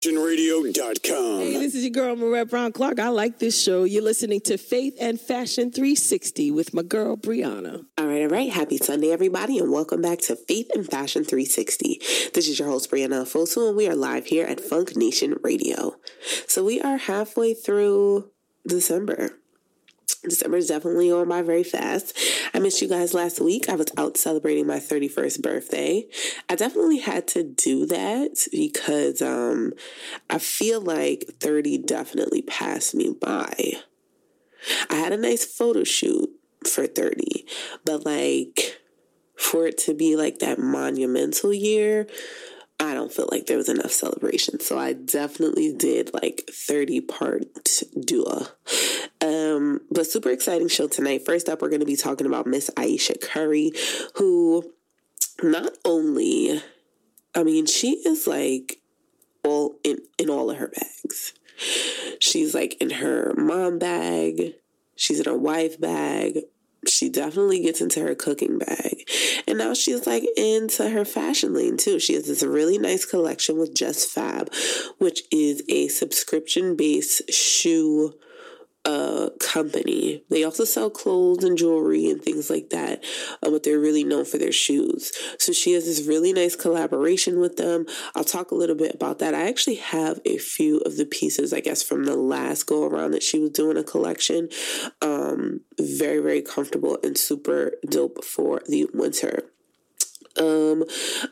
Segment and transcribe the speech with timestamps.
[0.00, 1.40] FashionRadio.com.
[1.40, 2.98] Hey, this is your girl, Marette Brown Clark.
[2.98, 3.84] I like this show.
[3.84, 7.84] You're listening to Faith and Fashion 360 with my girl, Brianna.
[7.98, 8.50] All right, all right.
[8.50, 12.00] Happy Sunday, everybody, and welcome back to Faith and Fashion 360.
[12.32, 15.96] This is your host, Brianna Fosu, and we are live here at Funk Nation Radio.
[16.48, 18.30] So we are halfway through
[18.66, 19.39] December.
[20.16, 22.16] December is definitely on by very fast.
[22.52, 23.68] I missed you guys last week.
[23.68, 26.06] I was out celebrating my 31st birthday.
[26.48, 29.72] I definitely had to do that because um,
[30.28, 33.72] I feel like 30 definitely passed me by.
[34.88, 36.30] I had a nice photo shoot
[36.66, 37.46] for 30,
[37.84, 38.80] but like
[39.36, 42.06] for it to be like that monumental year,
[42.80, 44.58] I don't feel like there was enough celebration.
[44.58, 47.42] So I definitely did like 30 part
[48.06, 48.46] duo.
[49.20, 51.26] Um, but super exciting show tonight.
[51.26, 53.72] First up, we're going to be talking about Miss Ayesha Curry,
[54.14, 54.72] who
[55.42, 56.62] not only,
[57.34, 58.80] I mean, she is like
[59.44, 61.34] all in, in all of her bags.
[62.18, 64.54] She's like in her mom bag,
[64.96, 66.44] she's in her wife bag,
[66.86, 69.08] she definitely gets into her cooking bag.
[69.46, 71.98] And now she's like into her fashion lane too.
[72.00, 74.52] She has this really nice collection with Just Fab,
[74.98, 78.14] which is a subscription based shoe
[78.84, 80.24] uh, company.
[80.30, 83.04] They also sell clothes and jewelry and things like that,
[83.42, 85.12] uh, but they're really known for their shoes.
[85.38, 87.86] So she has this really nice collaboration with them.
[88.14, 89.34] I'll talk a little bit about that.
[89.34, 93.10] I actually have a few of the pieces, I guess, from the last go around
[93.12, 94.48] that she was doing a collection.
[95.02, 99.49] Um, very, very comfortable and super dope for the winter.
[100.40, 100.84] Um,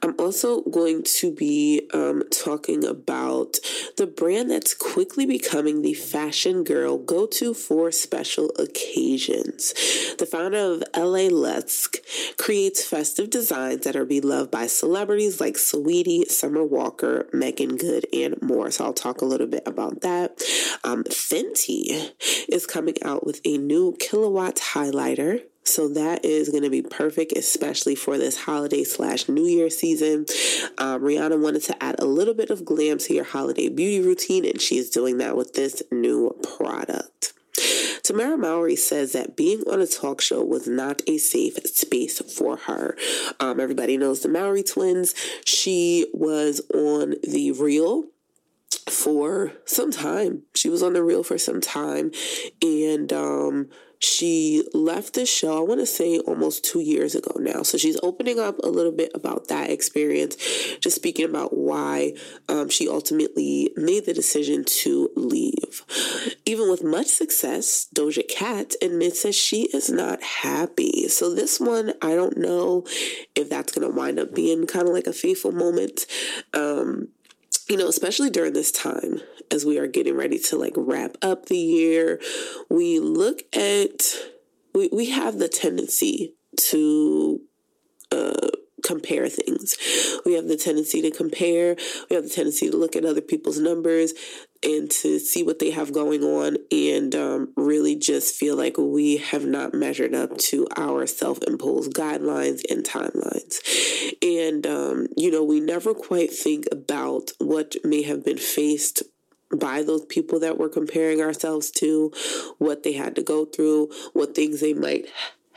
[0.03, 3.57] I'm also going to be um, talking about
[3.97, 9.73] the brand that's quickly becoming the fashion girl go to for special occasions.
[10.19, 11.97] The founder of LA Lisk
[12.37, 18.41] creates festive designs that are beloved by celebrities like Saweetie, Summer Walker, Meagan Good, and
[18.43, 18.71] more.
[18.71, 20.43] So I'll talk a little bit about that.
[20.85, 22.13] Um, Fenty
[22.49, 27.33] is coming out with a new Killawatt highlighter so that is going to be perfect,
[27.37, 30.27] especially for this holiday slash New Year season.
[30.79, 34.45] Um, Rihanna wanted to add a little bit of glam to your holiday beauty routine,
[34.45, 37.35] and she's doing that with this new product.
[38.03, 42.57] Tamera Mowry says that being on a talk show was not a safe space for
[42.57, 42.97] her.
[43.39, 45.15] Um, everybody knows the Mowry twins.
[45.45, 48.05] She was on The Real
[48.89, 50.45] for some time.
[50.55, 52.13] She was on The Real for some time.
[52.63, 53.69] And, um,
[54.01, 57.63] she left the show, I want to say almost two years ago now.
[57.63, 60.37] So she's opening up a little bit about that experience,
[60.81, 62.15] just speaking about why
[62.49, 65.85] um, she ultimately made the decision to leave.
[66.47, 71.09] Even with much success, Doja Cat admits that she is not happy.
[71.09, 72.85] So this one, I don't know
[73.35, 76.07] if that's going to wind up being kind of like a faithful moment.
[76.55, 77.09] Um,
[77.69, 79.21] you know, especially during this time
[79.51, 82.21] as we are getting ready to like wrap up the year,
[82.71, 84.03] we look at,
[84.75, 87.41] we, we have the tendency to
[88.11, 88.49] uh,
[88.85, 89.77] compare things.
[90.25, 91.77] We have the tendency to compare,
[92.09, 94.13] we have the tendency to look at other people's numbers
[94.63, 99.19] and to see what they have going on and um, really just feel like we
[99.19, 103.59] have not measured up to our self imposed guidelines and timelines.
[104.21, 109.03] And, um, you know, we never quite think about what may have been faced
[109.57, 112.13] by those people that we're comparing ourselves to,
[112.59, 115.07] what they had to go through, what things they might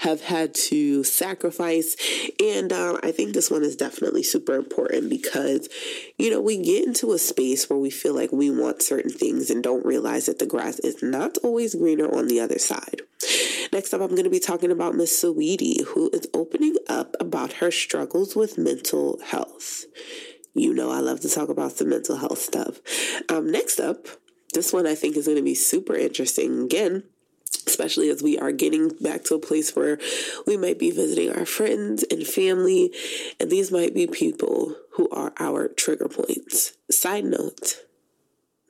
[0.01, 1.95] have had to sacrifice.
[2.39, 5.69] And uh, I think this one is definitely super important because,
[6.17, 9.51] you know, we get into a space where we feel like we want certain things
[9.51, 13.01] and don't realize that the grass is not always greener on the other side.
[13.71, 17.53] Next up, I'm going to be talking about Miss Saweetie, who is opening up about
[17.53, 19.85] her struggles with mental health.
[20.55, 22.79] You know, I love to talk about some mental health stuff.
[23.29, 24.07] Um, next up,
[24.55, 26.63] this one I think is going to be super interesting.
[26.63, 27.03] Again,
[27.71, 29.97] especially as we are getting back to a place where
[30.45, 32.91] we might be visiting our friends and family,
[33.39, 36.73] and these might be people who are our trigger points.
[36.89, 37.77] Side note,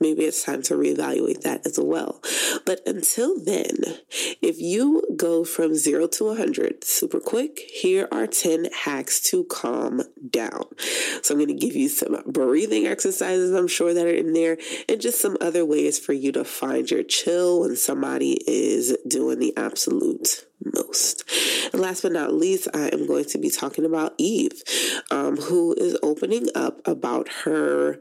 [0.02, 2.22] maybe it's time to reevaluate that as well.
[2.66, 3.76] But until then,
[4.42, 10.02] if you go from zero to 100 super quick, here are 10 hacks to calm
[10.30, 10.66] down.
[11.22, 14.58] So I'm going to give you some breathing exercises, I'm sure that are in there,
[14.90, 19.40] and just some other ways for you to find your chill when somebody is doing
[19.40, 21.24] the absolute most.
[21.74, 24.62] And last but not least, I am going to be talking about Eve,
[25.10, 28.00] um, who is opening up about her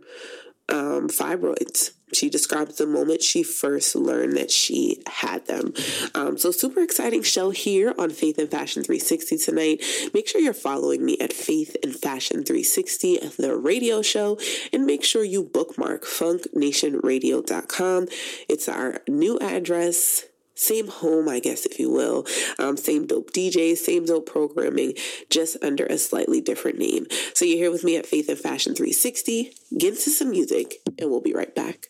[0.71, 1.93] um, fibroids.
[2.13, 5.73] she describes the moment she first learned that she had them.
[6.15, 9.83] Um, so, super exciting show here on Faith and Fashion 360 tonight.
[10.13, 14.39] Make sure you're following me at Faith and Fashion 360, the radio show,
[14.73, 18.09] and make sure you bookmark funknationradio.com.
[18.49, 20.25] It's our new address
[20.61, 22.27] same home, I guess, if you will.
[22.59, 24.95] Um, same dope DJs, same dope programming,
[25.31, 27.07] just under a slightly different name.
[27.35, 29.53] So you're here with me at Faith and Fashion 360.
[29.79, 31.89] Get into some music, and we'll be right back.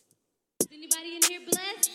[0.71, 1.91] Anybody in here blessed?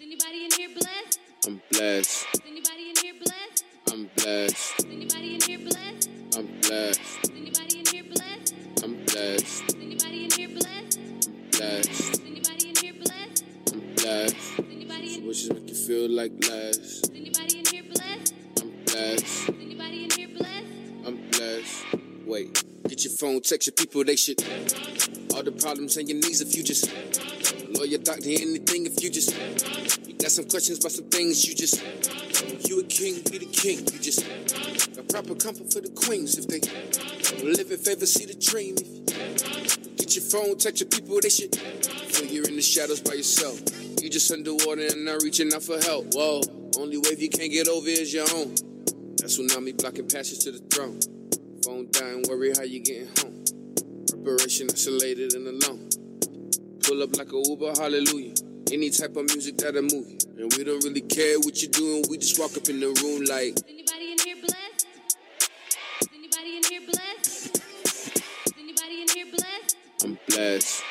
[0.00, 1.20] anybody in here blessed?
[1.46, 2.26] I'm blessed.
[2.46, 3.64] anybody in here blessed?
[3.90, 4.84] I'm blessed.
[4.86, 6.10] anybody in here blessed?
[6.36, 7.30] I'm blessed.
[7.30, 8.54] anybody in here blessed?
[8.84, 9.74] I'm blessed.
[9.76, 10.98] anybody in here blessed?
[11.26, 12.19] I'm blessed.
[14.02, 14.58] Blessed.
[15.22, 17.10] wishes make you feel like last.
[17.14, 18.34] anybody in here blessed?
[18.60, 19.48] I'm blessed.
[19.50, 20.66] anybody in here blessed?
[21.06, 21.84] I'm blessed.
[22.26, 22.64] Wait.
[22.88, 24.42] Get your phone, text your people, they should.
[25.34, 26.90] All the problems and your needs if you just
[27.78, 29.36] lawyer, doctor, anything if you just
[30.08, 31.80] you got some questions about some things you just
[32.68, 33.78] you a king, be the king.
[33.92, 34.26] You just
[34.96, 36.60] got proper comfort for the queens if they
[37.46, 38.74] live in favor, see the dream.
[39.96, 41.54] Get your phone, text your people, they shit.
[42.10, 43.60] Feel you're in the shadows by yourself.
[44.02, 46.12] You just underwater and not reaching out for help.
[46.12, 46.40] Whoa,
[46.76, 48.54] only wave you can't get over is your own.
[49.20, 50.98] That tsunami blocking passage to the throne.
[51.64, 53.44] Phone dying, worry how you getting home.
[54.08, 55.88] Preparation isolated and alone.
[56.82, 58.34] Pull up like a Uber, hallelujah.
[58.72, 60.18] Any type of music that'll move you.
[60.36, 63.24] And we don't really care what you're doing, we just walk up in the room
[63.26, 63.54] like.
[63.68, 64.86] Anybody in here blessed?
[66.12, 67.62] Anybody in here blessed?
[68.58, 69.76] Anybody in here blessed?
[70.02, 70.82] I'm blessed.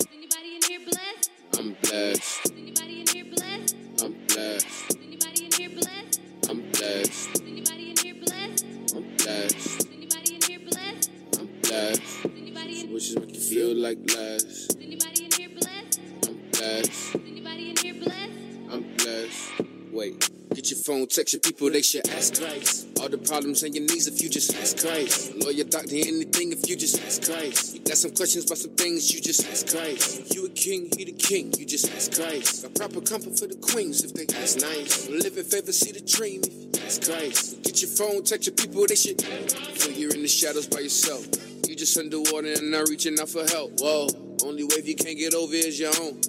[1.58, 3.76] Anybody in here blessed?
[4.02, 4.98] I'm blessed.
[4.98, 6.22] Anybody in here blessed?
[6.50, 7.42] I'm blessed.
[7.42, 8.66] Anybody in here blessed?
[8.96, 9.88] I'm blessed.
[9.92, 11.12] Anybody in here blessed?
[11.40, 12.90] I'm blessed last.
[12.90, 14.78] Wishes make you feel like last.
[14.82, 16.00] Anybody in here blessed?
[16.28, 17.16] I'm blessed.
[17.16, 18.32] Anybody in here blessed?
[18.72, 19.52] I'm blessed.
[19.92, 20.39] Wait.
[20.54, 22.88] Get your phone, text your people, they should ask Christ.
[23.00, 25.36] All the problems and your needs if you just ask Christ.
[25.36, 27.76] Lawyer, doctor, anything if you just ask Christ.
[27.76, 30.34] You got some questions about some things, you just ask Christ.
[30.34, 32.64] You a king, he the king, you just ask Christ.
[32.64, 35.08] Got proper comfort for the queens if they ask nice.
[35.08, 37.62] Live in favor, see the dream if you ask Christ.
[37.62, 41.28] Get your phone, text your people, they should feel you're in the shadows by yourself
[41.70, 43.80] You just underwater and not reaching out for help.
[43.80, 44.08] Whoa,
[44.44, 46.20] only wave you can't get over is your own.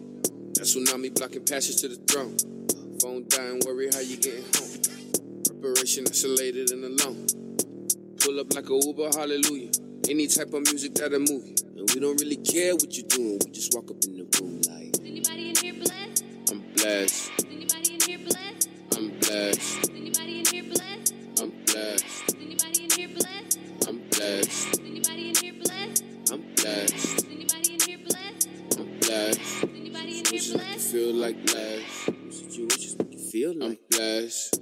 [0.60, 2.59] That tsunami blocking passage to the throne.
[3.00, 5.42] Phone dying, worry how you getting home.
[5.46, 7.26] Preparation isolated and alone.
[8.20, 9.70] Pull up like a Uber, hallelujah.
[10.10, 11.54] Any type of music that'll move you.
[11.78, 14.60] And we don't really care what you're doing, we just walk up in the room
[14.68, 14.92] like.
[14.92, 16.24] Is anybody in here blessed?
[16.50, 17.30] I'm blessed.
[17.38, 18.68] Is anybody in here blessed?
[18.94, 19.78] I'm blessed.
[19.80, 21.14] Is anybody in here blessed?
[21.40, 22.04] I'm blessed.
[22.28, 23.58] Is anybody in here blessed?
[23.88, 24.76] I'm blessed.
[26.32, 27.24] I'm blessed.
[27.30, 28.48] Anybody in here blessed?
[28.78, 29.64] I'm blessed.
[29.64, 30.92] Anybody in here blessed?
[30.92, 32.19] Feel like blessed.
[33.30, 34.60] Situations make you feel like I'm blessed.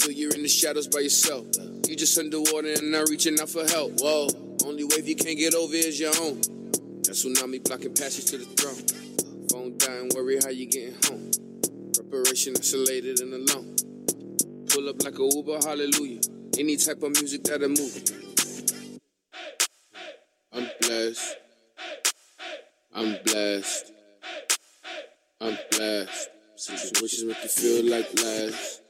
[0.00, 1.46] Feel you're in the shadows by yourself.
[1.86, 4.00] You just underwater and not reaching out for help.
[4.00, 4.28] Whoa,
[4.64, 6.40] only wave you can't get over is your own.
[6.40, 9.48] That tsunami blocking passage to the throne.
[9.50, 11.30] Phone dying, worry how you getting home.
[11.94, 13.76] Preparation isolated and alone.
[14.70, 16.20] Pull up like a Uber, hallelujah.
[16.58, 18.98] Any type of music that'll move you.
[20.52, 21.36] I'm blessed.
[22.94, 23.92] I'm blessed.
[25.40, 26.30] I'm blessed.
[26.56, 28.80] Situations make you feel like last.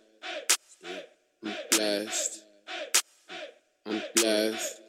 [1.45, 2.45] I'm blessed.
[3.85, 4.81] I'm blessed.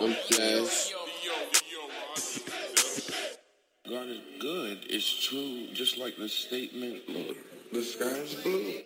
[0.00, 0.94] I'm blessed.
[3.86, 4.78] God is good.
[4.88, 5.66] It's true.
[5.74, 7.36] Just like the statement, look,
[7.70, 8.80] the sky's blue.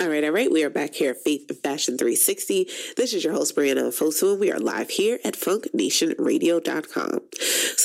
[0.00, 0.48] All right, all right.
[0.48, 2.68] We are back here at Faith and Fashion 360.
[2.96, 7.20] This is your host, Brianna Fosu, and we are live here at funknationradio.com.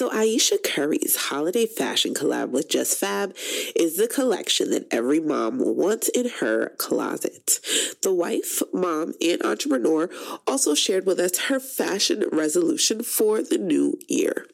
[0.04, 3.34] So, Ayesha Curry's holiday fashion collab with Just Fab
[3.74, 7.62] is the collection that every mom wants in her closet.
[8.02, 10.10] The wife, mom, and entrepreneur
[10.46, 14.46] also shared with us her fashion resolution for the new year.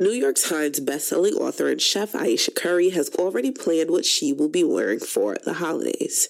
[0.00, 4.48] New York Times bestselling author and chef Ayesha Curry has already planned what she will
[4.48, 6.28] be wearing for the holidays.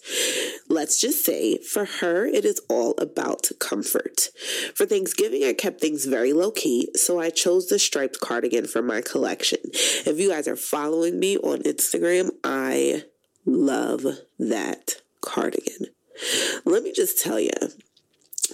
[0.69, 4.29] Let's just say, for her, it is all about comfort.
[4.75, 8.83] For Thanksgiving, I kept things very low key, so I chose the striped cardigan for
[8.83, 9.59] my collection.
[9.65, 13.05] If you guys are following me on Instagram, I
[13.45, 14.05] love
[14.39, 15.87] that cardigan.
[16.65, 17.51] Let me just tell you,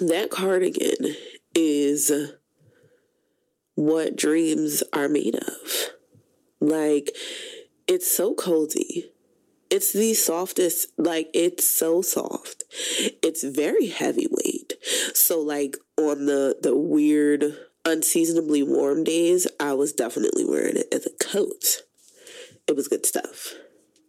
[0.00, 1.16] that cardigan
[1.54, 2.12] is
[3.78, 5.90] what dreams are made of.
[6.60, 7.12] Like,
[7.86, 9.12] it's so cozy.
[9.70, 12.64] It's the softest, like, it's so soft.
[13.22, 14.72] It's very heavyweight.
[15.14, 21.06] So, like, on the, the weird unseasonably warm days, I was definitely wearing it as
[21.06, 21.82] a coat.
[22.66, 23.54] It was good stuff.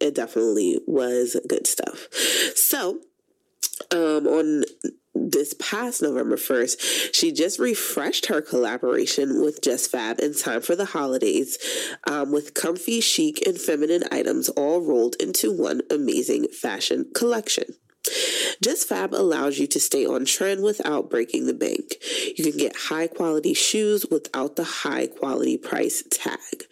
[0.00, 2.08] It definitely was good stuff.
[2.56, 3.02] So,
[3.92, 4.64] um, on
[5.14, 10.76] this past November 1st, she just refreshed her collaboration with Just Fab in time for
[10.76, 11.58] the holidays
[12.06, 17.74] um, with comfy, chic, and feminine items all rolled into one amazing fashion collection.
[18.62, 21.96] Just Fab allows you to stay on trend without breaking the bank.
[22.36, 26.66] You can get high quality shoes without the high quality price tag.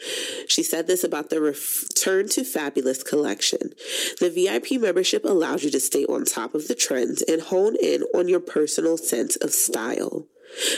[0.49, 3.73] She said this about the Return to Fabulous collection.
[4.20, 8.02] The VIP membership allows you to stay on top of the trends and hone in
[8.14, 10.26] on your personal sense of style.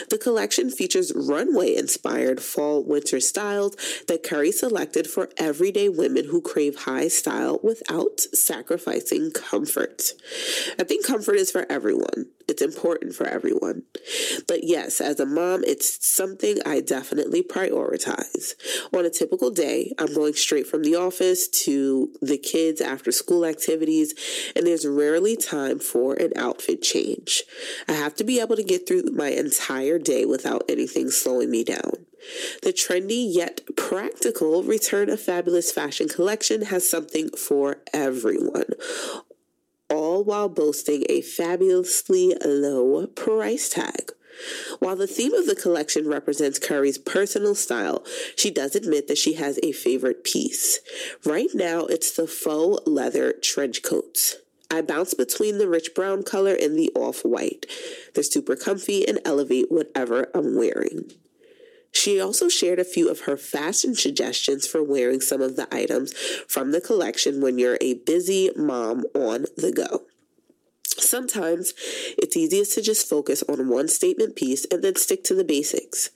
[0.09, 3.77] The collection features runway inspired fall winter styles
[4.09, 10.13] that Curry selected for everyday women who crave high style without sacrificing comfort.
[10.79, 12.27] I think comfort is for everyone.
[12.51, 13.85] It's important for everyone.
[14.49, 18.55] But yes, as a mom, it's something I definitely prioritize.
[18.93, 23.47] On a typical day, I'm going straight from the office to the kids' after school
[23.47, 24.15] activities,
[24.57, 27.45] and there's rarely time for an outfit change.
[27.87, 31.63] I have to be able to get through my entire day without anything slowing me
[31.63, 32.05] down.
[32.65, 38.71] The trendy yet practical Return of Fabulous fashion collection has something for everyone
[39.91, 44.13] all while boasting a fabulously low price tag.
[44.79, 48.05] While the theme of the collection represents Curry's personal style,
[48.37, 50.81] she does admit that she has a favorite piece.
[51.27, 54.37] Right now, it's the faux leather trench coats.
[54.71, 57.67] I bounce between the rich brown color and the off white.
[58.15, 61.13] They're super comfy and elevate whatever I'm wearing.
[61.93, 66.15] She also shared a few of her fashion suggestions for wearing some of the items
[66.49, 70.07] from the collection when you're a busy mom on the go.
[70.99, 71.73] Sometimes
[72.19, 76.11] it's easiest to just focus on one statement piece and then stick to the basics.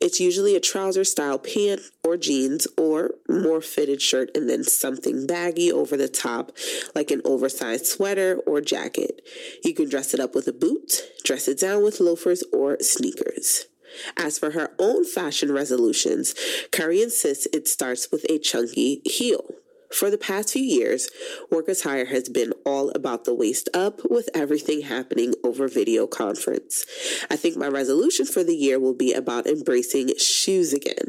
[0.00, 5.26] It's usually a trouser style pant or jeans or more fitted shirt and then something
[5.26, 6.52] baggy over the top,
[6.94, 9.22] like an oversized sweater or jacket.
[9.64, 13.66] You can dress it up with a boot, dress it down with loafers or sneakers.
[14.16, 16.34] As for her own fashion resolutions,
[16.72, 19.44] Curry insists it starts with a chunky heel.
[19.92, 21.10] For the past few years,
[21.50, 26.84] work attire has been all about the waist up with everything happening over video conference.
[27.28, 31.08] I think my resolution for the year will be about embracing shoes again.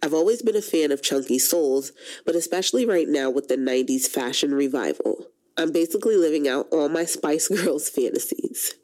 [0.00, 1.90] I've always been a fan of chunky soles,
[2.24, 5.26] but especially right now with the 90s fashion revival.
[5.56, 8.74] I'm basically living out all my Spice Girls fantasies.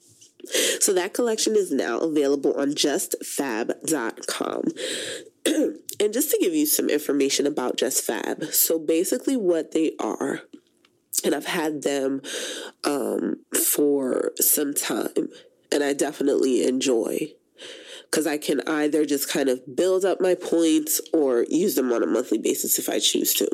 [0.80, 4.62] So that collection is now available on justfab.com.
[6.00, 10.42] and just to give you some information about Just Fab, so basically what they are,
[11.24, 12.22] and I've had them
[12.84, 15.30] um, for some time,
[15.72, 17.32] and I definitely enjoy
[18.10, 22.02] because I can either just kind of build up my points or use them on
[22.02, 23.48] a monthly basis if I choose to.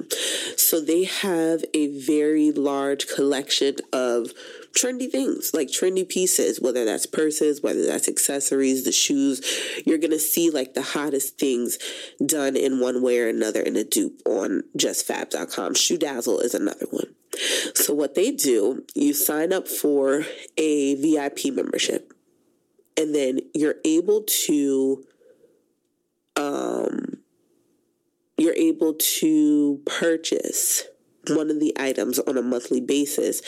[0.56, 4.30] So they have a very large collection of
[4.74, 9.40] trendy things, like trendy pieces, whether that's purses, whether that's accessories, the shoes.
[9.86, 11.78] You're going to see like the hottest things
[12.24, 15.74] done in one way or another in a dupe on justfab.com.
[15.74, 17.14] Shoe Dazzle is another one.
[17.74, 20.24] So, what they do, you sign up for
[20.56, 22.12] a VIP membership,
[22.96, 25.04] and then you're able to,
[26.36, 27.18] um,
[28.36, 30.84] you're able to purchase
[31.28, 33.42] one of the items on a monthly basis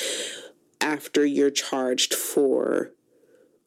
[0.80, 2.92] after you're charged for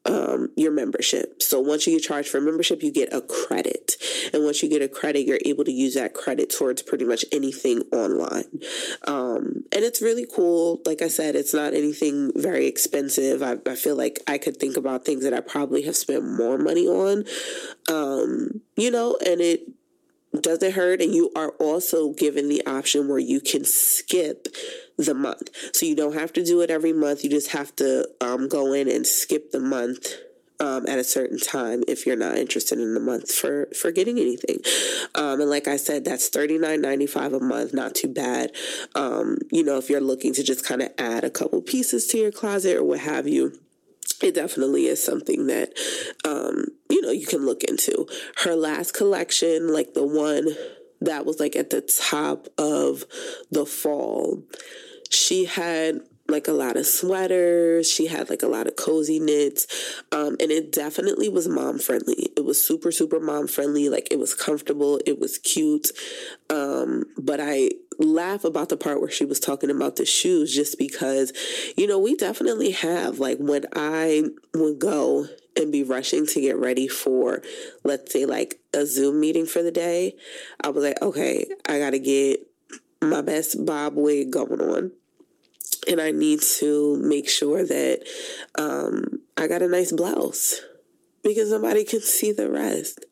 [0.06, 1.42] um, your membership.
[1.42, 3.96] So once you get charged for membership, you get a credit.
[4.32, 7.24] And once you get a credit, you're able to use that credit towards pretty much
[7.32, 8.60] anything online.
[9.06, 10.80] Um, and it's really cool.
[10.86, 13.42] Like I said, it's not anything very expensive.
[13.42, 16.56] I, I, feel like I could think about things that I probably have spent more
[16.56, 17.24] money on,
[17.88, 19.68] um, you know, and it
[20.40, 21.02] doesn't hurt.
[21.02, 24.48] And you are also given the option where you can skip
[25.04, 25.50] the month.
[25.74, 27.24] So you don't have to do it every month.
[27.24, 30.06] You just have to um, go in and skip the month
[30.60, 34.18] um, at a certain time if you're not interested in the month for for getting
[34.18, 34.58] anything.
[35.14, 37.72] Um, and like I said, that's thirty nine ninety five a month.
[37.72, 38.52] Not too bad.
[38.94, 42.18] Um, you know, if you're looking to just kind of add a couple pieces to
[42.18, 43.58] your closet or what have you.
[44.22, 45.72] It definitely is something that,
[46.26, 48.06] um, you know, you can look into.
[48.44, 50.48] Her last collection, like the one
[51.00, 53.04] that was like at the top of
[53.50, 54.42] the fall,
[55.10, 56.00] she had
[56.30, 57.90] like a lot of sweaters.
[57.90, 59.66] She had like a lot of cozy knits.
[60.12, 62.30] Um, and it definitely was mom friendly.
[62.36, 63.88] It was super, super mom friendly.
[63.88, 65.00] Like it was comfortable.
[65.04, 65.88] It was cute.
[66.48, 70.78] Um, but I laugh about the part where she was talking about the shoes just
[70.78, 71.32] because,
[71.76, 74.24] you know, we definitely have like when I
[74.54, 75.26] would go
[75.56, 77.42] and be rushing to get ready for,
[77.84, 80.14] let's say, like a Zoom meeting for the day,
[80.62, 82.46] I was like, okay, I got to get
[83.02, 84.92] my best bob wig going on.
[85.88, 88.06] And I need to make sure that
[88.58, 90.60] um, I got a nice blouse
[91.22, 93.04] because nobody can see the rest.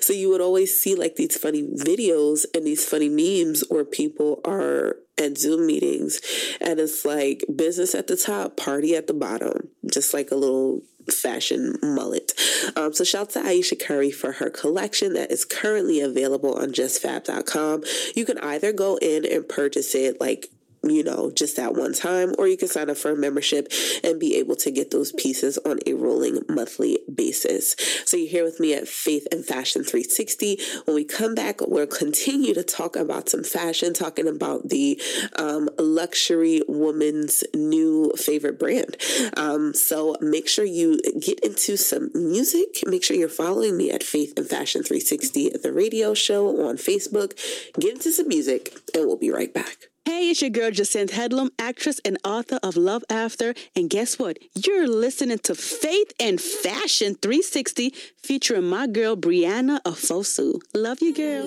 [0.00, 4.40] So you would always see like these funny videos and these funny memes where people
[4.44, 6.20] are at Zoom meetings
[6.60, 10.82] and it's like business at the top, party at the bottom, just like a little
[11.10, 12.32] fashion mullet.
[12.74, 17.84] Um, so shout to Ayesha Curry for her collection that is currently available on justfab.com.
[18.14, 20.50] You can either go in and purchase it like
[20.82, 23.72] you know, just that one time, or you can sign up for a membership
[24.04, 27.74] and be able to get those pieces on a rolling monthly basis.
[28.04, 30.58] So you're here with me at Faith and Fashion 360.
[30.84, 35.00] When we come back, we'll continue to talk about some fashion, talking about the
[35.36, 38.96] um, luxury woman's new favorite brand.
[39.36, 42.82] Um, so make sure you get into some music.
[42.86, 47.36] Make sure you're following me at Faith and Fashion 360, the radio show on Facebook.
[47.78, 49.88] Get into some music, and we'll be right back.
[50.06, 53.54] Hey, it's your girl Jacinthe Headlam, actress and author of Love After.
[53.74, 54.38] And guess what?
[54.54, 60.60] You're listening to Faith and Fashion 360 featuring my girl Brianna Afosu.
[60.72, 61.46] Love you, girl.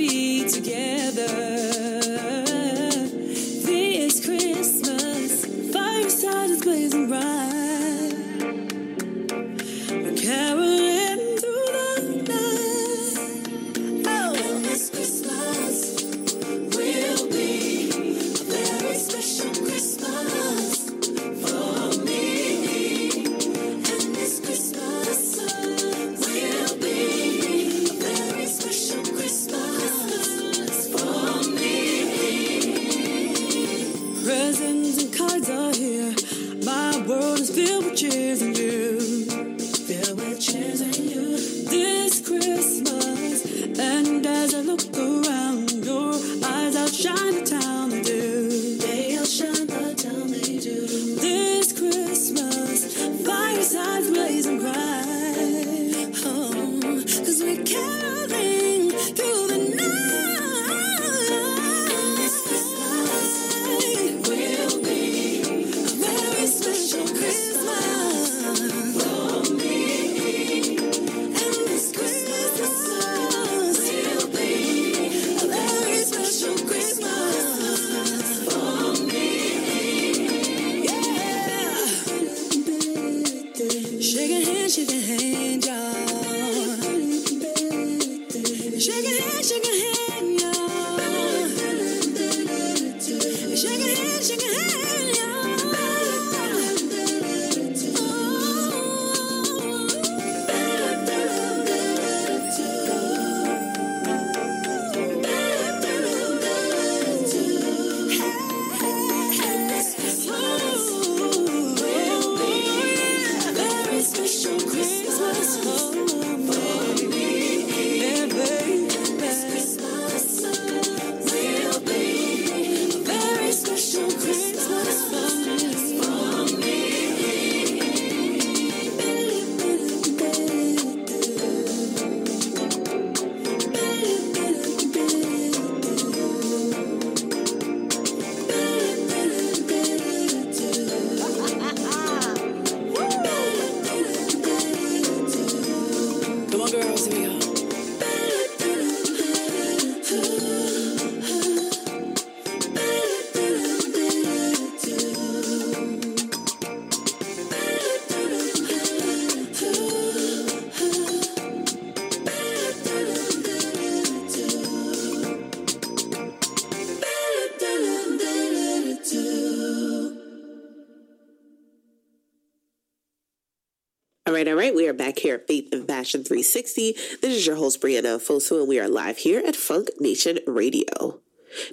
[176.11, 176.91] Fashion 360.
[177.21, 181.21] This is your host, Brianna Fosu, and we are live here at Funk Nation Radio.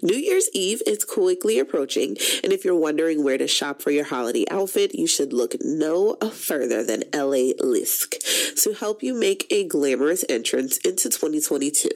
[0.00, 4.04] New Year's Eve is quickly approaching, and if you're wondering where to shop for your
[4.04, 8.14] holiday outfit, you should look no further than LA Lisk
[8.62, 11.88] to help you make a glamorous entrance into 2022.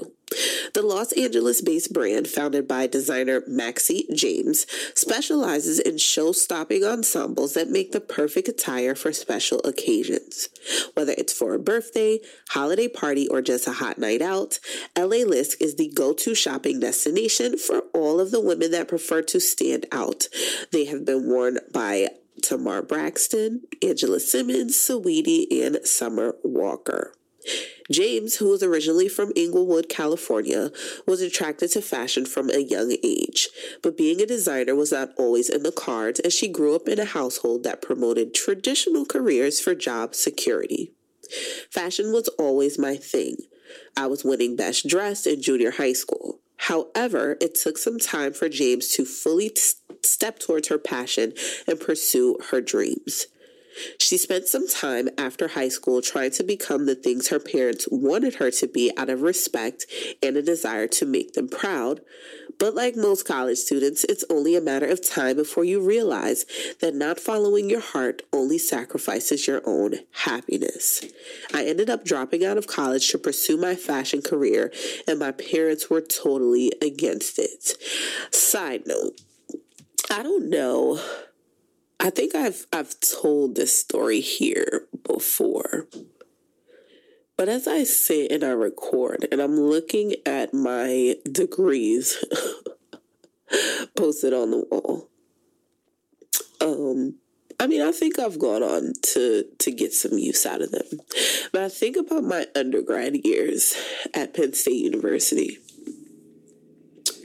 [0.74, 7.54] The Los Angeles based brand, founded by designer Maxie James, specializes in show stopping ensembles
[7.54, 10.48] that make the perfect attire for special occasions.
[10.94, 12.20] Whether it's for a birthday,
[12.50, 14.58] holiday party, or just a hot night out,
[14.96, 19.22] LA Lisk is the go to shopping destination for all of the women that prefer
[19.22, 20.28] to stand out.
[20.70, 22.08] They have been worn by
[22.42, 27.14] Tamar Braxton, Angela Simmons, Saweetie, and Summer Walker.
[27.90, 30.70] James, who was originally from Inglewood, California,
[31.06, 33.48] was attracted to fashion from a young age,
[33.82, 37.00] but being a designer was not always in the cards as she grew up in
[37.00, 40.92] a household that promoted traditional careers for job security.
[41.70, 43.36] Fashion was always my thing.
[43.96, 46.41] I was winning best dressed in junior high school.
[46.66, 49.60] However, it took some time for James to fully t-
[50.04, 51.32] step towards her passion
[51.66, 53.26] and pursue her dreams.
[53.98, 58.34] She spent some time after high school trying to become the things her parents wanted
[58.34, 59.86] her to be out of respect
[60.22, 62.00] and a desire to make them proud.
[62.62, 66.46] But like most college students, it's only a matter of time before you realize
[66.78, 71.04] that not following your heart only sacrifices your own happiness.
[71.52, 74.72] I ended up dropping out of college to pursue my fashion career,
[75.08, 77.76] and my parents were totally against it.
[78.32, 79.20] Side note,
[80.08, 81.00] I don't know
[82.02, 85.86] I think I've I've told this story here before.
[87.36, 92.22] But as I sit and I record and I'm looking at my degrees
[93.96, 95.08] posted on the wall.
[96.60, 97.16] Um
[97.62, 100.98] I mean, I think I've gone on to to get some use out of them.
[101.52, 103.76] But I think about my undergrad years
[104.12, 105.58] at Penn State University.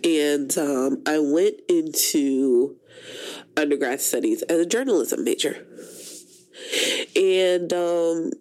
[0.04, 2.78] And um, I went into
[3.56, 5.66] undergrad studies as a journalism major.
[7.16, 8.32] And um,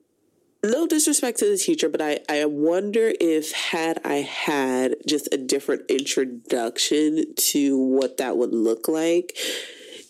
[0.71, 5.39] no disrespect to the teacher, but I, I wonder if had I had just a
[5.39, 9.37] different introduction to what that would look like,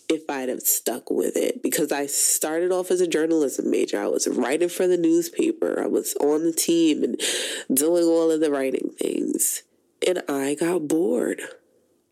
[0.09, 1.61] if I'd have stuck with it.
[1.61, 4.01] Because I started off as a journalism major.
[4.01, 5.81] I was writing for the newspaper.
[5.81, 7.21] I was on the team and
[7.73, 9.63] doing all of the writing things.
[10.07, 11.41] And I got bored.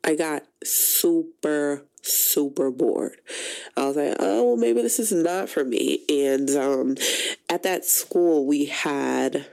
[0.03, 3.19] I got super super bored.
[3.75, 6.03] I was like, oh, well, maybe this is not for me.
[6.09, 6.95] And um,
[7.49, 9.45] at that school, we had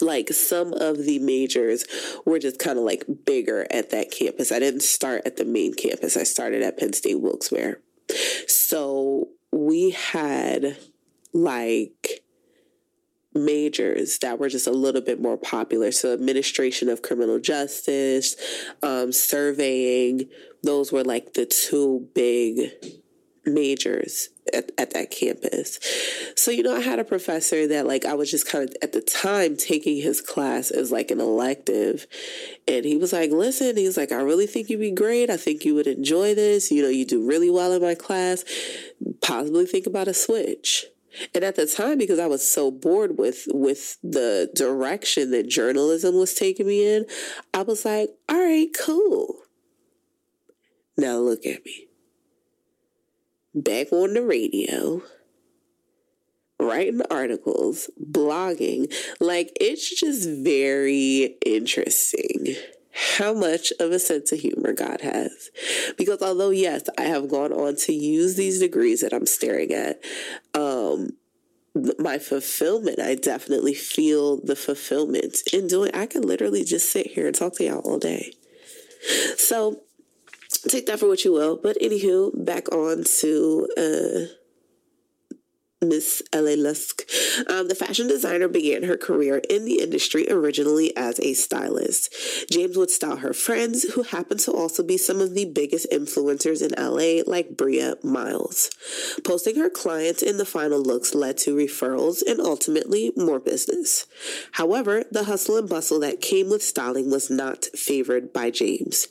[0.00, 1.84] like some of the majors
[2.24, 4.52] were just kind of like bigger at that campus.
[4.52, 7.76] I didn't start at the main campus, I started at Penn State Wilkes-Barre.
[8.46, 10.76] So we had
[11.32, 11.99] like
[13.34, 15.92] majors that were just a little bit more popular.
[15.92, 18.36] So, administration of criminal justice,
[18.82, 20.28] um, surveying,
[20.62, 22.72] those were like the two big
[23.44, 25.78] majors at, at that campus.
[26.36, 28.92] So, you know, I had a professor that like I was just kind of at
[28.92, 32.06] the time taking his class as like an elective.
[32.68, 35.30] And he was like, listen, he's like, I really think you'd be great.
[35.30, 36.70] I think you would enjoy this.
[36.70, 38.44] You know, you do really well in my class.
[39.22, 40.86] Possibly think about a switch.
[41.34, 46.16] And at the time, because I was so bored with with the direction that journalism
[46.16, 47.06] was taking me in,
[47.52, 49.36] I was like, all right, cool.
[50.96, 51.88] Now look at me.
[53.54, 55.02] Back on the radio,
[56.60, 58.92] writing articles, blogging.
[59.18, 62.54] Like, it's just very interesting
[62.92, 65.50] how much of a sense of humor God has.
[65.96, 70.00] Because although, yes, I have gone on to use these degrees that I'm staring at,
[70.54, 71.10] um,
[71.98, 75.92] my fulfillment, I definitely feel the fulfillment in doing.
[75.94, 78.32] I could literally just sit here and talk to y'all all day.
[79.36, 79.82] So
[80.68, 81.56] take that for what you will.
[81.56, 84.39] But anywho, back on to uh
[85.82, 86.56] Miss L.A.
[86.56, 87.04] Lisk.
[87.48, 92.12] Um, the fashion designer began her career in the industry originally as a stylist.
[92.50, 96.60] James would style her friends, who happened to also be some of the biggest influencers
[96.60, 98.70] in LA, like Bria Myles.
[99.24, 104.06] Posting her clients in the final looks led to referrals and ultimately more business.
[104.52, 109.08] However, the hustle and bustle that came with styling was not favored by James.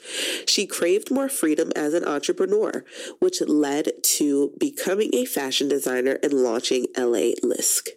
[0.47, 2.85] She craved more freedom as an entrepreneur,
[3.19, 7.87] which led to becoming a fashion designer and launching launching LA Lisk.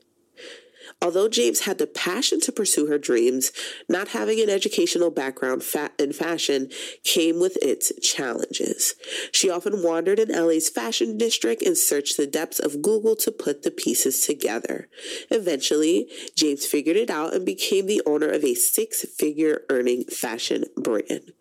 [1.01, 3.51] Although James had the passion to pursue her dreams,
[3.89, 5.65] not having an educational background
[5.99, 6.71] in fashion
[7.03, 8.95] came with its challenges.
[9.33, 13.65] She often wandered in LA's fashion district and searched the depths of Google to put
[13.65, 14.89] the pieces together.
[15.29, 20.67] Eventually, James figured it out and became the owner of a six figure earning fashion
[20.77, 21.33] brand.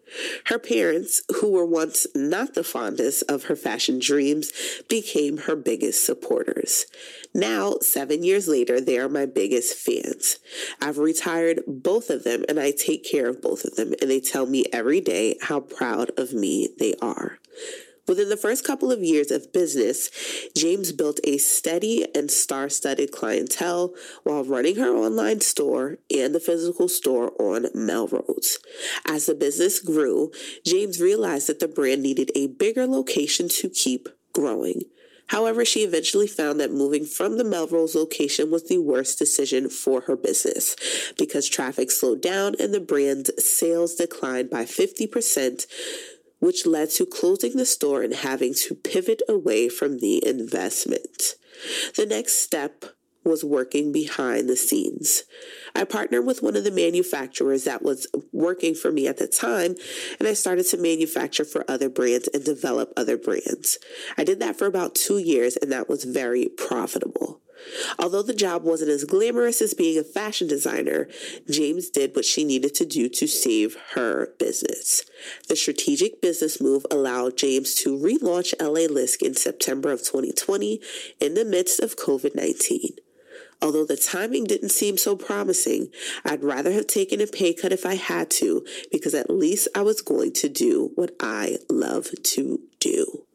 [0.45, 4.52] Her parents, who were once not the fondest of her fashion dreams,
[4.89, 6.86] became her biggest supporters.
[7.34, 10.39] Now, seven years later, they are my biggest fans.
[10.82, 14.19] I've retired both of them and I take care of both of them, and they
[14.19, 17.39] tell me every day how proud of me they are.
[18.07, 20.09] Within the first couple of years of business,
[20.55, 26.39] James built a steady and star studded clientele while running her online store and the
[26.39, 28.57] physical store on Melrose.
[29.05, 30.31] As the business grew,
[30.65, 34.81] James realized that the brand needed a bigger location to keep growing.
[35.31, 40.01] However, she eventually found that moving from the Melrose location was the worst decision for
[40.01, 40.75] her business
[41.17, 45.65] because traffic slowed down and the brand's sales declined by 50%
[46.41, 51.36] which led to closing the store and having to pivot away from the investment.
[51.95, 52.84] The next step
[53.23, 55.23] was working behind the scenes.
[55.75, 59.75] I partnered with one of the manufacturers that was working for me at the time,
[60.19, 63.77] and I started to manufacture for other brands and develop other brands.
[64.17, 67.40] I did that for about two years, and that was very profitable.
[68.00, 71.08] Although the job wasn't as glamorous as being a fashion designer,
[71.50, 75.04] James did what she needed to do to save her business.
[75.47, 80.82] The strategic business move allowed James to relaunch LA Lisk in September of 2020
[81.19, 82.95] in the midst of COVID 19.
[83.62, 85.89] Although the timing didn't seem so promising,
[86.26, 89.84] I'd rather have taken a pay cut if I had to, because at least I
[89.84, 93.26] was going to do what I love to do.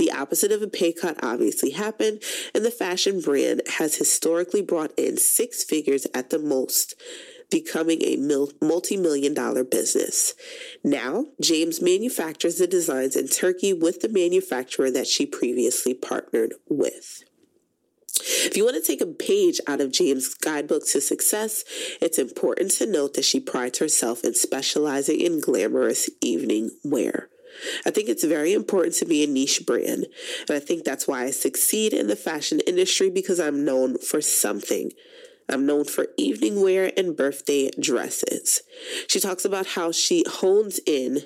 [0.00, 2.22] The opposite of a pay cut obviously happened,
[2.54, 6.94] and the fashion brand has historically brought in six figures at the most,
[7.50, 10.32] becoming a multi million dollar business.
[10.82, 17.22] Now, James manufactures the designs in Turkey with the manufacturer that she previously partnered with.
[18.20, 21.62] If you want to take a page out of James' guidebook to success,
[22.00, 27.28] it's important to note that she prides herself in specializing in glamorous evening wear.
[27.86, 30.06] I think it's very important to be a niche brand.
[30.48, 34.20] And I think that's why I succeed in the fashion industry because I'm known for
[34.20, 34.92] something.
[35.48, 38.62] I'm known for evening wear and birthday dresses.
[39.08, 41.22] She talks about how she hones in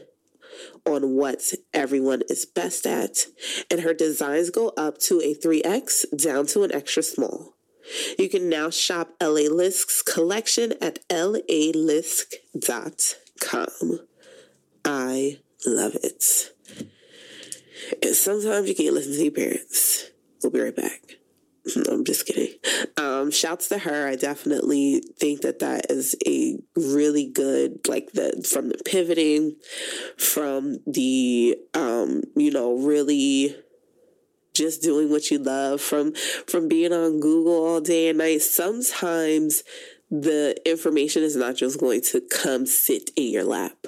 [0.86, 3.26] on what everyone is best at,
[3.70, 7.54] and her designs go up to a 3X down to an extra small.
[8.18, 12.00] You can now shop LA Lisk's collection at lalisk.com.
[14.84, 16.50] I love it.
[18.02, 20.10] And sometimes you can't listen to your parents.
[20.42, 21.00] We'll be right back.
[21.90, 22.54] I'm just kidding.
[22.96, 24.06] Um, shouts to her.
[24.06, 29.56] I definitely think that that is a really good, like the from the pivoting,
[30.18, 33.56] from the, um, you know, really
[34.52, 36.14] just doing what you love, from
[36.46, 38.42] from being on Google all day and night.
[38.42, 39.64] Sometimes
[40.10, 43.86] the information is not just going to come sit in your lap.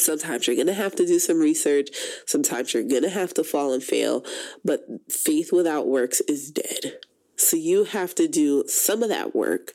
[0.00, 1.88] Sometimes you're going to have to do some research.
[2.26, 4.24] Sometimes you're going to have to fall and fail.
[4.64, 6.98] But faith without works is dead.
[7.36, 9.72] So you have to do some of that work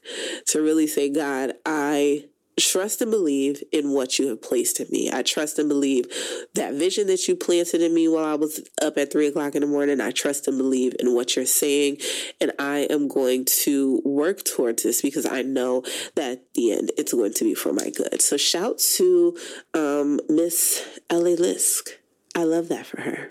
[0.48, 2.26] to really say, God, I
[2.60, 5.10] trust and believe in what you have placed in me.
[5.12, 6.06] I trust and believe
[6.54, 9.62] that vision that you planted in me while I was up at three o'clock in
[9.62, 10.00] the morning.
[10.00, 11.98] I trust and believe in what you're saying.
[12.40, 15.82] And I am going to work towards this because I know
[16.16, 18.22] that at the end it's going to be for my good.
[18.22, 19.38] So shout to
[19.74, 21.90] um, Miss LA Lisk.
[22.36, 23.30] I love that for her.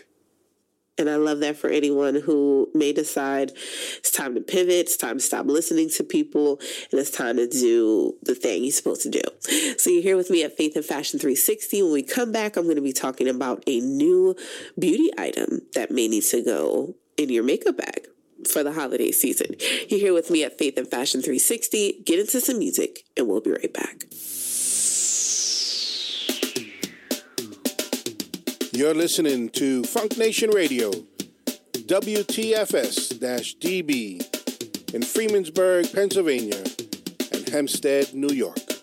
[0.97, 3.51] And I love that for anyone who may decide
[3.99, 6.61] it's time to pivot, it's time to stop listening to people,
[6.93, 9.23] and it's time to do the thing you're supposed to do.
[9.77, 11.83] So you're here with me at Faith and Fashion 360.
[11.83, 14.37] When we come back, I'm going to be talking about a new
[14.79, 18.07] beauty item that may need to go in your makeup bag
[18.49, 19.57] for the holiday season.
[19.89, 22.03] You're here with me at Faith and Fashion 360.
[22.05, 24.05] Get into some music, and we'll be right back.
[28.77, 33.21] You're listening to Funk Nation Radio, WTFS
[33.61, 34.17] DB
[34.93, 36.65] in Freemansburg, Pennsylvania,
[37.31, 38.74] and Hempstead, New York.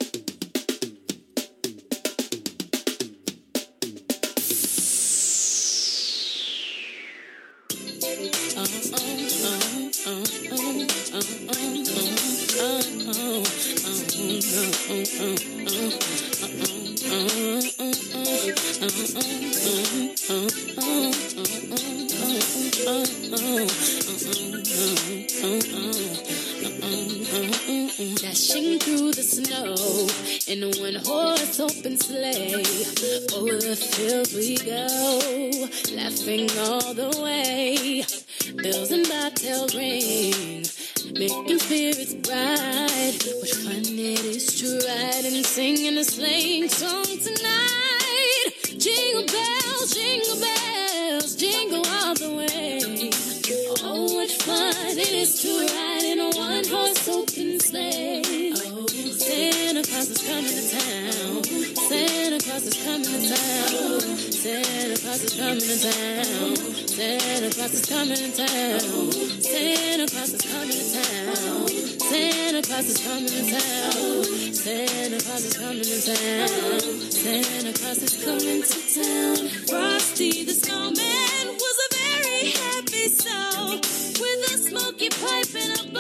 [65.12, 65.28] Santa
[67.52, 69.12] Claus is coming to town.
[69.41, 71.67] Santa Claus is coming to town.
[72.00, 74.24] Santa Claus is coming to town.
[74.54, 77.12] Santa Claus is coming to town.
[77.12, 79.50] Santa Claus is coming to town.
[79.67, 85.90] Frosty the snowman was a very happy soul with a smoky pipe and a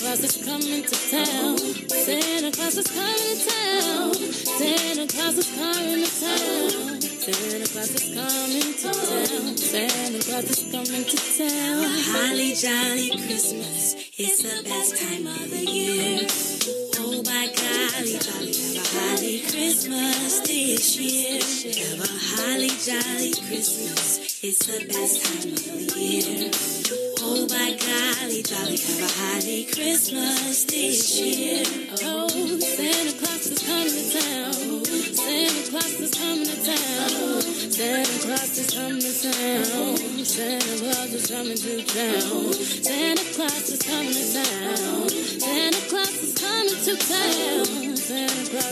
[0.00, 1.57] Cause it's coming to town.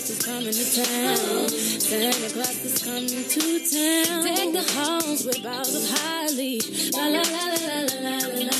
[0.07, 1.49] Claus is coming to town.
[1.81, 4.23] Santa Claus is coming to town.
[4.23, 6.61] Deck the halls with bows of holly.
[6.93, 8.59] La la la la la la la la.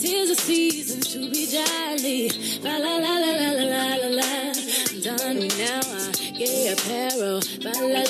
[0.00, 2.30] Tis the season to be jolly.
[2.62, 4.52] La la la la la la la la.
[5.04, 5.84] Done me done now.
[5.84, 7.40] I gay apparel.
[7.60, 8.03] La la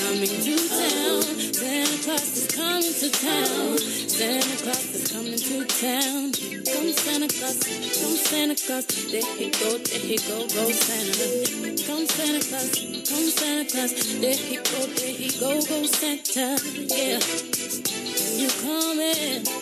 [0.00, 1.22] coming to town.
[1.52, 3.78] Santa Claus is coming to town.
[4.08, 6.32] Santa Claus is coming to town.
[6.72, 8.86] Come Santa Claus, come Santa Claus.
[9.10, 11.26] There he go, there he go, go Santa.
[11.86, 12.70] Come Santa Claus,
[13.08, 13.92] come Santa Claus.
[14.20, 16.56] There he go, there he go, go Santa.
[16.96, 17.20] Yeah,
[18.40, 19.59] you coming?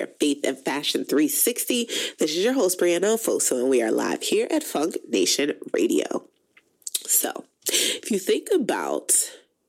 [0.00, 1.84] At Faith and Fashion 360.
[2.18, 6.26] This is your host, Brianna Foso, and we are live here at Funk Nation Radio.
[7.04, 9.12] So, if you think about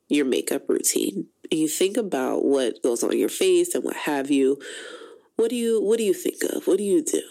[0.08, 4.32] your makeup routine and you think about what goes on your face and what have
[4.32, 4.62] you,
[5.36, 6.68] what do you what do you think of?
[6.68, 7.22] What do you do?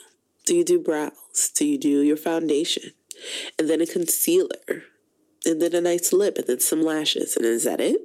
[0.44, 1.50] Do you do brows?
[1.56, 2.92] Do you do your foundation?
[3.58, 4.84] And then a concealer?
[5.46, 7.36] And then a nice lip and then some lashes?
[7.36, 8.00] And is that it?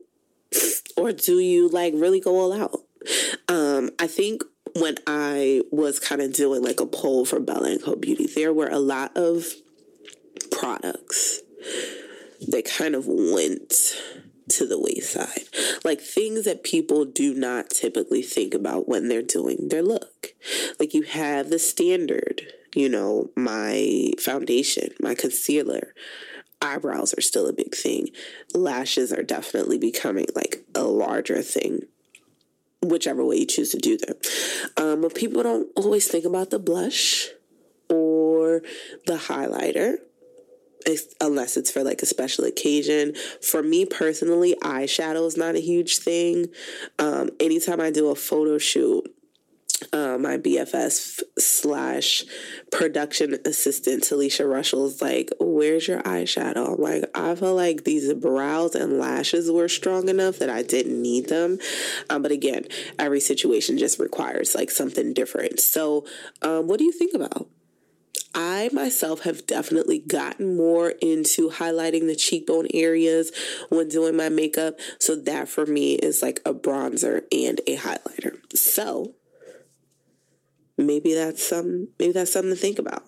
[0.95, 2.82] Or do you like really go all out?
[3.47, 4.43] Um, I think
[4.75, 8.53] when I was kind of doing like a poll for Bella and Co Beauty, there
[8.53, 9.45] were a lot of
[10.51, 11.41] products
[12.47, 13.95] that kind of went
[14.49, 15.47] to the wayside.
[15.84, 20.34] Like things that people do not typically think about when they're doing their look.
[20.80, 22.41] Like you have the standard,
[22.73, 25.93] you know, my foundation, my concealer,
[26.62, 28.10] eyebrows are still a big thing.
[28.53, 31.82] Lashes are definitely becoming like a larger thing
[32.84, 34.16] whichever way you choose to do them.
[34.78, 37.30] Um, but people don't always think about the blush
[37.90, 38.62] or
[39.06, 39.98] the highlighter.
[41.20, 43.13] Unless it's for like a special occasion.
[43.42, 46.48] For me personally, eyeshadow is not a huge thing.
[46.98, 49.13] Um, anytime I do a photo shoot,
[49.94, 52.25] uh, my BFS slash
[52.71, 58.73] production assistant Talisha is like, "Where's your eyeshadow?" I'm like, I feel like these brows
[58.73, 61.60] and lashes were strong enough that I didn't need them.
[62.10, 62.65] Um, but again,
[62.98, 65.60] every situation just requires like something different.
[65.60, 66.06] So,
[66.42, 67.48] um, what do you think about
[68.34, 73.32] I myself have definitely gotten more into highlighting the cheekbone areas
[73.69, 74.80] when doing my makeup.
[75.00, 78.38] So that for me is like a bronzer and a highlighter.
[78.56, 79.15] So
[80.78, 83.04] maybe that's some maybe that's something to think about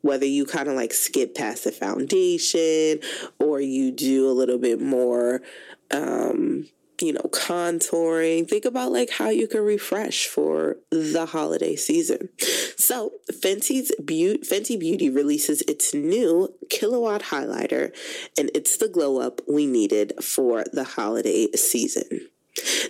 [0.00, 3.00] whether you kind of like skip past the foundation
[3.38, 5.42] or you do a little bit more
[5.90, 6.66] um
[7.00, 8.48] you know, contouring.
[8.48, 12.28] Think about like how you can refresh for the holiday season.
[12.76, 17.94] So, Fenty's Beauty, Fenty Beauty releases its new Killawatt highlighter,
[18.36, 22.28] and it's the glow up we needed for the holiday season.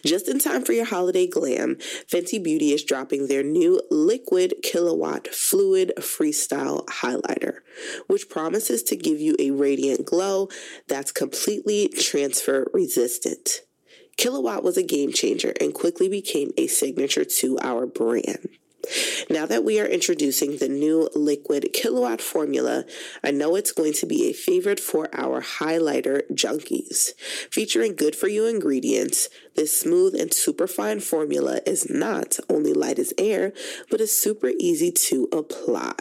[0.05, 1.77] Just in time for your holiday glam,
[2.11, 7.59] Fenty Beauty is dropping their new liquid Killawatt fluid freestyle highlighter,
[8.07, 10.49] which promises to give you a radiant glow
[10.87, 13.63] that's completely transfer resistant.
[14.17, 18.49] Killawatt was a game changer and quickly became a signature to our brand.
[19.29, 22.85] Now that we are introducing the new liquid Killawatt formula,
[23.23, 27.15] I know it's going to be a favorite for our highlighter junkies.
[27.51, 32.99] Featuring good for you ingredients, this smooth and super fine formula is not only light
[32.99, 33.53] as air,
[33.91, 35.95] but is super easy to apply.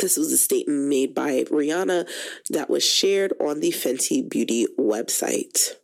[0.00, 2.08] This was a statement made by Rihanna
[2.50, 5.76] that was shared on the Fenty Beauty website.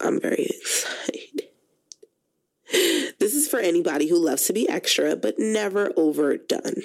[0.00, 1.42] I'm very excited.
[3.20, 6.82] This is for anybody who loves to be extra but never overdone.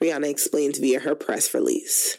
[0.00, 2.18] Rihanna explains via her press release.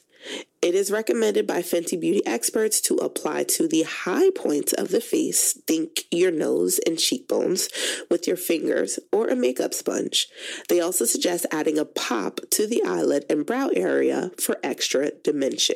[0.62, 5.02] It is recommended by Fenty Beauty experts to apply to the high points of the
[5.02, 7.70] face, think your nose and cheekbones,
[8.10, 10.28] with your fingers or a makeup sponge.
[10.70, 15.76] They also suggest adding a pop to the eyelid and brow area for extra dimension.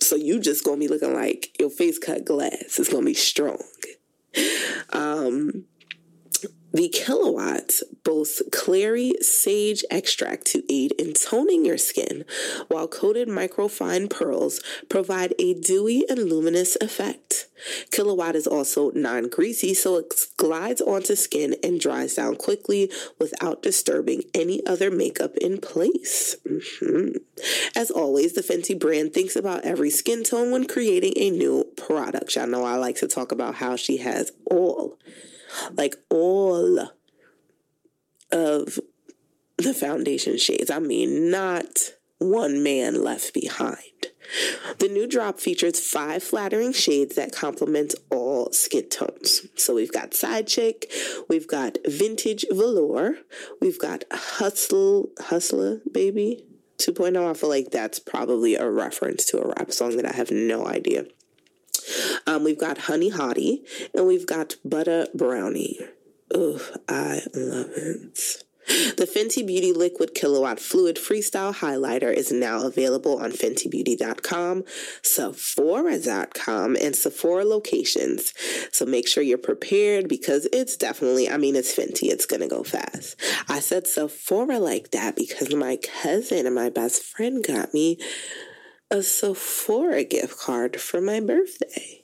[0.00, 2.78] So you just gonna be looking like your face cut glass.
[2.78, 3.62] It's gonna be strong.
[4.90, 5.64] Um,
[6.72, 12.24] the Killawatts boasts clary sage extract to aid in toning your skin,
[12.68, 17.46] while coated microfine pearls provide a dewy and luminous effect.
[17.90, 23.62] Killawatt is also non greasy, so it glides onto skin and dries down quickly without
[23.62, 26.36] disturbing any other makeup in place.
[26.46, 27.16] Mm-hmm.
[27.76, 32.34] As always, the Fenty brand thinks about every skin tone when creating a new product.
[32.36, 34.98] Y'all know I like to talk about how she has all
[35.72, 36.90] like all
[38.32, 38.78] of
[39.58, 40.70] the foundation shades.
[40.70, 43.78] I mean, not one man left behind.
[44.78, 49.46] The new drop features five flattering shades that complement all skin tones.
[49.56, 50.90] So we've got Side Chick,
[51.28, 53.16] we've got Vintage Velour,
[53.60, 56.44] we've got Hustle, Hustler Baby
[56.78, 57.28] 2.0.
[57.28, 60.66] I feel like that's probably a reference to a rap song that I have no
[60.66, 61.06] idea.
[62.26, 65.78] Um, we've got Honey Hottie and we've got Butter Brownie.
[66.32, 68.44] Oh, I love it.
[68.96, 74.62] The Fenty Beauty Liquid Killawatt Fluid Freestyle Highlighter is now available on FentyBeauty.com,
[75.02, 78.32] Sephora.com, and Sephora locations.
[78.70, 82.62] So make sure you're prepared because it's definitely, I mean, it's Fenty, it's to go
[82.62, 83.20] fast.
[83.48, 87.98] I said Sephora like that because my cousin and my best friend got me
[88.90, 92.02] a Sephora gift card for my birthday.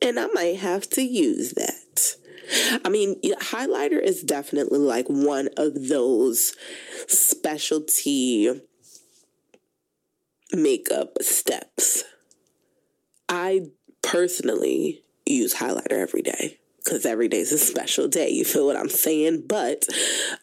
[0.00, 2.16] And I might have to use that.
[2.84, 6.54] I mean, highlighter is definitely like one of those
[7.06, 8.60] specialty
[10.52, 12.04] makeup steps.
[13.28, 13.68] I
[14.02, 18.28] personally use highlighter every day because every day is a special day.
[18.28, 19.44] You feel what I'm saying?
[19.46, 19.86] But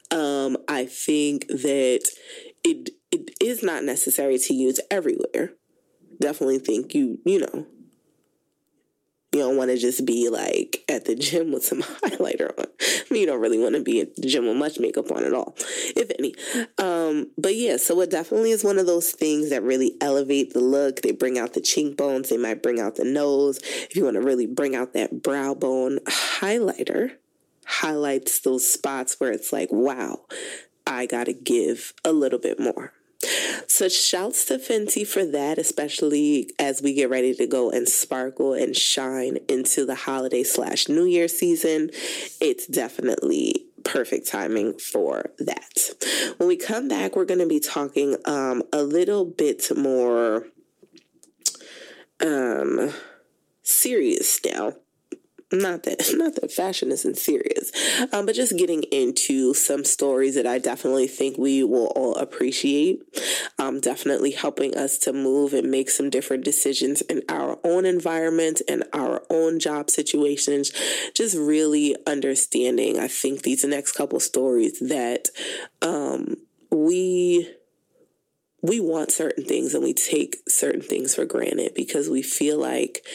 [0.10, 2.10] um, I think that
[2.64, 5.53] it it is not necessary to use everywhere.
[6.20, 7.66] Definitely think you, you know,
[9.32, 12.66] you don't want to just be like at the gym with some highlighter on.
[12.82, 15.24] I mean, you don't really want to be at the gym with much makeup on
[15.24, 15.55] at all,
[15.95, 16.34] if any.
[16.78, 20.60] Um, but yeah, so it definitely is one of those things that really elevate the
[20.60, 21.01] look.
[21.01, 23.60] They bring out the cheekbones, they might bring out the nose.
[23.64, 27.12] If you want to really bring out that brow bone, highlighter
[27.66, 30.26] highlights those spots where it's like, wow,
[30.88, 32.93] I got to give a little bit more.
[33.68, 38.54] So shouts to Fenty for that, especially as we get ready to go and sparkle
[38.54, 41.90] and shine into the holiday slash New Year season.
[42.42, 46.34] It's definitely perfect timing for that.
[46.38, 50.48] When we come back, we're going to be talking um, a little bit more
[52.22, 52.94] um,
[53.64, 54.74] serious now
[55.52, 57.72] not that not that fashion isn't serious
[58.12, 63.02] um, but just getting into some stories that i definitely think we will all appreciate
[63.58, 68.62] um, definitely helping us to move and make some different decisions in our own environment
[68.68, 70.72] and our own job situations.
[71.14, 75.30] Just really understanding i think these next couple stories that
[75.82, 76.36] um,
[76.72, 77.50] we
[78.62, 83.06] we want certain things and we take certain things for granted because we feel like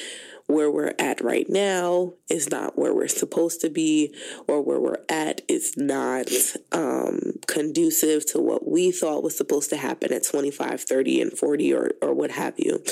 [0.46, 4.14] where we're at right now is not where we're supposed to be,
[4.46, 6.28] or where we're at is not
[6.72, 11.74] um, conducive to what we thought was supposed to happen at 25, 30, and 40,
[11.74, 12.82] or, or what have you.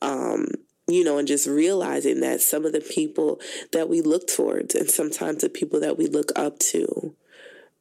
[0.00, 0.46] Um,
[0.86, 3.40] you know, and just realizing that some of the people
[3.72, 7.14] that we look towards and sometimes the people that we look up to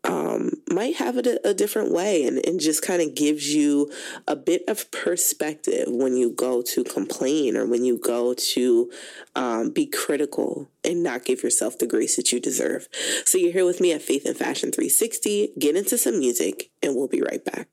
[0.03, 3.91] um, might have it a, a different way and, and just kind of gives you
[4.27, 8.91] a bit of perspective when you go to complain or when you go to
[9.35, 12.87] um, be critical and not give yourself the grace that you deserve.
[13.25, 15.53] So you're here with me at Faith and Fashion 360.
[15.57, 17.69] Get into some music and we'll be right back.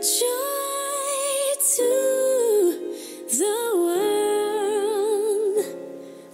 [0.00, 0.50] Joy
[1.76, 2.96] to
[3.28, 4.60] the world.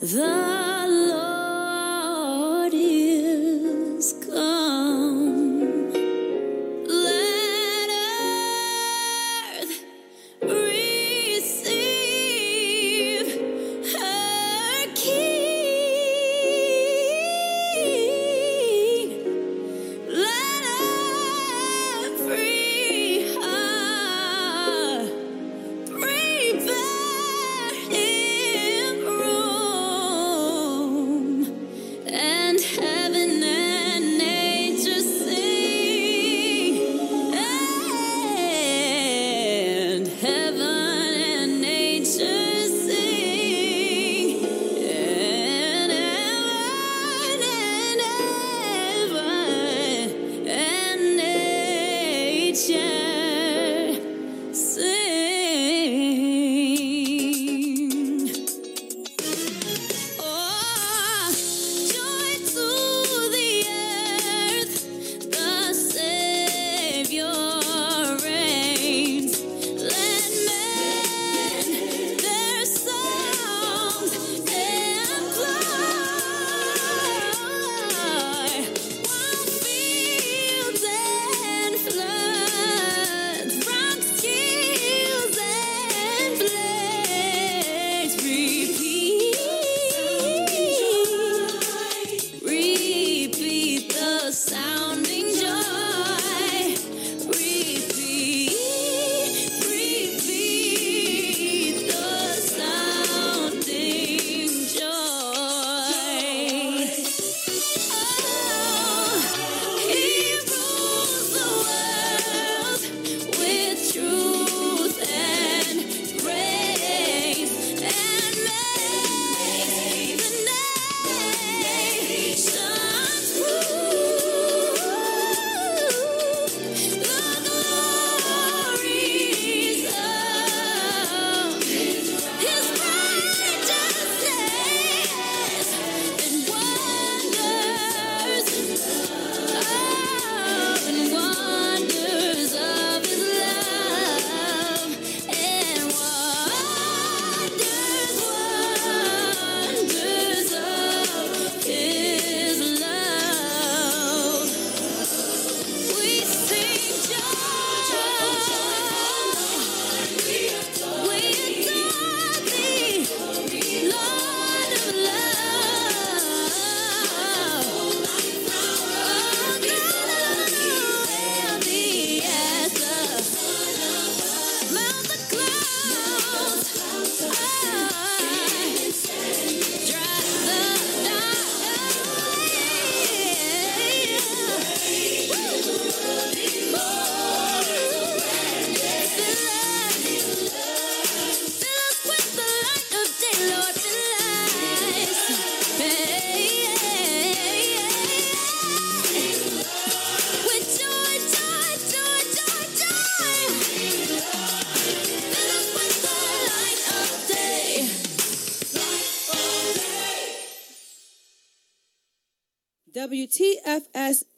[0.01, 0.66] The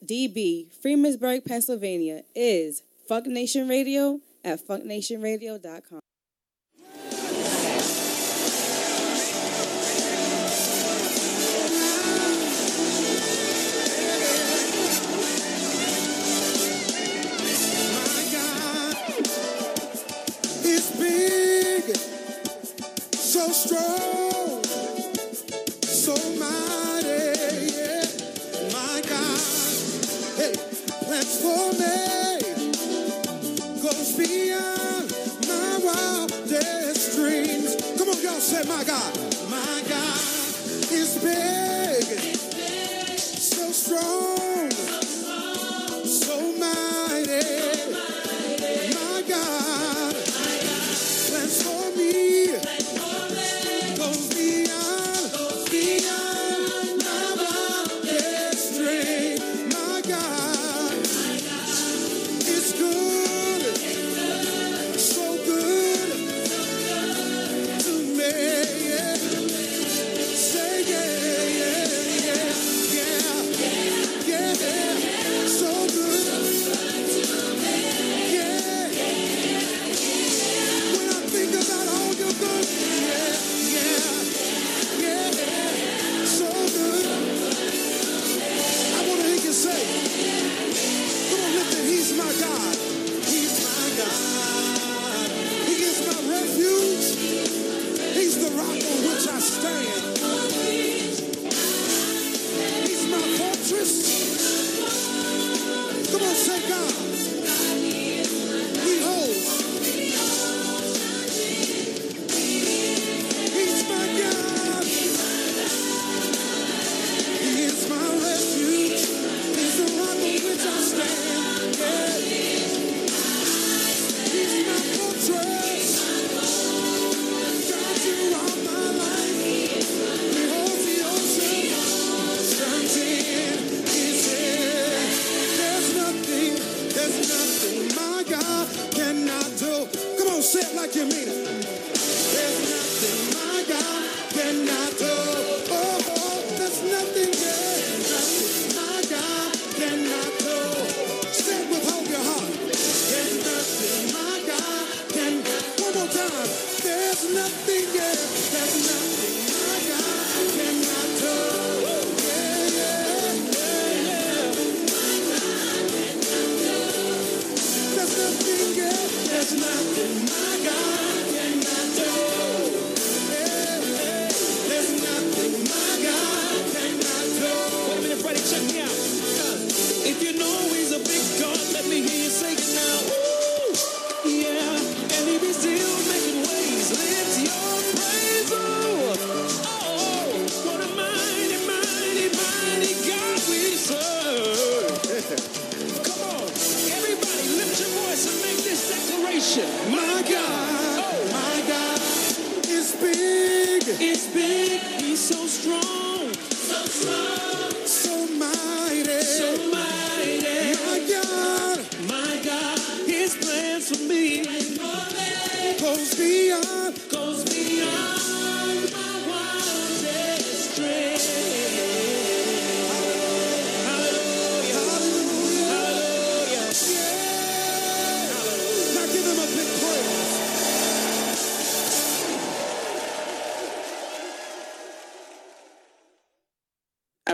[0.08, 6.00] WTFSDB, Freemansburg, Pennsylvania, is Funk Nation Radio at funknationradio.com.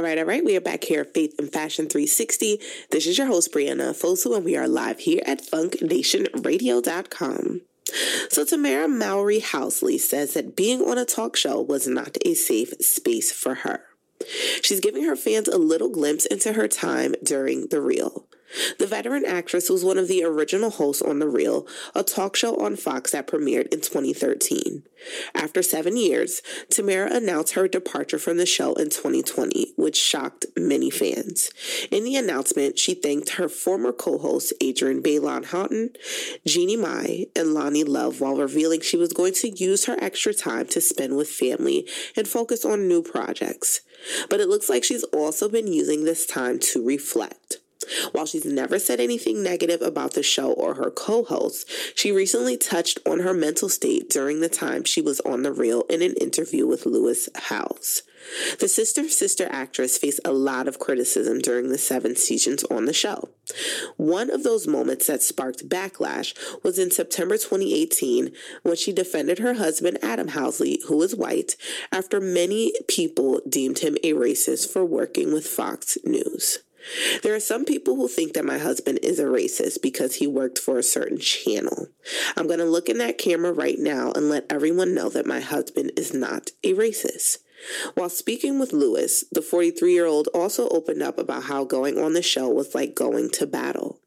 [0.04, 0.44] right, all right.
[0.44, 2.60] We are back here at Faith and Fashion 360.
[2.90, 7.62] This is your host, Brianna Fosu, and we are live here at FunkNationRadio.com.
[8.28, 12.72] So, Tamera Mowry Housley says that being on a talk show was not a safe
[12.80, 13.84] space for her.
[14.62, 18.23] She's giving her fans a little glimpse into her time during The Real.
[18.84, 22.54] The veteran actress was one of the original hosts on The Real, a talk show
[22.56, 24.82] on Fox that premiered in 2013.
[25.34, 30.90] After seven years, Tamera announced her departure from the show in 2020, which shocked many
[30.90, 31.50] fans.
[31.90, 35.94] In the announcement, she thanked her former co-hosts Adrienne Bailon Houghton,
[36.46, 40.66] Jeannie Mai, and Loni Love while revealing she was going to use her extra time
[40.66, 43.80] to spend with family and focus on new projects.
[44.28, 47.60] But it looks like she's also been using this time to reflect.
[48.12, 51.64] While she's never said anything negative about the show or her co hosts,
[51.94, 55.82] she recently touched on her mental state during the time she was on The Real
[55.90, 58.02] in an interview with Lewis Howes.
[58.58, 62.92] The Sister Sister actress faced a lot of criticism during the seven seasons on the
[62.92, 63.28] show.
[63.96, 68.32] One of those moments that sparked backlash was in September 2018
[68.62, 71.56] when she defended her husband Adam Housley, who is white,
[71.92, 76.60] after many people deemed him a racist for working with Fox News.
[77.22, 80.58] There are some people who think that my husband is a racist because he worked
[80.58, 81.88] for a certain channel.
[82.36, 85.40] I'm going to look in that camera right now and let everyone know that my
[85.40, 87.38] husband is not a racist.
[87.94, 92.12] While speaking with Lewis, the 43 year old also opened up about how going on
[92.12, 94.00] the show was like going to battle.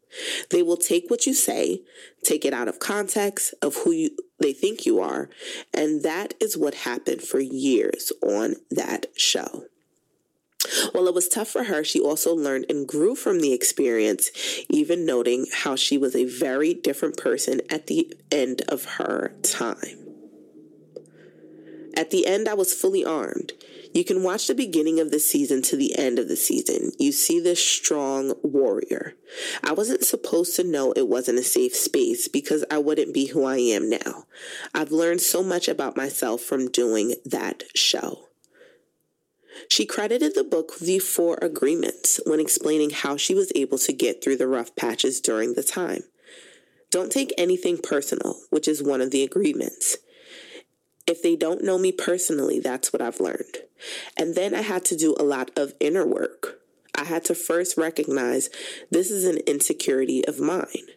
[0.49, 1.81] They will take what you say,
[2.23, 4.09] take it out of context of who you
[4.39, 5.29] they think you are.
[5.73, 9.65] And that is what happened for years on that show.
[10.91, 14.31] While it was tough for her, she also learned and grew from the experience,
[14.69, 20.07] even noting how she was a very different person at the end of her time.
[21.95, 23.53] At the end, I was fully armed.
[23.91, 26.91] You can watch the beginning of the season to the end of the season.
[26.99, 29.15] You see this strong warrior.
[29.63, 33.45] I wasn't supposed to know it wasn't a safe space because I wouldn't be who
[33.45, 34.25] I am now.
[34.75, 38.26] I've learned so much about myself from doing that show.
[39.69, 44.23] She credited the book The Four Agreements when explaining how she was able to get
[44.23, 46.03] through the rough patches during the time.
[46.89, 49.97] Don't take anything personal, which is one of the agreements.
[51.05, 53.57] If they don't know me personally, that's what I've learned.
[54.17, 56.59] And then I had to do a lot of inner work.
[56.95, 58.49] I had to first recognize
[58.91, 60.87] this is an insecurity of mine.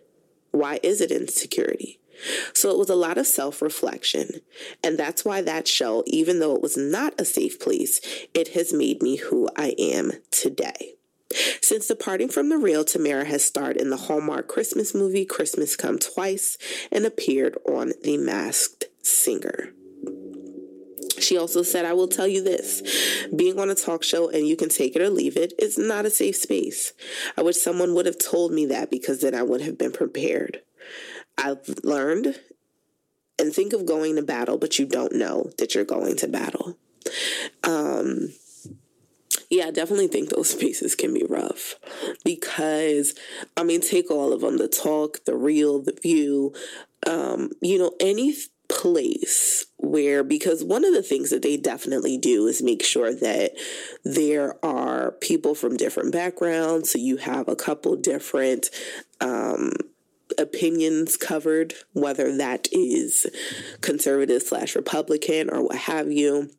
[0.51, 2.00] Why is it insecurity?
[2.55, 4.41] So it was a lot of self reflection.
[4.83, 8.01] And that's why that show, even though it was not a safe place,
[8.35, 10.95] it has made me who I am today.
[11.63, 15.99] Since departing from the real, Tamera has starred in the Hallmark Christmas movie Christmas Come
[15.99, 16.59] Twice
[16.91, 19.73] and appeared on The Masked Singer.
[21.21, 22.83] She also said, I will tell you this
[23.35, 26.07] being on a talk show and you can take it or leave it is not
[26.07, 26.93] a safe space.
[27.37, 30.63] I wish someone would have told me that because then I would have been prepared.
[31.43, 32.39] I've learned
[33.39, 36.77] and think of going to battle, but you don't know that you're going to battle.
[37.65, 38.35] Um,
[39.49, 41.77] yeah, I definitely think those spaces can be rough
[42.25, 43.15] because,
[43.57, 46.55] I mean, take all of them the talk, the real, the view,
[47.07, 48.35] um, you know, any
[48.69, 53.51] place where because one of the things that they definitely do is make sure that
[54.05, 58.71] there are people from different backgrounds so you have a couple different
[59.21, 59.73] um
[60.39, 63.27] opinions covered whether that is
[63.81, 66.51] conservative slash republican or what have you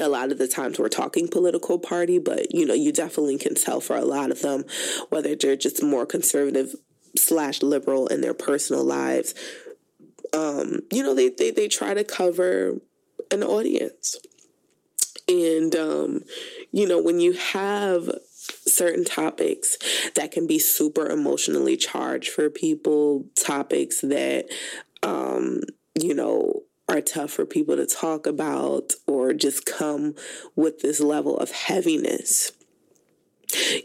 [0.00, 3.54] a lot of the times we're talking political party but you know you definitely can
[3.54, 4.64] tell for a lot of them
[5.08, 6.74] whether they're just more conservative
[7.16, 9.34] slash liberal in their personal lives
[10.32, 12.80] um, you know, they, they, they try to cover
[13.30, 14.16] an audience.
[15.28, 16.24] And, um,
[16.72, 18.10] you know, when you have
[18.68, 19.78] certain topics
[20.14, 24.46] that can be super emotionally charged for people, topics that,
[25.02, 25.60] um,
[26.00, 30.14] you know, are tough for people to talk about or just come
[30.56, 32.52] with this level of heaviness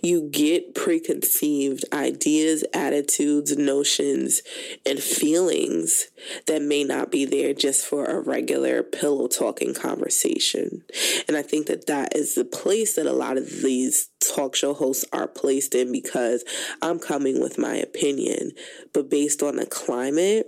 [0.02, 4.42] you get preconceived ideas, attitudes, notions,
[4.86, 6.10] and feelings
[6.48, 10.84] that may not be there just for a regular pillow talking conversation.
[11.28, 14.74] And I think that that is the place that a lot of these talk show
[14.74, 16.44] hosts are placed in because
[16.82, 18.52] I'm coming with my opinion,
[18.94, 20.48] but based on the climate,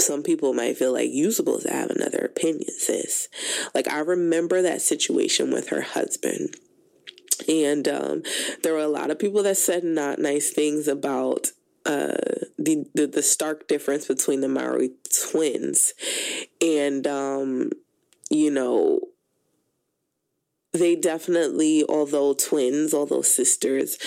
[0.00, 3.28] some people might feel like you supposed to have another opinion, sis.
[3.72, 6.56] Like I remember that situation with her husband
[7.48, 8.22] and um,
[8.62, 11.48] there were a lot of people that said not nice things about
[11.84, 12.16] uh,
[12.58, 14.90] the, the, the stark difference between the Mowry
[15.30, 15.94] twins,
[16.60, 17.70] and um,
[18.30, 19.00] you know
[20.72, 23.98] they definitely, although twins, although sisters,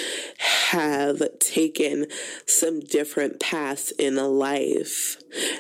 [0.70, 2.08] have taken
[2.46, 5.18] some different paths in a life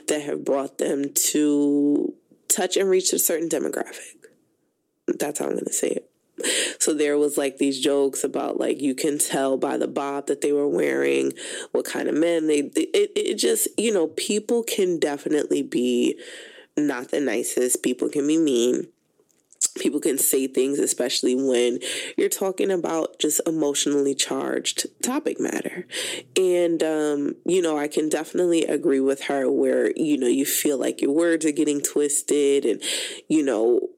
[0.07, 2.13] that have brought them to
[2.47, 4.15] touch and reach a certain demographic.
[5.07, 6.11] That's how I'm going to say it.
[6.79, 10.41] So there was like these jokes about like you can tell by the bob that
[10.41, 11.33] they were wearing
[11.71, 16.17] what kind of men they it, it just you know people can definitely be
[16.87, 17.83] not the nicest.
[17.83, 18.87] People can be mean.
[19.77, 21.79] People can say things especially when
[22.17, 25.85] you're talking about just emotionally charged topic matter.
[26.37, 30.77] And um, you know i can definitely agree with her where you know you feel
[30.77, 32.81] like your words are getting twisted and
[33.27, 33.89] you know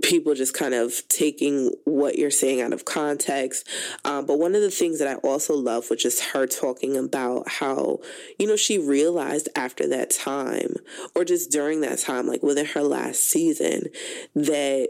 [0.00, 3.68] people just kind of taking what you're saying out of context.
[4.04, 7.48] Um, but one of the things that I also love, which is her talking about
[7.48, 7.98] how,
[8.38, 10.76] you know, she realized after that time,
[11.14, 13.84] or just during that time, like within her last season,
[14.34, 14.88] that,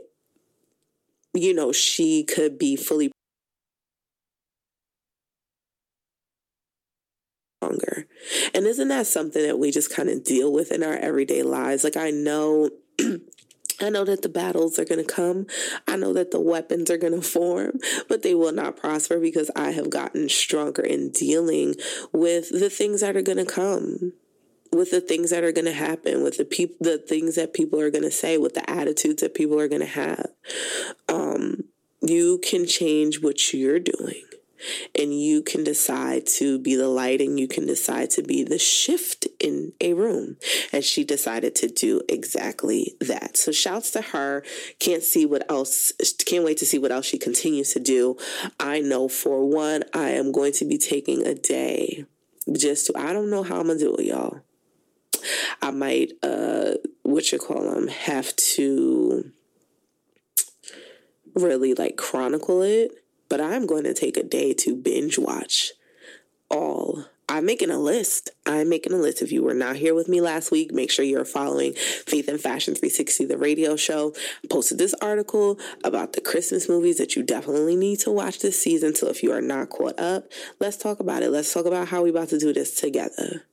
[1.35, 3.11] you know, she could be fully
[7.61, 8.07] stronger.
[8.55, 11.83] And isn't that something that we just kind of deal with in our everyday lives?
[11.83, 12.71] Like, I know.
[13.83, 15.47] I know that the battles are going to come.
[15.87, 17.79] I know that the weapons are going to form,
[18.09, 21.75] but they will not prosper because I have gotten stronger in dealing
[22.13, 24.13] with the things that are going to come,
[24.73, 27.81] with the things that are going to happen, with the people, the things that people
[27.81, 30.29] are going to say, with the attitudes that people are going to have.
[31.09, 31.65] Um,
[32.01, 34.25] you can change what you're doing.
[34.99, 38.59] And you can decide to be the light and you can decide to be the
[38.59, 40.37] shift in a room.
[40.73, 43.37] And she decided to do exactly that.
[43.37, 44.45] So shouts to her.
[44.79, 45.93] Can't see what else,
[46.27, 48.17] can't wait to see what else she continues to do.
[48.59, 52.07] I know for one, I am going to be taking a day
[52.57, 54.41] just to, I don't know how I'm to do it, y'all.
[55.61, 59.31] I might, uh, what you call them, have to
[61.35, 62.93] really like chronicle it,
[63.33, 65.73] but I'm going to take a day to binge watch
[66.51, 67.07] all.
[67.31, 68.29] I'm making a list.
[68.45, 69.23] I'm making a list.
[69.23, 72.39] If you were not here with me last week, make sure you're following Faith and
[72.39, 74.13] Fashion 360, the radio show.
[74.45, 78.63] I posted this article about the Christmas movies that you definitely need to watch this
[78.63, 78.95] season.
[78.95, 80.25] So if you are not caught up,
[80.61, 81.31] let's talk about it.
[81.31, 83.47] Let's talk about how we about to do this together.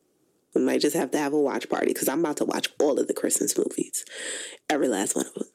[0.56, 3.00] We might just have to have a watch party because I'm about to watch all
[3.00, 4.04] of the Christmas movies.
[4.70, 5.48] Every last one of them.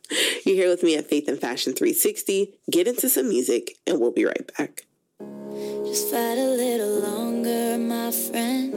[0.47, 2.55] You're here with me at Faith and Fashion 360.
[2.71, 4.87] Get into some music and we'll be right back.
[5.85, 8.75] Just fight a little longer, my friend.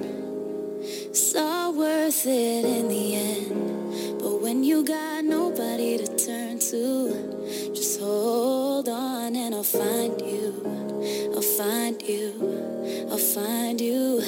[0.82, 4.20] It's all worth it in the end.
[4.20, 11.32] But when you got nobody to turn to, just hold on and I'll find you.
[11.36, 13.08] I'll find you.
[13.12, 14.22] I'll find you.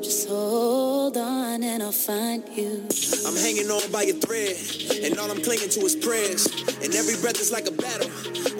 [0.00, 2.86] Just hold on and I'll find you.
[3.26, 4.54] I'm hanging on by a thread,
[5.02, 6.46] and all I'm clinging to is prayers.
[6.84, 8.10] And every breath is like a battle.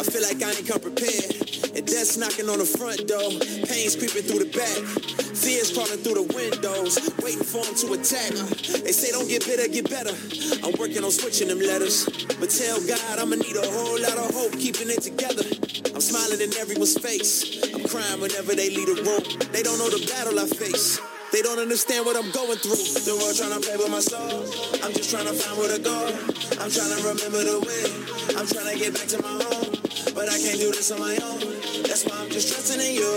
[0.01, 1.31] I feel like I ain't come prepared.
[1.77, 3.31] And death's knocking on the front door,
[3.71, 5.15] pain's creeping through the back.
[5.35, 8.33] Fears crawling through the windows, waiting for them to attack.
[8.83, 10.15] They say don't get bitter, get better.
[10.65, 12.07] I'm working on switching them letters.
[12.41, 15.45] But tell God I'ma need a whole lot of hope keeping it together.
[15.93, 17.61] I'm smiling in everyone's face.
[17.61, 19.25] I'm crying whenever they lead a room.
[19.53, 20.97] They don't know the battle I face.
[21.33, 22.81] They don't understand what I'm going through.
[23.05, 24.49] The world trying to play with my soul.
[24.81, 25.99] I'm just trying to find where to go.
[26.63, 27.85] I'm trying to remember the way.
[28.39, 29.77] I'm trying to get back to my home.
[30.17, 31.45] But I can't do this on my own.
[31.85, 33.13] That's why I'm just trusting in you.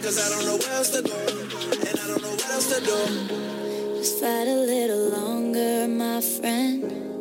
[0.00, 1.20] Cause I don't know where else to go.
[1.84, 3.00] And I don't know what else to do.
[4.00, 7.15] Just fight a little longer, my friend.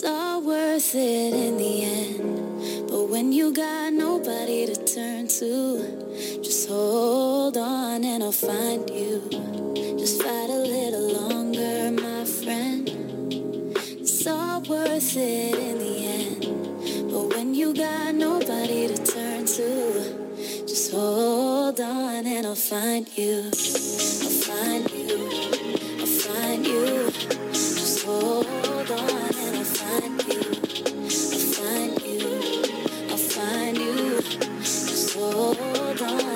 [0.00, 2.88] It's all worth it in the end.
[2.88, 9.28] But when you got nobody to turn to, just hold on and I'll find you.
[9.98, 12.88] Just fight a little longer, my friend.
[13.98, 17.10] It's all worth it in the end.
[17.10, 23.46] But when you got nobody to turn to, just hold on and I'll find you.
[23.46, 25.28] I'll find you.
[25.98, 27.10] I'll find you.
[27.50, 28.46] Just hold
[28.92, 29.37] on
[36.00, 36.28] you.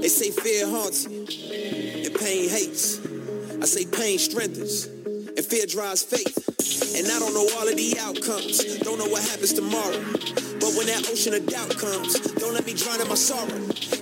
[0.00, 1.20] They say fear haunts you,
[2.04, 3.00] and pain hates.
[3.60, 6.38] I say pain strengthens, and fear drives faith.
[6.96, 10.02] And I don't know all of the outcomes, don't know what happens tomorrow.
[10.60, 13.48] But when that ocean of doubt comes, don't let me drown in my sorrow.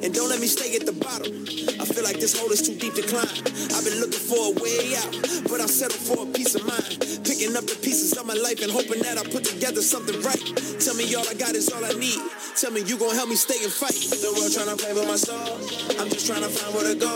[0.02, 1.46] And don't let me stay at the bottom.
[1.90, 3.26] I feel like this hole is too deep to climb.
[3.74, 5.10] I've been looking for a way out,
[5.50, 7.02] but I'll settle for a peace of mind.
[7.26, 10.38] Picking up the pieces of my life and hoping that I put together something right.
[10.78, 12.22] Tell me all I got is all I need.
[12.54, 13.98] Tell me you gon' help me stay and fight.
[14.22, 15.58] The world trying to play with my soul.
[15.98, 17.10] I'm just trying to find where to go.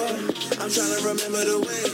[0.58, 1.84] I'm trying to remember the way.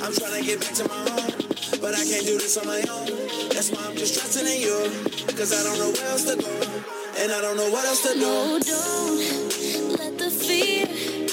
[0.00, 1.36] I'm trying to get back to my home.
[1.76, 3.20] But I can't do this on my own.
[3.52, 4.80] That's why I'm just trusting in you.
[5.36, 6.56] Cause I don't know where else to go.
[7.20, 8.24] And I don't know what else to do.
[8.24, 11.19] No, don't let the fear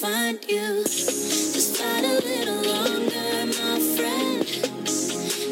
[0.00, 0.82] find you.
[0.82, 4.40] Just fight a little longer, my friend.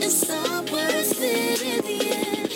[0.00, 2.48] It's all worth it in the end.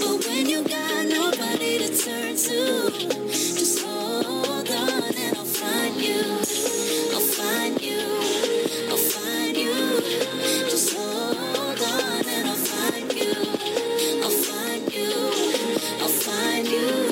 [0.00, 2.90] But when you got nobody to turn to,
[3.28, 6.22] just hold on and I'll find you.
[7.12, 8.00] I'll find you.
[8.88, 10.00] I'll find you.
[10.70, 13.34] Just hold on and I'll find you.
[14.24, 15.12] I'll find you.
[16.00, 17.05] I'll find you.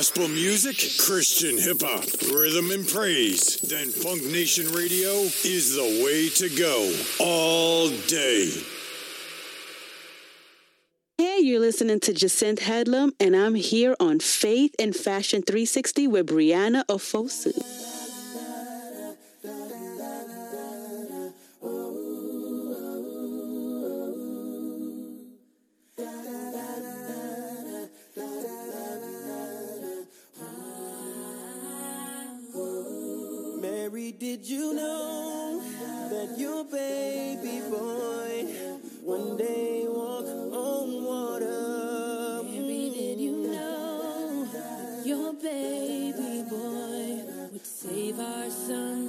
[0.00, 3.58] Gospel music, Christian hip hop, rhythm and praise?
[3.58, 5.10] Then Funk Nation Radio
[5.44, 6.90] is the way to go
[7.22, 8.50] all day.
[11.18, 16.28] Hey, you're listening to Jacinth Headlam, and I'm here on Faith and Fashion 360 with
[16.28, 17.52] Brianna Ofosu.
[33.90, 35.60] Mary, did you know
[36.10, 38.46] that your baby boy
[39.02, 42.44] one day walk on water?
[42.44, 44.46] Mary, did you know
[45.04, 48.99] your baby boy would save our sons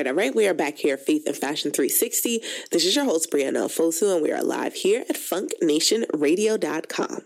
[0.00, 0.34] right, all right.
[0.34, 2.40] We are back here, Faith and Fashion 360.
[2.70, 7.20] This is your host, Brianna Fosu, and we are live here at funknationradio.com.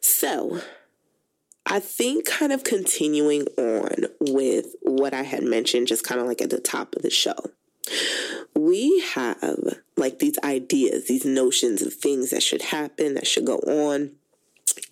[0.00, 0.60] So,
[1.66, 6.40] I think kind of continuing on with what I had mentioned, just kind of like
[6.40, 7.34] at the top of the show,
[8.54, 13.56] we have like these ideas, these notions of things that should happen, that should go
[13.56, 14.12] on.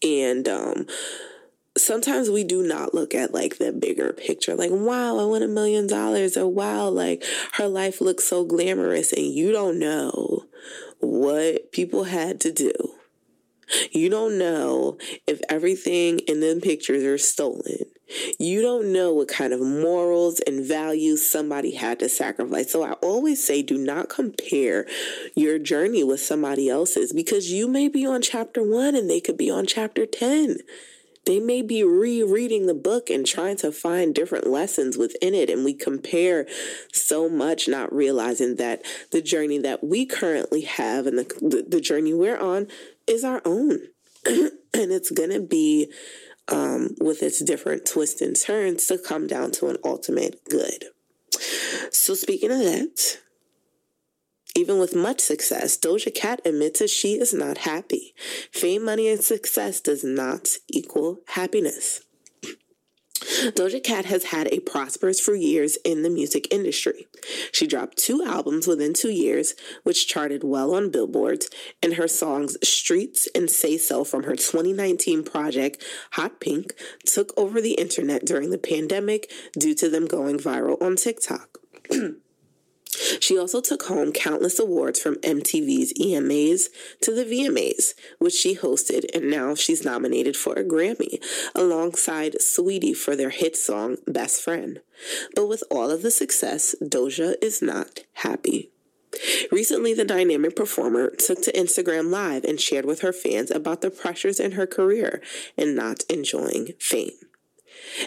[0.03, 0.89] And um,
[1.85, 5.49] sometimes we do not look at like the bigger picture, like, wow, I won a
[5.49, 7.25] million dollars, or wow, like
[7.55, 10.45] her life looks so glamorous, and you don't know
[11.01, 12.73] what people had to do.
[13.93, 17.87] You don't know if everything in them pictures are stolen.
[18.39, 22.71] You don't know what kind of morals and values somebody had to sacrifice.
[22.71, 24.87] So I always say do not compare
[25.35, 29.39] your journey with somebody else's because you may be on chapter one and they could
[29.39, 30.59] be on chapter 10.
[31.27, 35.49] They may be rereading the book and trying to find different lessons within it.
[35.49, 36.47] And we compare
[36.93, 42.13] so much, not realizing that the journey that we currently have and the, the, journey
[42.13, 42.69] we're on
[43.07, 43.81] is our own.
[44.27, 45.91] and it's going to be,
[46.49, 50.87] um, with its different twists and turns, to come down to an ultimate good.
[51.91, 53.19] So, speaking of that,
[54.55, 58.15] even with much success, Doja Cat admits that she is not happy.
[58.53, 62.03] Fame, money, and success does not equal happiness.
[63.53, 67.07] Doja Cat has had a prosperous few years in the music industry.
[67.53, 71.49] She dropped two albums within two years, which charted well on billboards,
[71.83, 75.83] and her songs Streets and Say So from her 2019 project
[76.13, 76.75] Hot Pink
[77.07, 81.59] took over the internet during the pandemic due to them going viral on TikTok.
[83.21, 86.69] She also took home countless awards from MTV's EMAs
[87.01, 91.23] to the VMAs, which she hosted, and now she's nominated for a Grammy
[91.55, 94.81] alongside Saweetie for their hit song Best Friend.
[95.35, 98.71] But with all of the success, Doja is not happy.
[99.53, 103.91] Recently, the dynamic performer took to Instagram Live and shared with her fans about the
[103.91, 105.23] pressures in her career
[105.57, 107.13] and not enjoying fame.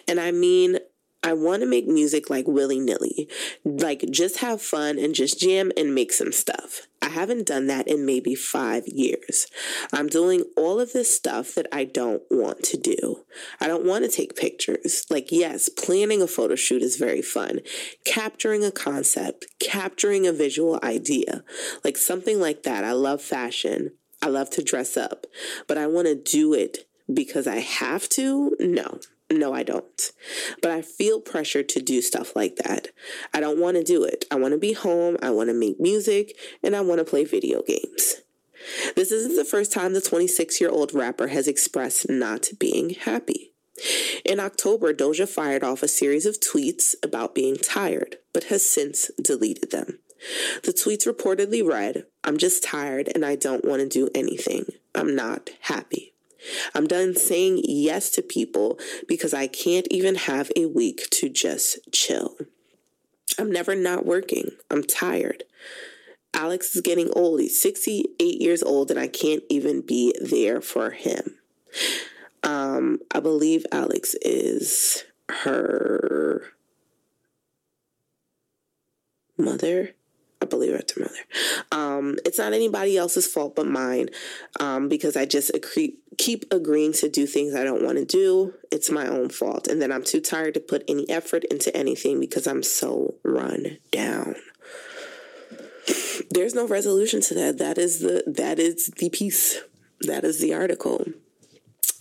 [0.08, 0.80] And I mean,
[1.24, 3.28] I want to make music like willy nilly,
[3.66, 6.88] like just have fun and just jam and make some stuff.
[7.02, 9.48] I haven't done that in maybe five years.
[9.94, 13.24] I'm doing all of this stuff that I don't want to do.
[13.60, 15.06] I don't want to take pictures.
[15.10, 17.60] Like, yes, planning a photo shoot is very fun.
[18.04, 21.44] Capturing a concept, capturing a visual idea,
[21.84, 22.84] like something like that.
[22.84, 23.92] I love fashion.
[24.22, 25.28] I love to dress up,
[25.68, 28.56] but I want to do it because I have to?
[28.60, 29.00] No.
[29.30, 30.12] No, I don't.
[30.62, 32.90] But I feel pressure to do stuff like that.
[33.34, 34.26] I don't want to do it.
[34.32, 37.26] I want to be home, I want to make music, and I want to play
[37.26, 38.16] video games.
[38.96, 43.54] This isn't the first time the 26 year old rapper has expressed not being happy.
[44.26, 49.12] In October, Doja fired off a series of tweets about being tired, but has since
[49.22, 50.00] deleted them.
[50.64, 54.66] The tweets reportedly read, I'm just tired and I don't want to do anything.
[54.96, 56.14] I'm not happy.
[56.74, 61.80] I'm done saying yes to people because I can't even have a week to just
[61.92, 62.38] chill.
[63.38, 64.52] I'm never not working.
[64.72, 65.44] I'm tired.
[66.34, 67.40] Alex is getting old.
[67.40, 71.36] He's 68 years old, and I can't even be there for him.
[72.44, 76.54] Um, I believe Alex is her
[79.38, 79.96] mother.
[80.42, 81.16] I believe her mother.
[81.72, 84.10] Um, it's not anybody else's fault but mine
[84.60, 88.54] um, because I just agree, keep agreeing to do things I don't want to do.
[88.72, 89.68] It's my own fault.
[89.68, 93.78] And then I'm too tired to put any effort into anything because I'm so run
[93.92, 94.36] down.
[96.30, 97.58] There's no resolution to that.
[97.58, 99.60] That is the that is the piece.
[100.02, 101.06] That is the article.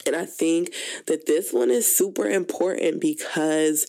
[0.07, 0.73] And I think
[1.07, 3.87] that this one is super important because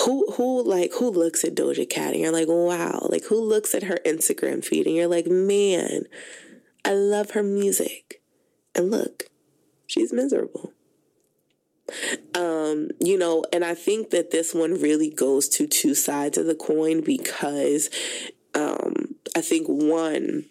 [0.00, 3.74] who who like who looks at Doja Cat and you're like, wow, like who looks
[3.74, 6.04] at her Instagram feed and you're like, man,
[6.84, 8.22] I love her music.
[8.74, 9.24] And look,
[9.86, 10.72] she's miserable.
[12.34, 16.46] Um, you know, and I think that this one really goes to two sides of
[16.46, 17.90] the coin because
[18.54, 20.46] um I think one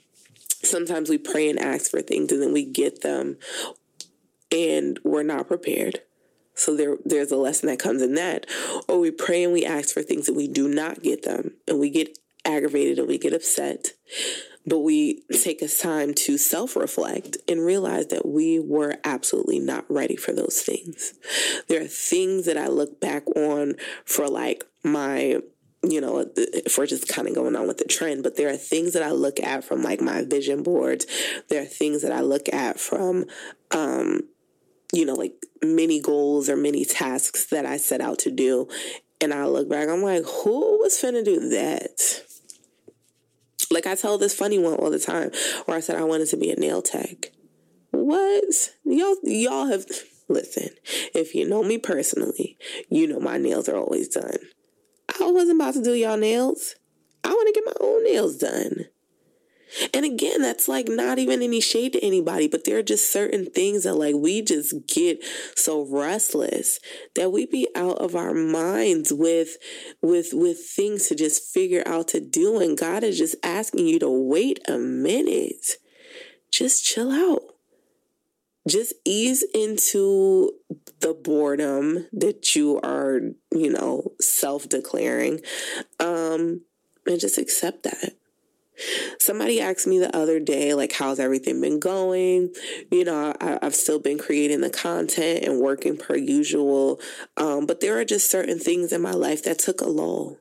[0.63, 3.37] sometimes we pray and ask for things and then we get them
[4.51, 6.01] and we're not prepared
[6.53, 8.45] so there, there's a lesson that comes in that.
[8.87, 11.79] Or we pray and we ask for things and we do not get them, and
[11.79, 13.89] we get aggravated and we get upset.
[14.65, 19.85] But we take a time to self reflect and realize that we were absolutely not
[19.89, 21.13] ready for those things.
[21.67, 23.75] There are things that I look back on
[24.05, 25.39] for like my
[25.83, 28.57] you know, if we're just kind of going on with the trend, but there are
[28.57, 31.07] things that I look at from like my vision boards.
[31.49, 33.25] There are things that I look at from,
[33.71, 34.21] um,
[34.93, 35.33] you know, like
[35.63, 38.67] many goals or many tasks that I set out to do.
[39.19, 42.23] And I look back, I'm like, who was finna do that?
[43.71, 45.31] Like I tell this funny one all the time
[45.65, 47.31] where I said I wanted to be a nail tech.
[47.91, 48.69] What?
[48.83, 49.85] Y'all y'all have
[50.27, 50.69] listen,
[51.13, 52.57] if you know me personally,
[52.89, 54.37] you know my nails are always done.
[55.19, 56.75] I wasn't about to do y'all nails.
[57.23, 58.85] I want to get my own nails done.
[59.93, 63.45] And again, that's like not even any shade to anybody, but there are just certain
[63.45, 65.23] things that like we just get
[65.55, 66.79] so restless
[67.15, 69.57] that we be out of our minds with
[70.01, 73.99] with with things to just figure out to do and God is just asking you
[73.99, 75.77] to wait a minute.
[76.51, 77.41] Just chill out.
[78.67, 80.51] Just ease into
[80.99, 85.41] the boredom that you are, you know, self-declaring.
[85.99, 86.61] Um
[87.07, 88.13] and just accept that
[89.19, 92.53] Somebody asked me the other day, like, how's everything been going?
[92.91, 96.99] You know, I, have still been creating the content and working per usual.
[97.37, 100.37] Um, but there are just certain things in my life that took a lull,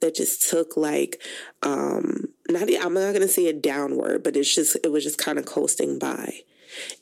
[0.00, 1.20] that just took like,
[1.62, 5.18] um, not, I'm not going to say a downward, but it's just, it was just
[5.18, 6.40] kind of coasting by.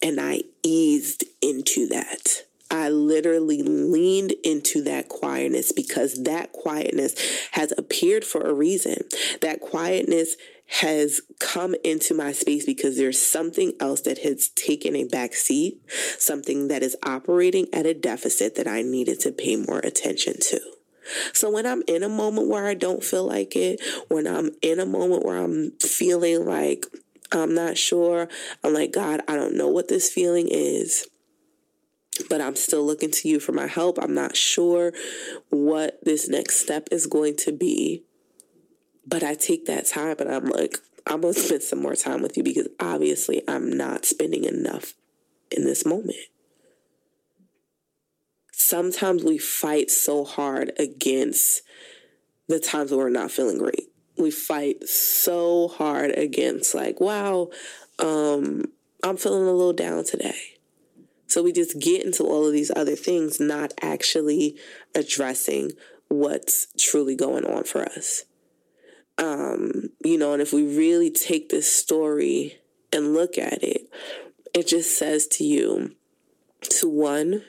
[0.02, 2.44] And I eased into that.
[2.70, 7.14] I literally leaned into that quietness because that quietness
[7.52, 8.96] has appeared for a reason.
[9.42, 10.36] That quietness
[10.66, 15.80] has come into my space because there's something else that has taken a back seat,
[16.18, 20.60] something that is operating at a deficit that I needed to pay more attention to.
[21.32, 24.80] So when I'm in a moment where I don't feel like it, when I'm in
[24.80, 26.86] a moment where I'm feeling like
[27.30, 28.28] I'm not sure,
[28.62, 31.06] I'm like, God, I don't know what this feeling is
[32.28, 33.98] but I'm still looking to you for my help.
[34.00, 34.92] I'm not sure
[35.50, 38.04] what this next step is going to be.
[39.06, 42.22] But I take that time and I'm like, I'm going to spend some more time
[42.22, 44.94] with you because obviously I'm not spending enough
[45.50, 46.16] in this moment.
[48.52, 51.62] Sometimes we fight so hard against
[52.48, 53.90] the times when we're not feeling great.
[54.16, 57.50] We fight so hard against, like, wow,
[57.98, 58.64] um,
[59.02, 60.56] I'm feeling a little down today
[61.26, 64.56] So we just get into all of these other things, not actually
[64.94, 65.72] addressing
[66.08, 68.24] what's truly going on for us.
[69.16, 72.58] Um, you know, and if we really take this story
[72.92, 73.88] and look at it,
[74.54, 75.94] it just says to you
[76.60, 77.42] to one,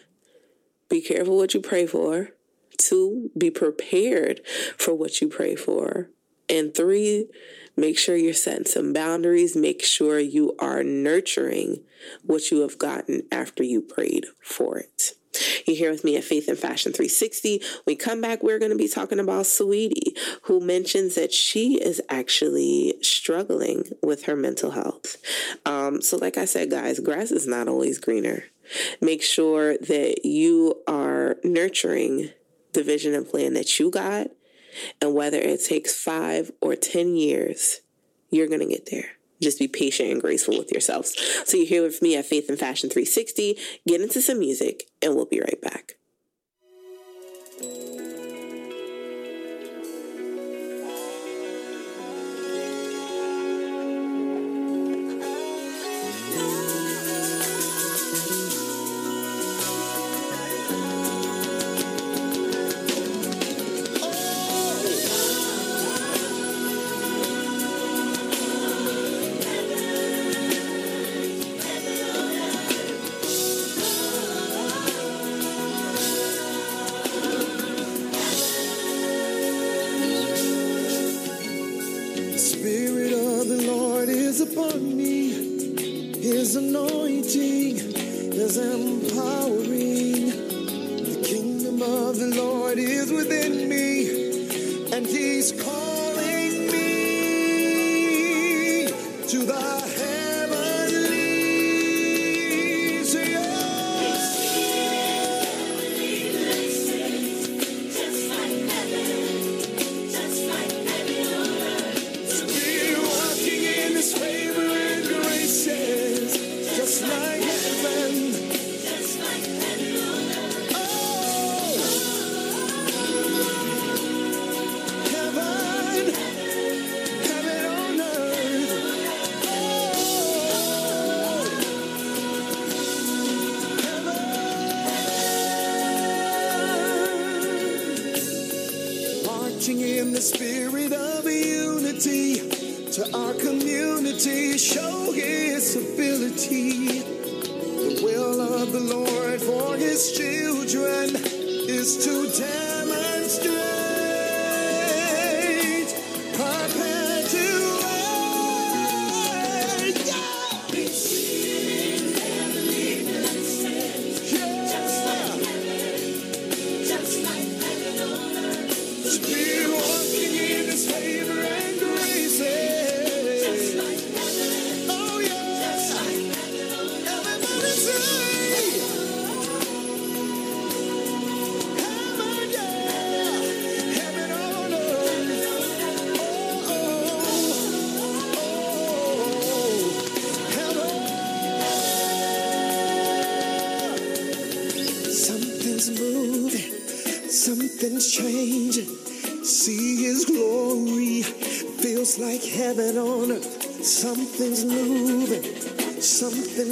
[0.90, 2.30] be careful what you pray for.
[2.78, 4.42] Two, be prepared
[4.78, 6.10] for what you pray for.
[6.50, 7.28] And three,
[7.76, 9.56] make sure you're setting some boundaries.
[9.56, 11.84] Make sure you are nurturing
[12.24, 15.14] what you have gotten after you prayed for it.
[15.66, 17.60] You're here with me at Faith and Fashion 360.
[17.60, 21.76] When we come back, we're going to be talking about Saweetie, who mentions that she
[21.82, 25.18] is actually struggling with her mental health.
[25.66, 28.46] Um, so, like I said, guys, grass is not always greener.
[29.02, 32.32] Make sure that you are nurturing
[32.74, 34.28] the vision and plan that you got.
[35.02, 37.82] And whether it takes five or 10 years,
[38.30, 39.15] you're going to get there.
[39.42, 41.16] Just be patient and graceful with yourselves.
[41.46, 43.58] So you're here with me at Faith and Fashion 360.
[43.88, 45.96] Get into some music, and we'll be right back.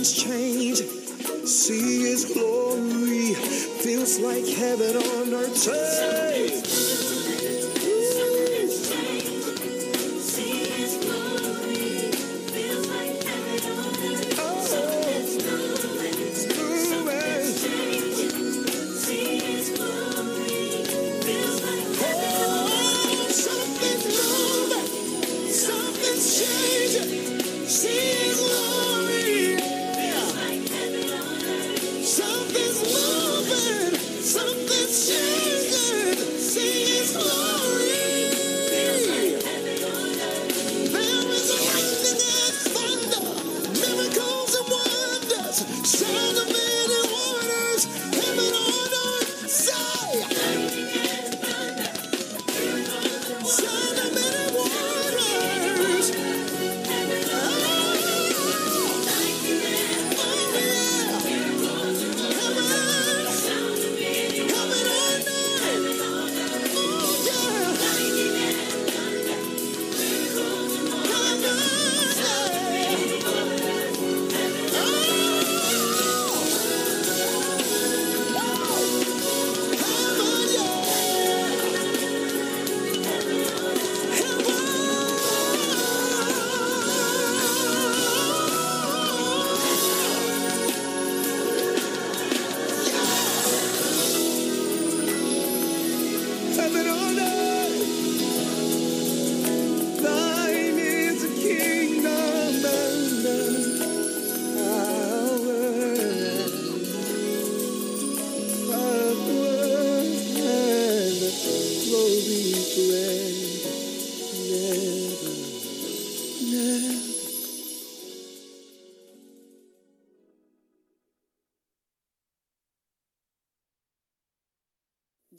[0.03, 0.23] Something's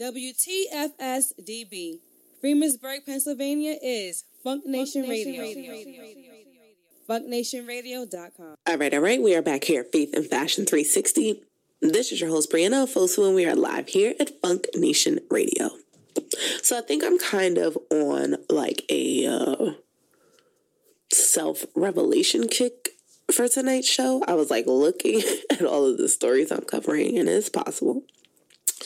[0.01, 2.01] WTFSDB,
[2.43, 5.45] Freemansburg, Pennsylvania is Funk Nation, Radio.
[7.09, 8.57] FunkNationRadio.com.
[8.67, 9.23] All right, all right.
[9.23, 11.45] We are back here at Faith and Fashion 360.
[11.81, 15.71] This is your host, Brianna Fosu, and we are live here at Funk Nation Radio.
[16.63, 19.73] So I think I'm kind of on like a uh,
[21.13, 22.95] self revelation kick
[23.31, 24.23] for tonight's show.
[24.27, 28.03] I was like looking at all of the stories I'm covering, and it's possible.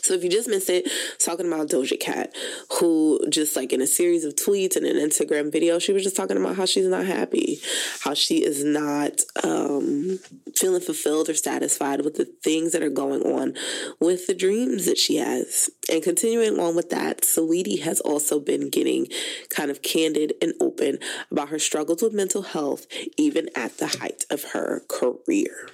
[0.03, 0.89] So if you just missed it,
[1.19, 2.35] talking about Doja Cat,
[2.79, 6.17] who just like in a series of tweets and an Instagram video, she was just
[6.17, 7.61] talking about how she's not happy,
[8.01, 10.19] how she is not um,
[10.57, 13.55] feeling fulfilled or satisfied with the things that are going on
[14.01, 15.71] with the dreams that she has.
[15.91, 19.09] And continuing on with that, Saweetie has also been getting
[19.51, 20.99] kind of candid and open
[21.31, 25.69] about her struggles with mental health, even at the height of her career.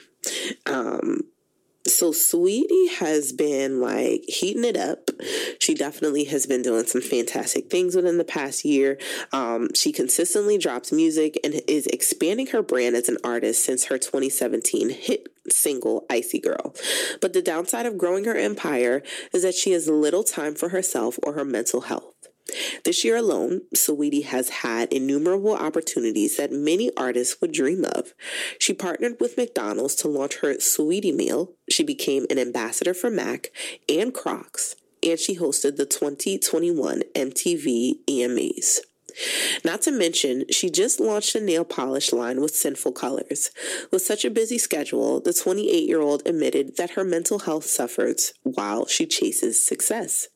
[0.67, 1.21] Um,
[1.87, 5.11] so Saweetie has been like heating it up.
[5.59, 8.99] She definitely has been doing some fantastic things within the past year.
[9.33, 13.99] Um, she consistently drops music and is expanding her brand as an artist since her
[13.99, 16.75] 2017 hit single Icy Girl.
[17.21, 19.03] But the downside of growing her empire
[19.33, 22.14] is that she has little time for herself or her mental health.
[22.85, 28.13] This year alone, Saweetie has had innumerable opportunities that many artists would dream of.
[28.59, 31.53] She partnered with McDonald's to launch her Saweetie Meal.
[31.71, 33.51] She became an ambassador for Mac
[33.89, 38.81] and Crocs, and she hosted the 2021 MTV EMAs.
[39.65, 43.51] Not to mention, she just launched a nail polish line with Sinful Colors.
[43.93, 48.33] With such a busy schedule, the 28 year old admitted that her mental health suffers
[48.43, 50.29] while she chases success.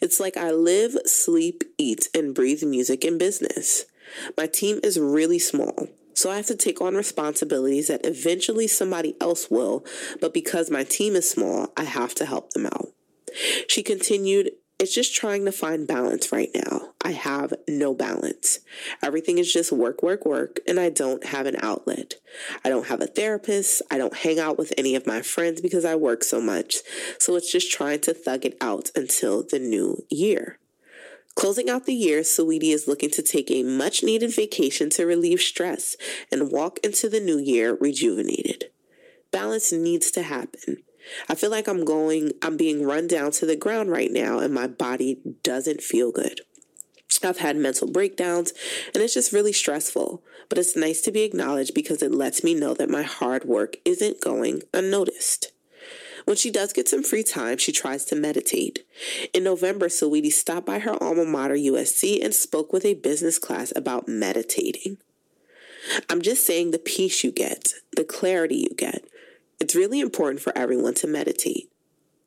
[0.00, 3.84] It's like I live, sleep, eat, and breathe music and business.
[4.36, 9.14] My team is really small, so I have to take on responsibilities that eventually somebody
[9.20, 9.84] else will,
[10.20, 12.88] but because my team is small, I have to help them out.
[13.68, 14.50] She continued,
[14.80, 16.94] It's just trying to find balance right now.
[17.04, 18.60] I have no balance.
[19.02, 22.14] Everything is just work, work, work, and I don't have an outlet.
[22.64, 23.82] I don't have a therapist.
[23.90, 26.76] I don't hang out with any of my friends because I work so much.
[27.18, 30.58] So it's just trying to thug it out until the new year.
[31.34, 35.42] Closing out the year, Saweetie is looking to take a much needed vacation to relieve
[35.42, 35.94] stress
[36.32, 38.70] and walk into the new year rejuvenated.
[39.30, 40.78] Balance needs to happen.
[41.28, 44.52] I feel like I'm going, I'm being run down to the ground right now, and
[44.52, 46.40] my body doesn't feel good.
[47.22, 48.52] I've had mental breakdowns,
[48.94, 50.22] and it's just really stressful.
[50.48, 53.76] But it's nice to be acknowledged because it lets me know that my hard work
[53.84, 55.52] isn't going unnoticed.
[56.24, 58.86] When she does get some free time, she tries to meditate.
[59.32, 63.72] In November, Saweetie stopped by her alma mater, USC, and spoke with a business class
[63.74, 64.98] about meditating.
[66.08, 69.04] I'm just saying the peace you get, the clarity you get.
[69.60, 71.70] It's really important for everyone to meditate.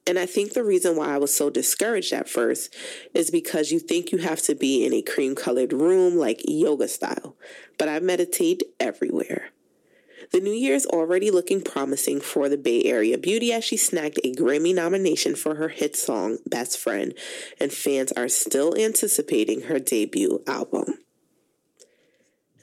[0.05, 2.76] And I think the reason why I was so discouraged at first
[3.14, 6.88] is because you think you have to be in a cream colored room like yoga
[6.88, 7.35] style.
[7.77, 9.49] But I meditate everywhere.
[10.31, 14.19] The new year is already looking promising for the Bay Area beauty as she snagged
[14.23, 17.14] a Grammy nomination for her hit song, Best Friend,
[17.60, 20.99] and fans are still anticipating her debut album.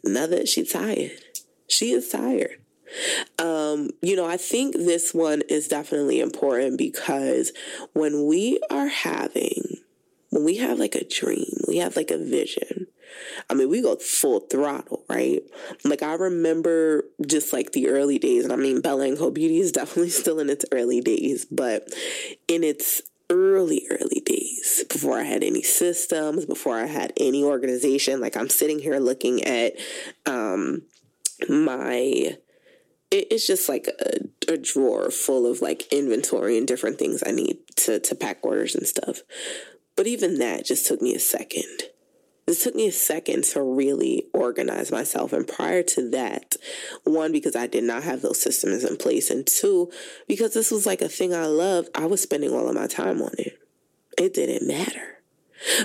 [0.02, 1.12] Another, she's tired.
[1.68, 2.59] She is tired.
[3.38, 7.52] Um, you know, I think this one is definitely important because
[7.92, 9.78] when we are having,
[10.30, 12.86] when we have like a dream, we have like a vision.
[13.48, 15.42] I mean, we go full throttle, right?
[15.84, 19.58] Like I remember just like the early days, and I mean, Bella and Co Beauty
[19.58, 21.88] is definitely still in its early days, but
[22.48, 28.20] in its early, early days, before I had any systems, before I had any organization,
[28.20, 29.74] like I'm sitting here looking at
[30.26, 30.82] um
[31.48, 32.36] my
[33.10, 37.58] it's just like a, a, drawer full of like inventory and different things I need
[37.76, 39.22] to to pack orders and stuff.
[39.96, 41.82] But even that just took me a second.
[42.46, 45.32] It took me a second to really organize myself.
[45.32, 46.56] And prior to that,
[47.04, 49.30] one, because I did not have those systems in place.
[49.30, 49.90] And two,
[50.26, 53.22] because this was like a thing I loved, I was spending all of my time
[53.22, 53.58] on it.
[54.18, 55.19] It didn't matter.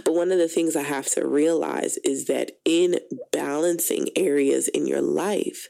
[0.03, 2.99] But one of the things I have to realize is that in
[3.31, 5.67] balancing areas in your life,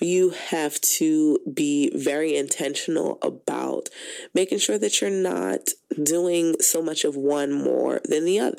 [0.00, 3.88] you have to be very intentional about
[4.34, 5.70] making sure that you're not
[6.02, 8.58] doing so much of one more than the other.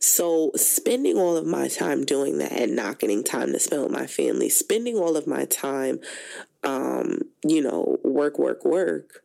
[0.00, 3.92] So, spending all of my time doing that and not getting time to spend with
[3.92, 6.00] my family, spending all of my time,
[6.64, 9.22] um, you know, work, work, work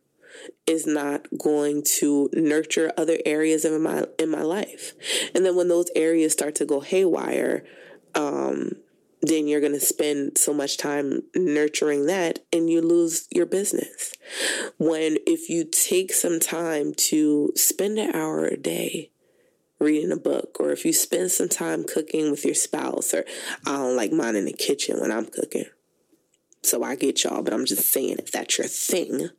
[0.66, 4.94] is not going to nurture other areas of my in my life.
[5.34, 7.64] And then when those areas start to go haywire,
[8.14, 8.72] um,
[9.22, 14.12] then you're going to spend so much time nurturing that and you lose your business.
[14.78, 19.10] When if you take some time to spend an hour a day
[19.78, 23.24] reading a book, or if you spend some time cooking with your spouse, or
[23.66, 25.66] I don't like mine in the kitchen when I'm cooking.
[26.66, 29.30] So I get y'all, but I'm just saying if that's your thing,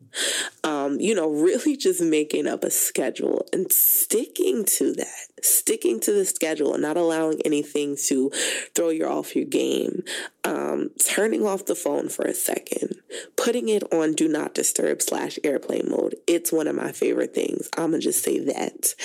[0.63, 6.13] um, you know, really just making up a schedule and sticking to that, sticking to
[6.13, 8.31] the schedule and not allowing anything to
[8.73, 10.03] throw you off your game,
[10.45, 12.95] um, turning off the phone for a second,
[13.35, 16.15] putting it on do not disturb slash airplane mode.
[16.27, 17.69] It's one of my favorite things.
[17.77, 18.95] I'm gonna just say that.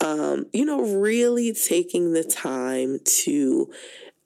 [0.00, 3.70] Um, you know, really taking the time to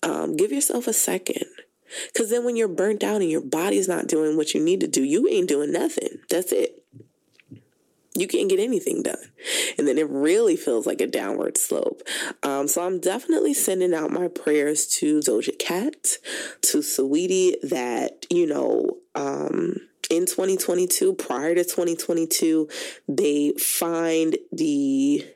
[0.02, 1.44] um, give yourself a second
[2.12, 4.88] because then when you're burnt out and your body's not doing what you need to
[4.88, 6.18] do, you ain't doing nothing.
[6.28, 6.84] That's it.
[8.14, 9.30] You can't get anything done.
[9.76, 12.02] And then it really feels like a downward slope.
[12.42, 16.16] Um, so I'm definitely sending out my prayers to Doja Cat,
[16.62, 19.76] to Saweetie, that, you know, um,
[20.08, 22.68] in 2022, prior to 2022,
[23.08, 25.26] they find the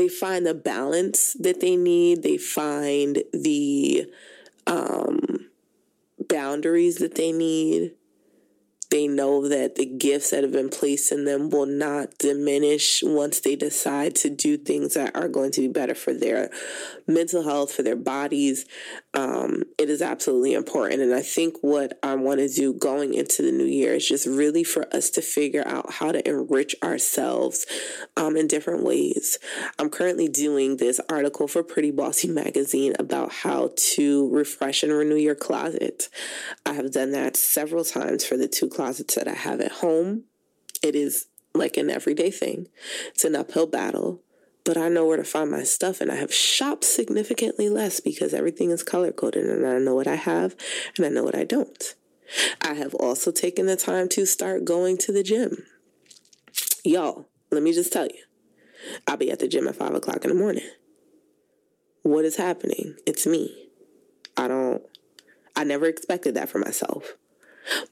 [0.00, 2.22] they find the balance that they need.
[2.22, 4.10] They find the
[4.66, 5.50] um,
[6.26, 7.92] boundaries that they need.
[8.90, 13.40] They know that the gifts that have been placed in them will not diminish once
[13.40, 16.50] they decide to do things that are going to be better for their
[17.06, 18.66] mental health, for their bodies.
[19.14, 21.02] Um, it is absolutely important.
[21.02, 24.26] And I think what I want to do going into the new year is just
[24.26, 27.66] really for us to figure out how to enrich ourselves
[28.16, 29.38] um, in different ways.
[29.78, 35.16] I'm currently doing this article for Pretty Bossy Magazine about how to refresh and renew
[35.16, 36.08] your closet.
[36.66, 40.24] I have done that several times for the two that I have at home.
[40.82, 42.68] It is like an everyday thing.
[43.08, 44.22] It's an uphill battle,
[44.64, 48.32] but I know where to find my stuff and I have shopped significantly less because
[48.32, 50.56] everything is color coded and I know what I have
[50.96, 51.94] and I know what I don't.
[52.62, 55.66] I have also taken the time to start going to the gym.
[56.84, 58.22] Y'all, let me just tell you,
[59.06, 60.68] I'll be at the gym at five o'clock in the morning.
[62.02, 62.96] What is happening?
[63.06, 63.68] It's me.
[64.36, 64.82] I don't,
[65.54, 67.16] I never expected that for myself.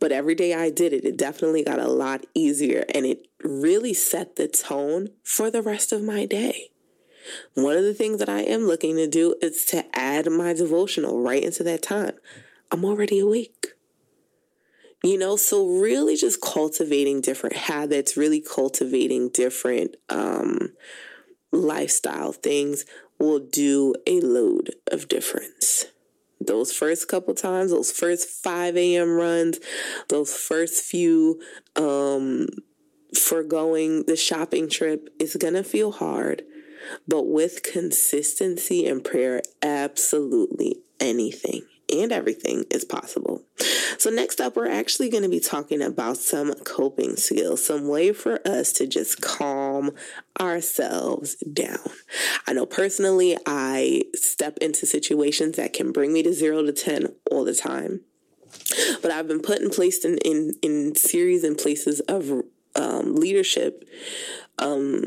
[0.00, 3.94] But every day I did it, it definitely got a lot easier and it really
[3.94, 6.70] set the tone for the rest of my day.
[7.54, 11.22] One of the things that I am looking to do is to add my devotional
[11.22, 12.14] right into that time.
[12.70, 13.68] I'm already awake.
[15.04, 20.72] You know, so really just cultivating different habits, really cultivating different um,
[21.52, 22.84] lifestyle things
[23.18, 25.86] will do a load of difference
[26.48, 29.10] those first couple times, those first 5 a.m.
[29.10, 29.58] runs,
[30.08, 31.40] those first few
[31.76, 32.48] um
[33.16, 36.42] foregoing the shopping trip, it's gonna feel hard.
[37.06, 41.62] But with consistency and prayer, absolutely anything
[41.93, 43.43] and everything is possible.
[43.98, 48.12] So, next up, we're actually going to be talking about some coping skills, some way
[48.12, 49.93] for us to just calm
[50.40, 51.90] ourselves down.
[52.47, 57.15] I know personally, I step into situations that can bring me to zero to 10
[57.31, 58.02] all the time.
[59.02, 62.43] But I've been put in place in, in, in series and places of
[62.74, 63.85] um, leadership
[64.59, 65.05] um,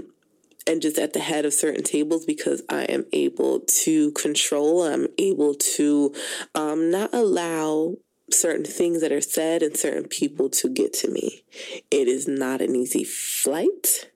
[0.68, 5.08] and just at the head of certain tables because I am able to control, I'm
[5.18, 6.14] able to
[6.56, 7.96] um, not allow
[8.32, 11.44] certain things that are said and certain people to get to me.
[11.90, 14.10] It is not an easy flight,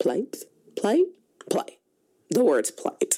[0.00, 0.36] plight,
[0.76, 1.06] plight,
[1.50, 1.78] plight.
[2.30, 3.16] The word's plight.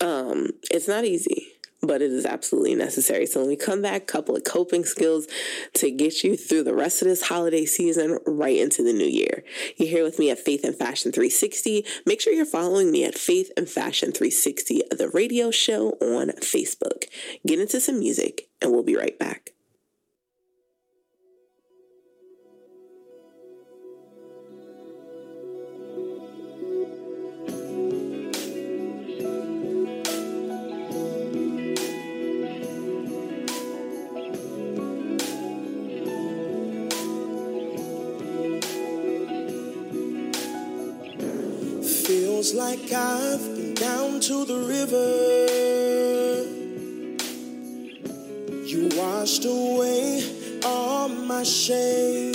[0.00, 3.26] Um, it's not easy but it is absolutely necessary.
[3.26, 5.26] So when we come back, A couple of coping skills
[5.74, 9.44] to get you through the rest of this holiday season right into the new year.
[9.76, 11.84] You're here with me at Faith and Fashion 360.
[12.06, 17.04] Make sure you're following me at Faith and Fashion 360, the radio show on Facebook.
[17.46, 19.52] Get into some music and we'll be right back.
[42.54, 45.46] Like I've been down to the river.
[48.66, 50.24] You washed away
[50.64, 52.32] all my shame.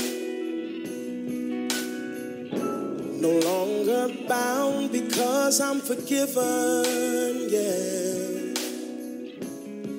[3.20, 7.50] No longer bound because I'm forgiven.
[7.50, 8.54] Yeah.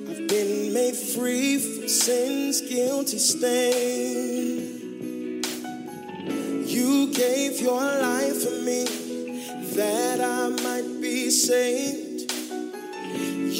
[0.09, 4.67] I've been made free from sin's guilty stain.
[6.65, 9.06] You gave your life for me
[9.77, 12.31] that I might be saved.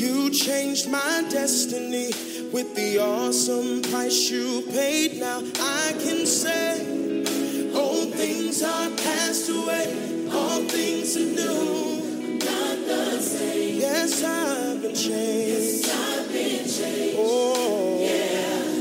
[0.01, 2.07] You changed my destiny
[2.51, 5.19] with the awesome price you paid.
[5.19, 12.39] Now I can say, Old things are passed away, all things are new.
[12.39, 13.79] Not the same.
[13.79, 15.85] Yes, I've been changed.
[15.85, 17.15] Yes, I've been changed.
[17.19, 18.73] Oh, yeah,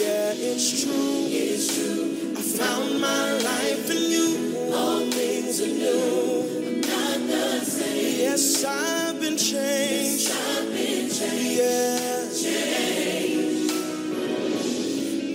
[0.00, 1.26] yeah, it's true.
[1.28, 2.32] It's true.
[2.34, 3.90] I found my life
[8.38, 10.28] Yes, I've been changed.
[10.28, 11.58] Yes, I've been changed.
[11.58, 11.98] Yeah.
[12.54, 13.72] Changed.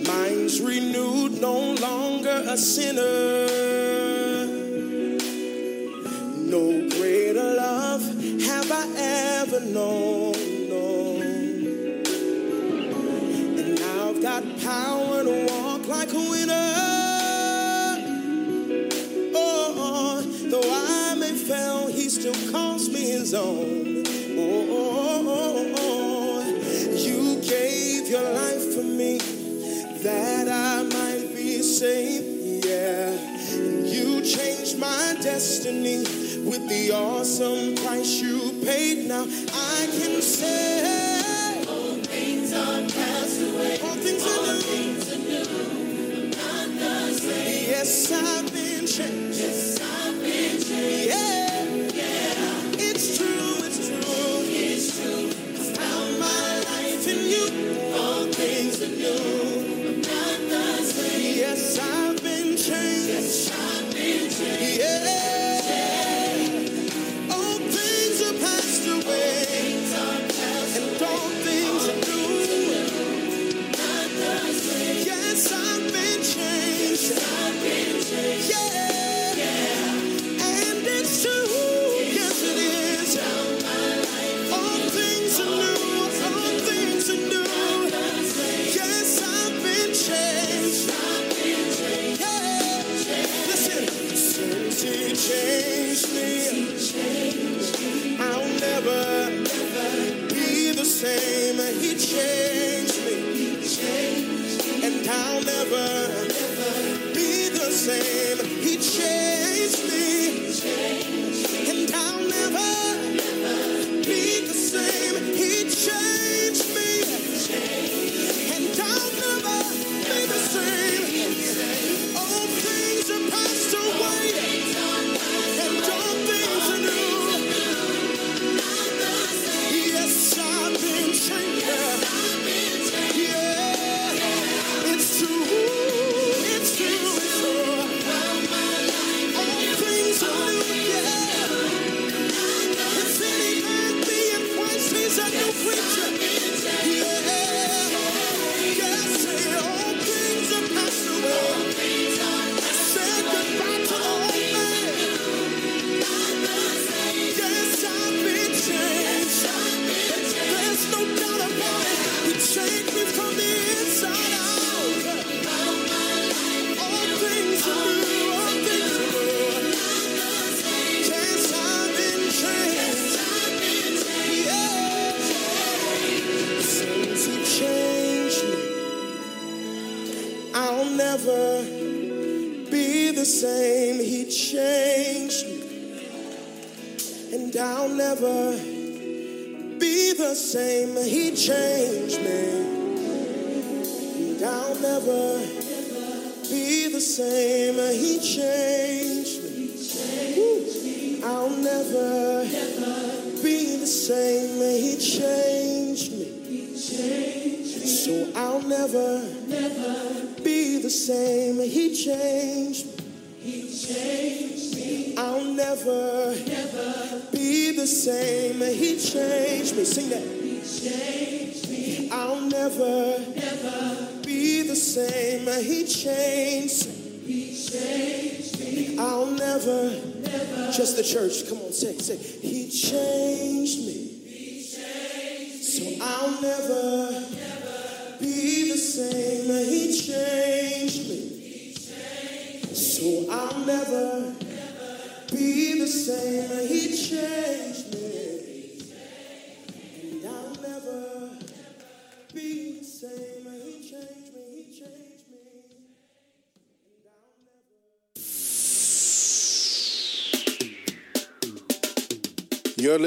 [0.08, 3.48] Minds renewed, no longer a sinner.
[6.54, 8.04] No greater love
[8.44, 8.88] have I
[9.42, 10.36] ever known.
[10.70, 11.20] No.
[13.60, 16.73] And now I've got power to walk like a winner.
[23.36, 23.66] Oh,
[24.38, 26.44] oh, oh,
[26.94, 29.18] you gave your life for me
[30.04, 32.64] that I might be saved.
[32.64, 33.10] Yeah,
[33.56, 36.04] and you changed my destiny
[36.48, 39.08] with the awesome price you paid.
[39.08, 43.80] Now I can say, all things are passed away.
[43.82, 44.60] All things are
[45.26, 46.30] new.
[46.30, 47.70] Not the same.
[47.72, 49.23] Yes, I've been changed.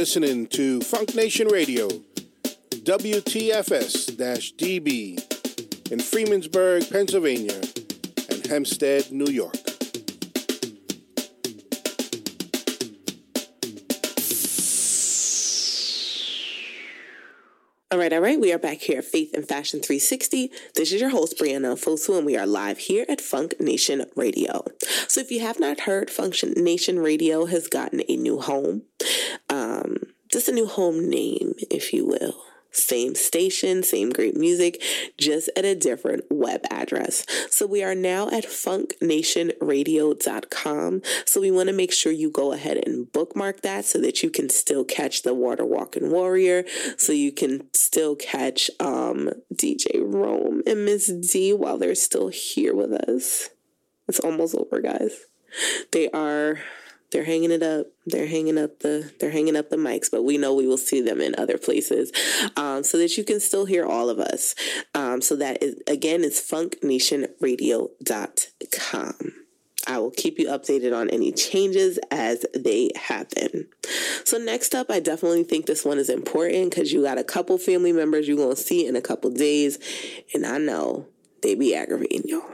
[0.07, 4.17] Listening to Funk Nation Radio, WTFS
[4.53, 5.19] DB
[5.91, 7.61] in Freemansburg, Pennsylvania,
[8.31, 9.66] and Hempstead, New York.
[18.07, 18.41] Right, all right.
[18.41, 20.53] We are back here at Faith and Fashion 360.
[20.77, 24.65] This is your host, Brianna Fosu, and we are live here at Funk Nation Radio.
[25.09, 28.83] So if you have not heard, Funk Nation Radio has gotten a new home.
[29.51, 29.97] Um,
[30.31, 32.37] just a new home name, if you will.
[32.77, 34.83] Same station, same great music,
[35.17, 37.25] just at a different web address.
[37.51, 41.03] So we are now at funknationradio.com.
[41.25, 44.31] So we want to make sure you go ahead and bookmark that so that you
[44.31, 46.65] can still catch the Water Walking Warrior,
[46.97, 52.75] so you can still catch um, DJ Rome and Miss D while they're still here
[52.75, 53.51] with us.
[54.09, 55.27] It's almost over, guys.
[55.93, 56.61] They are
[57.11, 57.87] they're hanging it up.
[58.05, 61.01] They're hanging up the they're hanging up the mics, but we know we will see
[61.01, 62.11] them in other places,
[62.57, 64.55] um, so that you can still hear all of us.
[64.95, 69.33] Um, so that is again is funknationradio.com.
[69.89, 73.69] I will keep you updated on any changes as they happen.
[74.25, 77.57] So next up, I definitely think this one is important because you got a couple
[77.57, 79.79] family members you're gonna see in a couple days,
[80.35, 81.07] and I know
[81.43, 82.51] they be aggravating y'all.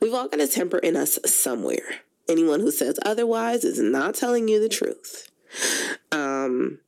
[0.00, 2.02] We've all got a temper in us somewhere.
[2.28, 5.30] Anyone who says otherwise is not telling you the truth.
[6.10, 6.78] Um,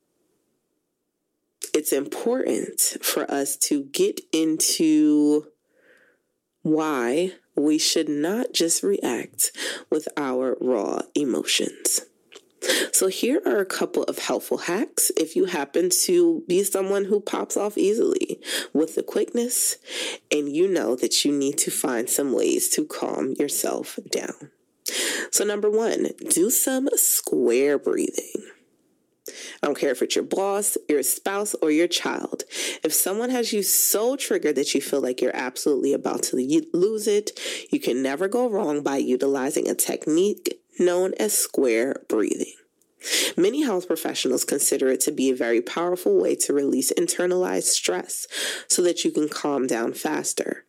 [1.74, 5.48] it's important for us to get into
[6.62, 9.52] why we should not just react
[9.90, 12.01] with our raw emotions.
[12.93, 17.20] So, here are a couple of helpful hacks if you happen to be someone who
[17.20, 18.40] pops off easily
[18.73, 19.77] with the quickness
[20.32, 24.51] and you know that you need to find some ways to calm yourself down.
[25.31, 28.44] So, number one, do some square breathing.
[29.62, 32.44] I don't care if it's your boss, your spouse, or your child.
[32.82, 36.36] If someone has you so triggered that you feel like you're absolutely about to
[36.74, 37.39] lose it,
[37.70, 42.52] you can never go wrong by utilizing a technique known as square breathing.
[43.36, 48.27] Many health professionals consider it to be a very powerful way to release internalized stress
[48.69, 50.65] so that you can calm down faster.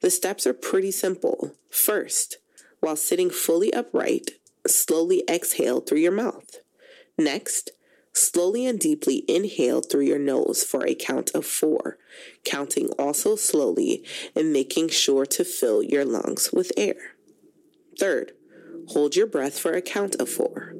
[0.00, 1.54] The steps are pretty simple.
[1.70, 2.38] First,
[2.80, 4.32] while sitting fully upright,
[4.66, 6.58] slowly exhale through your mouth.
[7.16, 7.70] Next,
[8.12, 11.98] slowly and deeply inhale through your nose for a count of four,
[12.44, 17.14] counting also slowly and making sure to fill your lungs with air.
[17.98, 18.32] Third,
[18.88, 20.74] hold your breath for a count of four.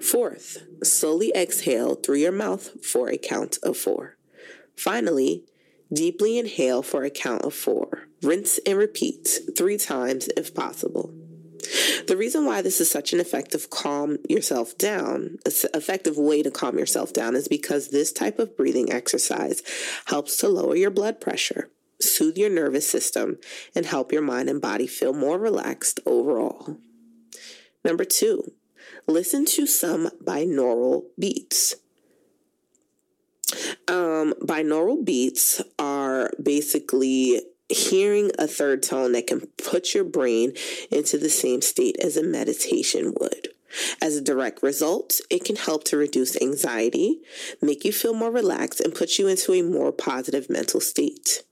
[0.00, 4.16] Fourth, slowly exhale through your mouth for a count of four.
[4.76, 5.44] Finally,
[5.92, 8.08] deeply inhale for a count of four.
[8.22, 11.14] Rinse and repeat three times if possible.
[12.06, 16.78] The reason why this is such an effective calm yourself down, effective way to calm
[16.78, 19.62] yourself down is because this type of breathing exercise
[20.06, 21.70] helps to lower your blood pressure,
[22.00, 23.38] soothe your nervous system,
[23.74, 26.76] and help your mind and body feel more relaxed overall.
[27.84, 28.52] Number two,
[29.06, 31.76] listen to some binaural beats.
[33.88, 40.52] Um, binaural beats are basically hearing a third tone that can put your brain
[40.90, 43.48] into the same state as a meditation would.
[44.00, 47.20] As a direct result, it can help to reduce anxiety,
[47.62, 51.42] make you feel more relaxed, and put you into a more positive mental state.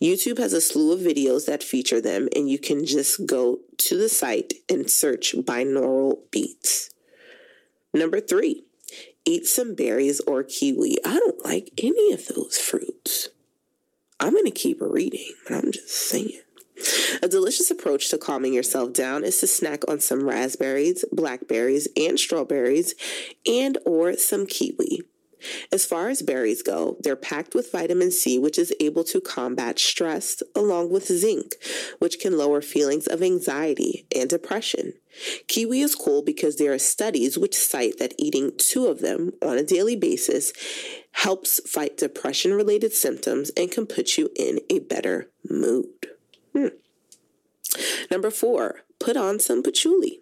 [0.00, 3.96] YouTube has a slew of videos that feature them, and you can just go to
[3.96, 6.90] the site and search binaural beats.
[7.94, 8.64] Number three,
[9.24, 10.98] eat some berries or kiwi.
[11.04, 13.30] I don't like any of those fruits.
[14.22, 16.40] I'm going to keep reading, but I'm just saying.
[17.22, 22.18] A delicious approach to calming yourself down is to snack on some raspberries, blackberries, and
[22.18, 22.94] strawberries,
[23.44, 25.02] and or some kiwi.
[25.70, 29.78] As far as berries go, they're packed with vitamin C, which is able to combat
[29.78, 31.54] stress, along with zinc,
[31.98, 34.94] which can lower feelings of anxiety and depression.
[35.48, 39.58] Kiwi is cool because there are studies which cite that eating two of them on
[39.58, 40.52] a daily basis
[41.12, 45.86] helps fight depression related symptoms and can put you in a better mood.
[46.54, 46.68] Hmm.
[48.10, 50.21] Number four, put on some patchouli.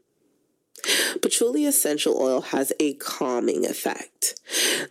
[1.21, 4.41] Patchouli essential oil has a calming effect.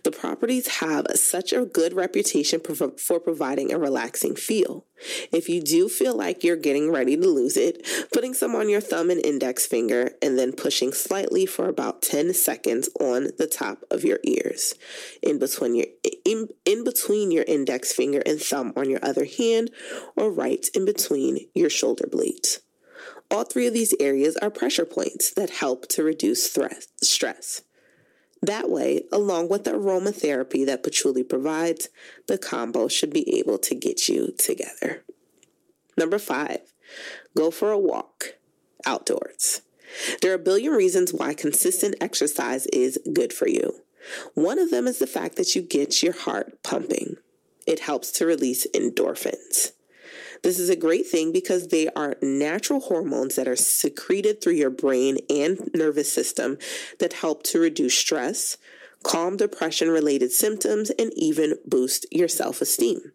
[0.04, 4.86] The properties have such a good reputation for, providing a relaxing feel.
[5.32, 8.80] If you do feel like you're getting ready to lose it, putting some on your
[8.80, 13.84] thumb and index finger and then pushing slightly for about 10 seconds on the top
[13.90, 14.74] of your ears
[15.22, 15.86] in between your
[16.24, 19.70] in, in between your index finger and thumb on your other hand
[20.16, 22.60] or right in between your shoulder blades.
[23.30, 26.52] All three of these areas are pressure points that help to reduce
[27.00, 27.62] stress.
[28.42, 31.90] That way, along with the aromatherapy that patchouli provides,
[32.26, 35.04] the combo should be able to get you together.
[35.96, 36.60] Number five,
[37.36, 38.36] go for a walk
[38.86, 39.60] outdoors.
[40.22, 43.82] There are a billion reasons why consistent exercise is good for you.
[44.34, 47.16] One of them is the fact that you get your heart pumping.
[47.66, 49.72] It helps to release endorphins.
[50.42, 54.70] This is a great thing because they are natural hormones that are secreted through your
[54.70, 56.58] brain and nervous system
[56.98, 58.56] that help to reduce stress,
[59.02, 63.12] calm depression related symptoms, and even boost your self esteem.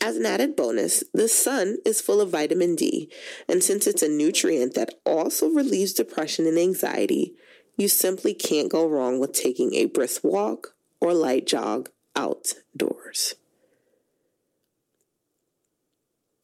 [0.00, 3.10] As an added bonus, the sun is full of vitamin D,
[3.48, 7.34] and since it's a nutrient that also relieves depression and anxiety,
[7.76, 13.34] you simply can't go wrong with taking a brisk walk or light jog outdoors.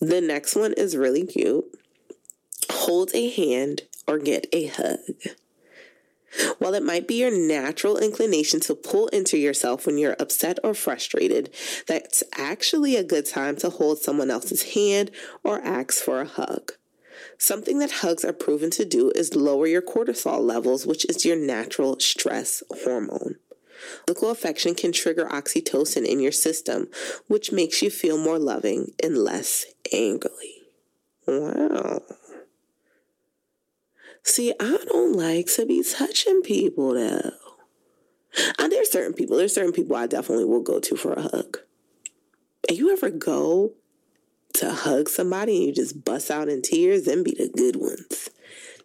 [0.03, 1.65] The next one is really cute.
[2.73, 4.99] Hold a hand or get a hug.
[6.59, 10.74] While it might be your natural inclination to pull into yourself when you're upset or
[10.74, 11.55] frustrated,
[11.87, 15.12] that's actually a good time to hold someone else's hand
[15.45, 16.73] or ask for a hug.
[17.39, 21.37] Something that hugs are proven to do is lower your cortisol levels, which is your
[21.37, 23.37] natural stress hormone.
[24.07, 26.89] Physical affection can trigger oxytocin in your system,
[27.29, 30.63] which makes you feel more loving and less angry.
[31.27, 32.03] Wow.
[34.25, 37.33] See, I don't like to be touching people though.
[38.59, 41.59] And there's certain people, there's certain people I definitely will go to for a hug.
[42.69, 43.73] And you ever go
[44.55, 47.05] to hug somebody and you just bust out in tears?
[47.05, 48.31] Them be the good ones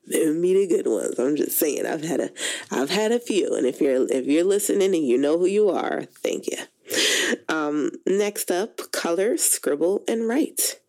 [0.07, 1.19] them be the good ones.
[1.19, 2.29] I'm just saying I've had a
[2.71, 3.55] I've had a few.
[3.55, 6.57] And if you're if you're listening and you know who you are, thank you.
[7.49, 10.79] Um, next up, color, scribble, and write.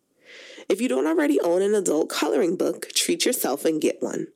[0.69, 4.27] If you don't already own an adult coloring book, treat yourself and get one.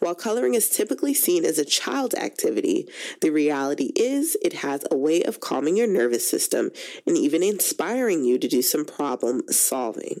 [0.00, 2.86] While coloring is typically seen as a child activity,
[3.22, 6.70] the reality is it has a way of calming your nervous system
[7.06, 10.20] and even inspiring you to do some problem solving.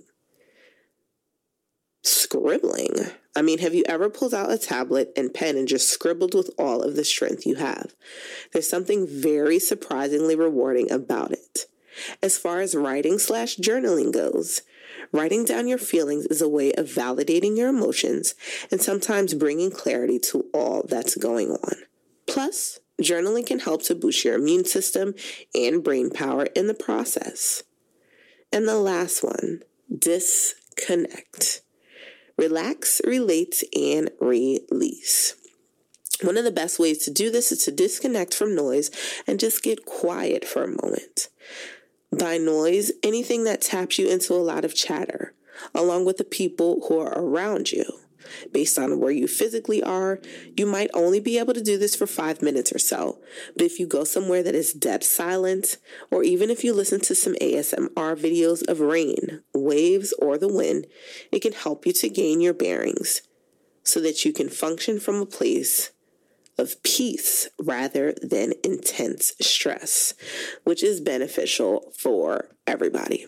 [2.04, 6.34] Scribbling I mean, have you ever pulled out a tablet and pen and just scribbled
[6.34, 7.94] with all of the strength you have?
[8.52, 11.66] There's something very surprisingly rewarding about it.
[12.22, 14.62] As far as writing slash journaling goes,
[15.10, 18.36] writing down your feelings is a way of validating your emotions
[18.70, 21.74] and sometimes bringing clarity to all that's going on.
[22.26, 25.14] Plus, journaling can help to boost your immune system
[25.54, 27.64] and brain power in the process.
[28.52, 29.62] And the last one,
[29.96, 31.63] disconnect.
[32.36, 35.36] Relax, relate, and release.
[36.22, 38.90] One of the best ways to do this is to disconnect from noise
[39.26, 41.28] and just get quiet for a moment.
[42.16, 45.34] By noise, anything that taps you into a lot of chatter,
[45.74, 47.84] along with the people who are around you.
[48.52, 50.20] Based on where you physically are,
[50.56, 53.18] you might only be able to do this for five minutes or so.
[53.54, 55.78] But if you go somewhere that is dead silent,
[56.10, 60.86] or even if you listen to some ASMR videos of rain, waves, or the wind,
[61.32, 63.22] it can help you to gain your bearings
[63.82, 65.90] so that you can function from a place
[66.58, 70.14] of peace rather than intense stress,
[70.64, 73.26] which is beneficial for everybody.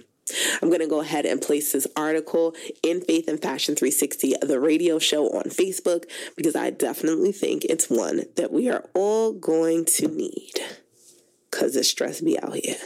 [0.61, 4.59] I'm going to go ahead and place this article in Faith and Fashion 360, the
[4.59, 6.05] radio show on Facebook,
[6.37, 10.55] because I definitely think it's one that we are all going to need
[11.51, 12.77] because the stress be out here.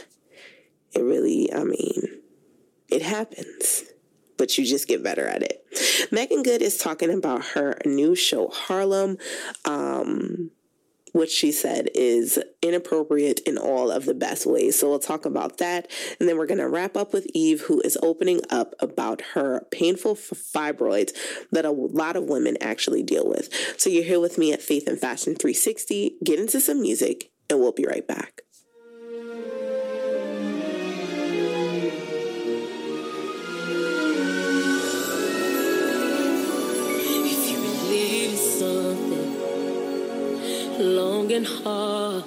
[0.93, 2.21] It really, I mean,
[2.89, 3.85] it happens,
[4.37, 5.65] but you just get better at it.
[6.11, 9.17] Meagan Good is talking about her new show, Harlem.
[9.65, 10.51] Um,
[11.11, 14.79] which she said is inappropriate in all of the best ways.
[14.79, 15.89] So we'll talk about that.
[16.19, 19.65] And then we're going to wrap up with Eve, who is opening up about her
[19.71, 21.11] painful fibroids
[21.51, 23.49] that a lot of women actually deal with.
[23.77, 26.17] So you're here with me at Faith and Fashion 360.
[26.23, 28.41] Get into some music, and we'll be right back.
[40.81, 42.23] long and hard.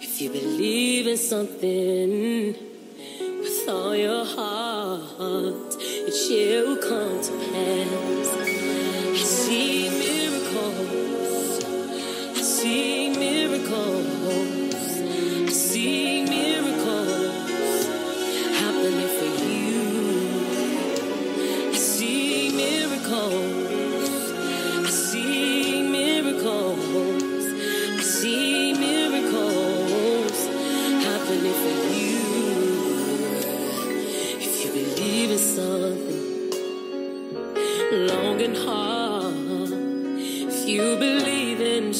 [0.00, 2.54] If you believe in something
[3.20, 8.28] with all your heart, it shall come to pass.
[9.12, 11.64] I see miracles.
[12.38, 13.15] I see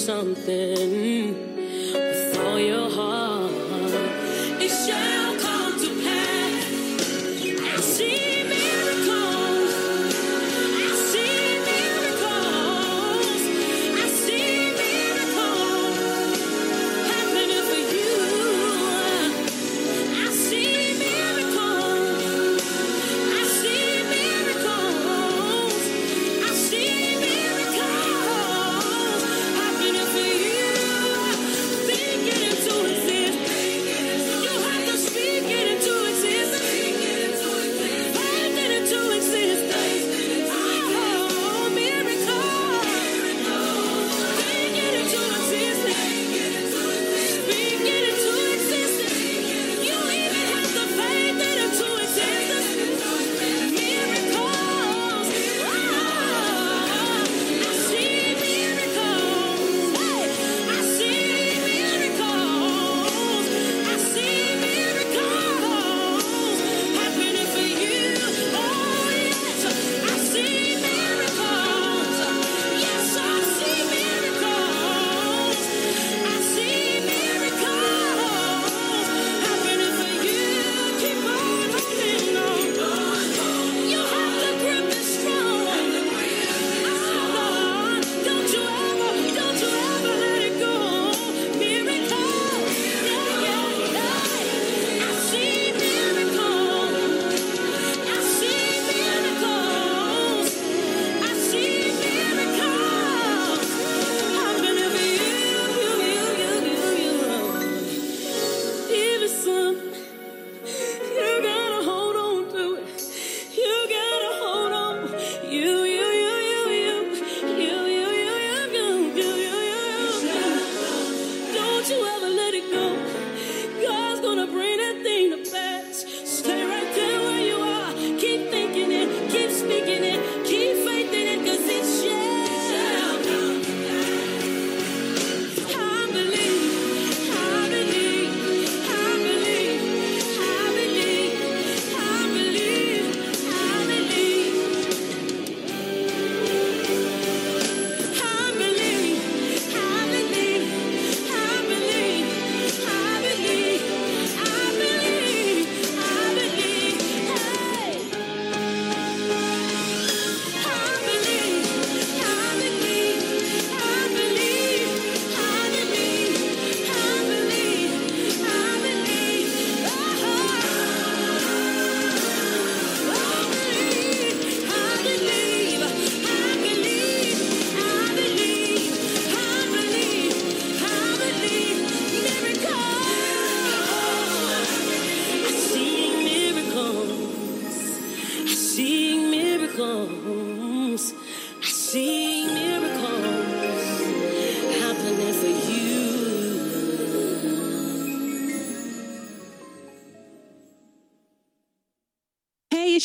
[0.07, 0.96] something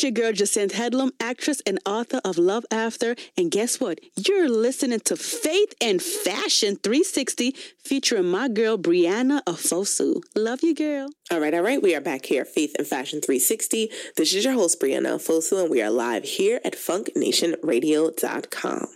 [0.02, 3.14] your girl Jacinthe Headlam, actress and author of Love After.
[3.36, 4.00] And guess what?
[4.16, 10.22] You're listening to Faith and Fashion 360 featuring my girl Brianna Afosu.
[10.34, 11.10] Love you, girl.
[11.30, 11.80] All right, all right.
[11.82, 13.90] We are back here Faith and Fashion 360.
[14.16, 18.86] This is your host, Brianna Fosu, and we are live here at FunkNationRadio.com.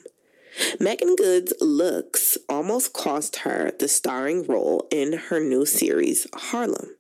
[0.80, 6.96] Meagan Good's looks almost cost her the starring role in her new series, Harlem.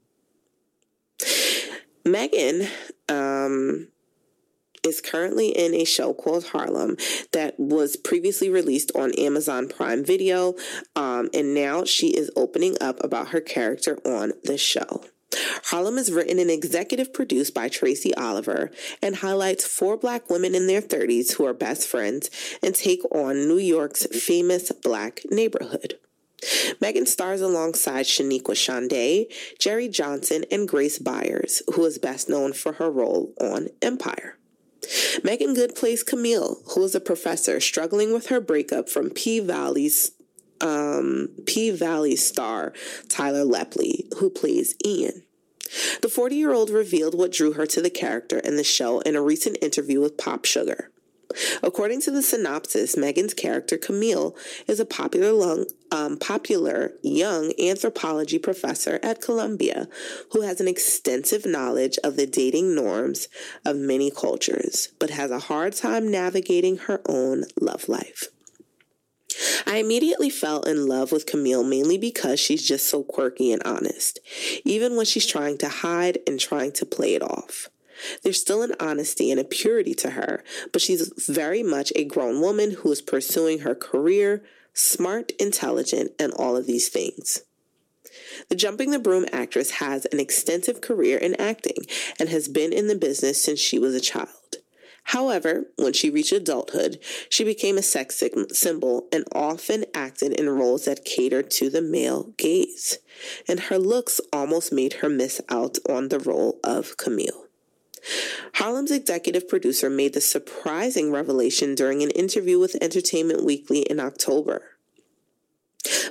[2.04, 2.68] Meagan
[3.08, 3.88] um,
[4.86, 6.96] is currently in a show called Harlem
[7.32, 10.54] that was previously released on Amazon Prime Video,
[10.94, 15.04] um, and now she is opening up about her character on the show.
[15.64, 18.70] Harlem is written and executive produced by Tracy Oliver
[19.02, 22.30] and highlights four black women in their 30s who are best friends
[22.62, 25.98] and take on New York's famous black neighborhood.
[26.80, 29.26] Meagan stars alongside Shoniqua Shandai,
[29.58, 34.36] Jerrie Johnson, and Grace Byers, who is best known for her role on Empire.
[35.22, 40.12] Meagan Good plays Camille, who is a professor struggling with her breakup from P Valley's
[40.60, 42.72] um, P Valley star
[43.08, 45.22] Tyler Lepley, who plays Ian.
[46.00, 49.16] The 40 year old revealed what drew her to the character in the show in
[49.16, 50.90] a recent interview with Pop Sugar.
[51.62, 54.36] According to the synopsis, Meagan's character Camille
[54.66, 59.88] is a popular, um, popular young anthropology professor at Columbia
[60.32, 63.28] who has an extensive knowledge of the dating norms
[63.64, 68.28] of many cultures, but has a hard time navigating her own love life.
[69.66, 74.20] I immediately fell in love with Camille mainly because she's just so quirky and honest,
[74.64, 77.68] even when she's trying to hide and trying to play it off.
[78.22, 80.42] There's still an honesty and a purity to her,
[80.72, 84.44] but she's very much a grown woman who is pursuing her career,
[84.74, 87.42] smart, intelligent, and all of these things.
[88.48, 91.86] The Jumping the Broom actress has an extensive career in acting
[92.18, 94.56] and has been in the business since she was a child.
[95.10, 96.98] However, when she reached adulthood,
[97.28, 98.20] she became a sex
[98.52, 102.98] symbol and often acted in roles that catered to the male gaze,
[103.46, 107.45] and her looks almost made her miss out on the role of Camille.
[108.54, 114.62] Harlem's executive producer made the surprising revelation during an interview with Entertainment Weekly in October.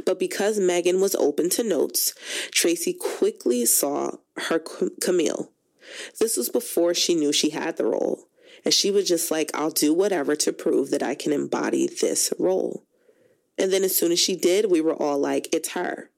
[0.05, 2.13] But because Meagan was open to notes,
[2.51, 4.59] Tracy quickly saw her
[5.01, 5.51] Camille.
[6.19, 8.27] This was before she knew she had the role.
[8.63, 12.33] And she was just like, I'll do whatever to prove that I can embody this
[12.39, 12.83] role.
[13.57, 16.09] And then as soon as she did, we were all like, it's her.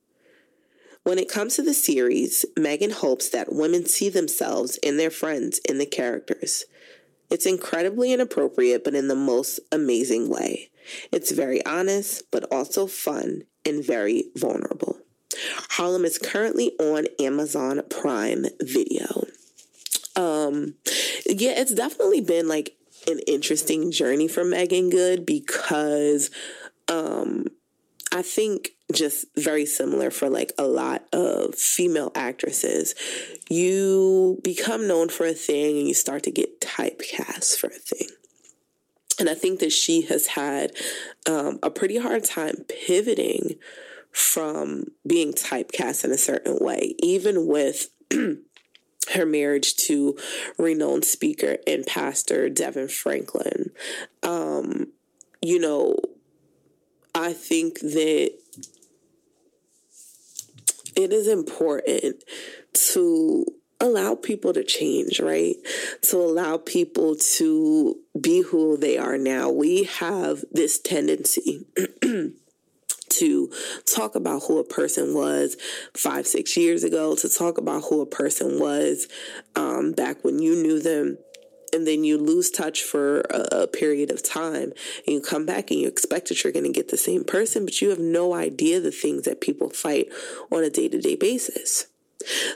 [1.08, 5.58] When it comes to the series, Meagan hopes that women see themselves in their friends
[5.60, 6.66] in the characters.
[7.30, 10.70] It's incredibly inappropriate, but in the most amazing way.
[11.14, 14.98] It's very honest, but also fun and very vulnerable.
[15.70, 19.28] Harlem is currently on Amazon Prime Video.
[20.18, 20.74] Um,
[21.26, 22.76] yeah, it's definitely been like
[23.10, 26.32] an interesting journey for Meagan Good because
[26.90, 27.46] um,
[28.12, 32.96] I think just very similar for like a lot of female actresses.
[33.50, 38.08] You become known for a thing and you start to get typecast for a thing.
[39.20, 40.72] And I think that she has had
[41.26, 43.56] um, a pretty hard time pivoting
[44.12, 47.90] from being typecast in a certain way, even with
[49.14, 50.18] her marriage to
[50.58, 53.72] renowned speaker and pastor DeVon Franklin.
[54.24, 54.88] Um,
[55.42, 55.98] you know,
[57.16, 58.34] I think that
[60.98, 62.24] it is important
[62.94, 63.46] to
[63.80, 65.56] allow people to change, right?
[66.04, 69.50] To allow people to be who they are now.
[69.52, 71.68] We have this tendency
[73.10, 73.52] to
[73.86, 75.56] talk about who a person was
[75.96, 79.08] five, six years ago, to talk about who a person was
[79.56, 81.18] um, back when you knew them.
[81.74, 84.74] And then you lose touch for a, a period of time,
[85.06, 87.66] and you come back and you expect that you're going to get the same person,
[87.66, 90.08] but you have no idea the things that people fight
[90.52, 91.88] on a day to day basis.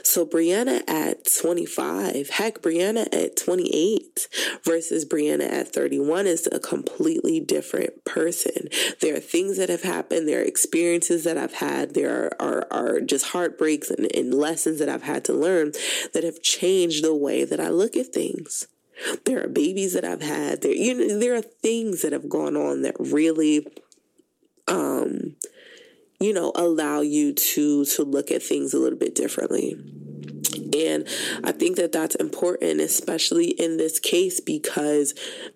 [0.02, 4.28] So Brianna at 25, heck, Brianna at 28
[4.64, 8.68] versus Brianna at 31 is a completely different person.
[9.00, 12.66] There are things that have happened, there are experiences that I've had, there are, are,
[12.70, 15.72] are just heartbreaks and, and lessons that I've had to learn
[16.12, 18.66] that have changed the way that I look at things.
[19.24, 20.62] There are babies that I've had.
[20.62, 23.66] There, you know, there are things that have gone on that really
[24.68, 25.36] um
[26.22, 29.76] you know, allow you to to look at things a little bit differently.
[30.74, 31.06] And
[31.44, 35.14] I think that that's important, especially in this case, because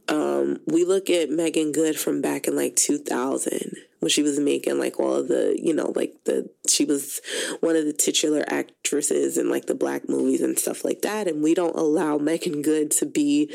[0.08, 4.78] um, we look at Meagan Good from back in like 2000 when she was making
[4.78, 7.20] like all of the, you know, like the, she was
[7.60, 11.28] one of the titular actresses in like the black movies and stuff like that.
[11.28, 13.52] And we don't allow Meagan Good to be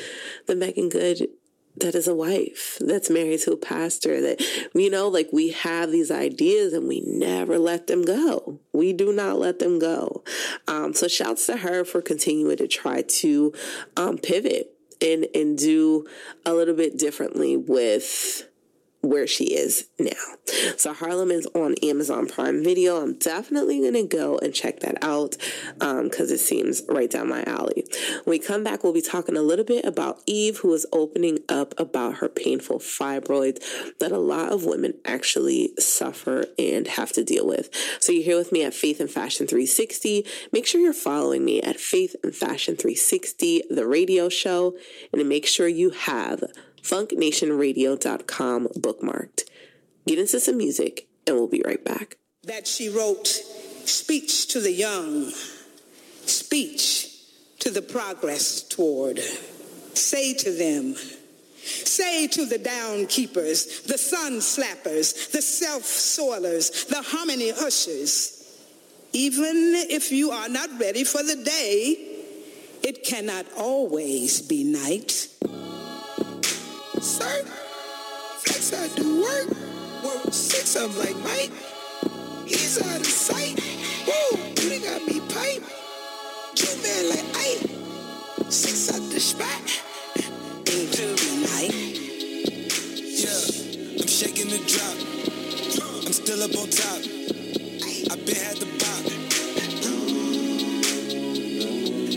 [0.48, 1.28] the Meagan Good
[1.78, 4.42] that is a wife that's married to a pastor that
[4.74, 9.14] you know like we have these ideas and we never let them go we do
[9.14, 10.24] not let them go
[10.68, 13.54] um, so shouts to her for continuing to try to
[13.96, 16.06] um, pivot and and do
[16.46, 18.48] a little bit differently with
[19.02, 20.12] where she is now.
[20.78, 23.02] So Harlem is on Amazon Prime Video.
[23.02, 25.38] I'm definitely going to go and check that out
[25.74, 27.86] because um, it seems right down my alley.
[28.24, 31.40] When we come back, we'll be talking a little bit about Eve, who is opening
[31.50, 33.64] up about her painful fibroids
[34.00, 37.70] that a lot of women actually suffer and have to deal with.
[38.00, 40.26] So you're here with me at Faith and Fashion 360.
[40.52, 44.76] Make sure you're following me at Faith and Fashion 360, the radio show,
[45.12, 46.44] and make sure you have
[46.84, 49.44] funknationradio.com bookmarked.
[50.08, 52.18] Get into some music, and we'll be right back.
[52.44, 55.32] That she wrote speech to the young,
[56.26, 57.08] speech
[57.60, 59.20] to the progress toward.
[59.94, 60.96] Say to them,
[61.64, 68.42] Say to the down keepers, the sun slappers, the self soilers, the harmony ushers,
[69.14, 71.96] even if you are not ready for the day,
[72.82, 75.28] it cannot always be night
[77.02, 77.44] sir.
[78.44, 79.50] Flex I do work.
[80.04, 81.52] Work six of like Mike.
[82.46, 83.60] He's out of sight.
[84.06, 85.64] Whoa, you got me pipe.
[86.56, 87.58] Two man like I.
[88.50, 89.62] Six out the spot.
[90.68, 91.74] Into the night.
[93.22, 94.98] Yeah, I'm shaking the drop.
[96.06, 97.02] I'm still up on top.
[98.12, 99.04] I been had the bop.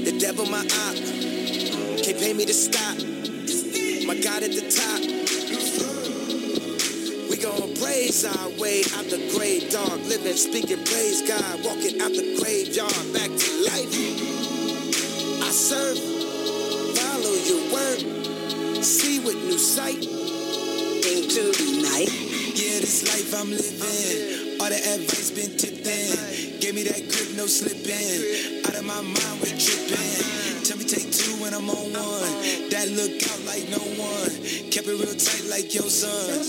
[0.04, 0.96] The devil my op.
[2.02, 3.13] Can't pay me to stop.
[4.06, 5.00] My God at the top.
[7.30, 9.98] We gon' praise our way out the grave, dog.
[10.04, 11.64] Living, speaking, praise God.
[11.64, 13.88] Walking out the graveyard back to life.
[15.40, 15.96] I serve,
[16.98, 20.04] follow your word, see with new sight.
[20.04, 22.12] Into the night.
[22.54, 24.60] Yeah, this life I'm living.
[24.60, 26.60] All the advice been tipped in.
[26.60, 28.64] Gave me that grip, no slipping.
[28.66, 30.53] Out of my mind, we're tripping.
[30.64, 32.70] Tell me take two when I'm on one.
[32.70, 34.32] That look out like no one.
[34.70, 36.40] Kept it real tight like your son.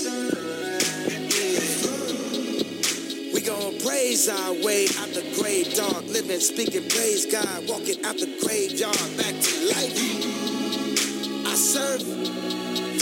[3.33, 6.05] We gon' praise our way out the grave, dog.
[6.05, 7.67] Living, speaking, praise God.
[7.67, 9.99] Walking out the graveyard back to life.
[11.45, 12.01] I serve,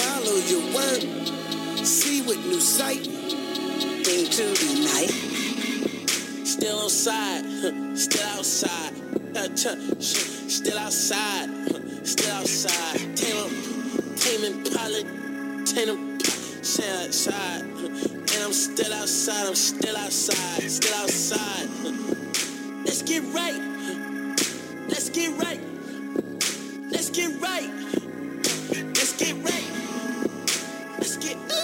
[0.02, 3.06] follow your word, see with new sight.
[4.04, 5.33] Into the night.
[6.60, 7.44] Still outside,
[7.98, 8.94] still outside,
[10.04, 11.50] still outside,
[12.08, 13.18] still outside.
[13.18, 15.02] Tame 'em, tame Impala,
[15.66, 16.20] tame 'em,
[16.62, 17.62] stay outside.
[17.64, 21.70] And I'm still outside, I'm still outside, still outside.
[22.86, 23.62] Let's get right,
[24.88, 25.62] let's get right,
[26.92, 27.70] let's get right,
[28.94, 29.70] let's get right,
[31.00, 31.63] let's get, let's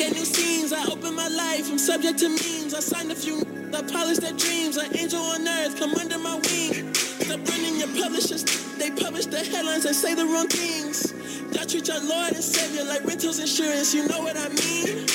[0.00, 0.72] at new scenes.
[0.72, 1.70] I open my life.
[1.70, 2.74] I'm subject to memes.
[2.74, 3.40] I signed a few.
[3.74, 4.76] I polish their dreams.
[4.76, 6.94] An angel on earth, come under my wing.
[6.94, 8.44] Stop running your publishers.
[8.76, 11.12] They publish the headlines and say the wrong things.
[11.52, 13.94] Y'all treat your Lord and Savior like rentals insurance.
[13.94, 15.06] You know what I mean?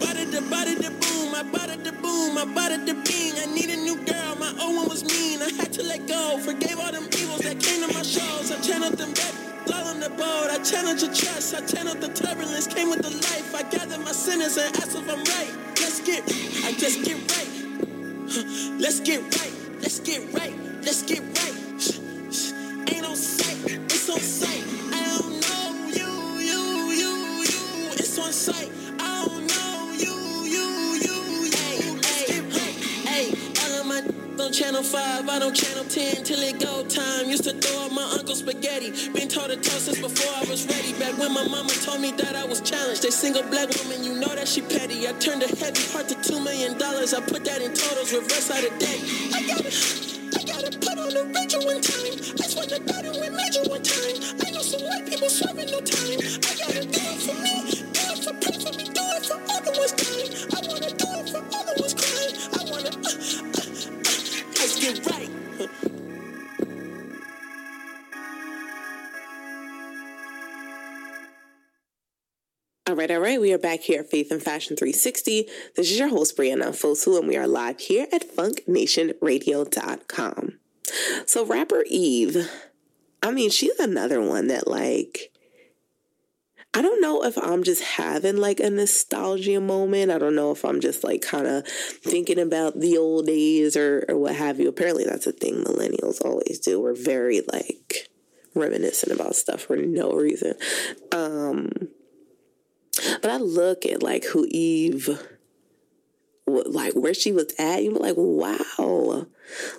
[0.00, 1.34] Bada da bada da boom.
[1.34, 2.38] I bada da boom.
[2.38, 3.34] I bada da bing.
[3.42, 4.36] I need a new girl.
[4.36, 5.42] My old one was mean.
[5.42, 6.38] I had to let go.
[6.38, 8.52] Forgave all them evils that came to my shows.
[8.52, 9.47] I channeled them back.
[9.70, 13.10] All on the boat, I challenge your trust, I channeled the turbulence, came with the
[13.10, 13.54] life.
[13.54, 15.52] I gather my sinners and ask if I'm right.
[15.80, 16.22] Let's get,
[16.64, 17.48] I just get right.
[18.78, 21.56] Let's get right, let's get right, let's get right.
[22.92, 23.58] Ain't on sight,
[23.90, 24.64] it's on sight.
[24.92, 26.62] I don't know you, you,
[26.92, 27.12] you,
[27.44, 27.90] you.
[27.92, 28.70] It's on sight.
[34.40, 37.28] On channel 5, I don't channel 10 till it go time.
[37.28, 38.90] Used to throw up my uncle's spaghetti.
[39.10, 40.92] Been told to toast since before I was ready.
[40.98, 43.04] Back when my mama told me that I was challenged.
[43.04, 45.08] A single black woman, you know that she petty.
[45.08, 46.74] I turned a heavy heart to $2 million.
[46.74, 49.00] I put that in totals, reverse out of debt.
[49.34, 49.70] I gotta,
[50.38, 52.14] I gotta put on a Rachel one time.
[52.38, 54.16] I swear to God, it went major one time.
[54.44, 56.18] I know some white people serving no time.
[56.46, 57.87] I gotta do it for me,
[72.88, 73.38] All right, all right.
[73.38, 75.46] We are back here at Faith and Fashion 360.
[75.76, 80.58] This is your host, Brianna Fosu, and we are live here at FunkNationRadio.com.
[81.26, 82.50] So, rapper Eve,
[83.22, 85.30] I mean, she's another one that, like,
[86.72, 90.10] I don't know if I'm just having like a nostalgia moment.
[90.10, 94.06] I don't know if I'm just like kind of thinking about the old days or,
[94.08, 94.66] or what have you.
[94.66, 96.80] Apparently, that's a thing millennials always do.
[96.80, 98.08] We're very like
[98.54, 100.54] reminiscent about stuff for no reason.
[101.12, 101.90] Um,
[103.20, 105.22] but I look at like who Eve,
[106.46, 109.26] like where she was at, you're like, wow,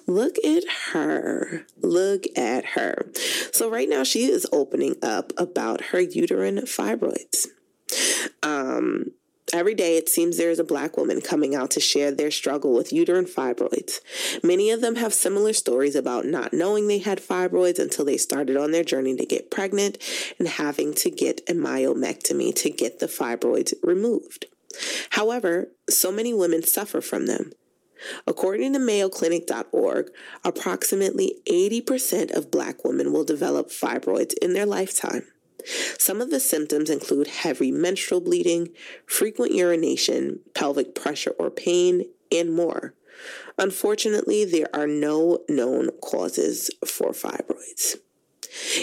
[0.08, 1.66] look at her.
[1.82, 3.10] Look at her.
[3.52, 7.48] So right now she is opening up about her uterine fibroids.
[8.44, 9.12] Um,
[9.52, 12.74] Every day, it seems there is a black woman coming out to share their struggle
[12.74, 14.00] with uterine fibroids.
[14.44, 18.58] Many of them have similar stories about not knowing they had fibroids until they started
[18.58, 19.98] on their journey to get pregnant
[20.38, 24.46] and having to get a myomectomy to get the fibroids removed.
[25.12, 27.52] However, so many women suffer from them.
[28.28, 30.12] According to MayoClinic.org,
[30.46, 35.24] approximately 80% of black women will develop fibroids in their lifetime.
[35.98, 38.70] Some of the symptoms include heavy menstrual bleeding,
[39.06, 42.94] frequent urination, pelvic pressure or pain, and more.
[43.58, 47.98] Unfortunately, there are no known causes for fibroids.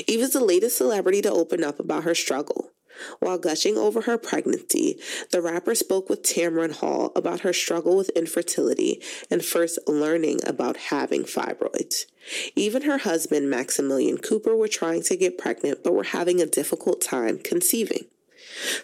[0.06, 2.70] Eve is the latest celebrity to open up about her struggle.
[3.20, 4.98] While gushing over her pregnancy,
[5.30, 10.76] the rapper spoke with Tamron Hall about her struggle with infertility and first learning about
[10.76, 12.06] having fibroids.
[12.54, 17.00] Even her husband, Maximillion Cooper, were trying to get pregnant but were having a difficult
[17.00, 18.06] time conceiving.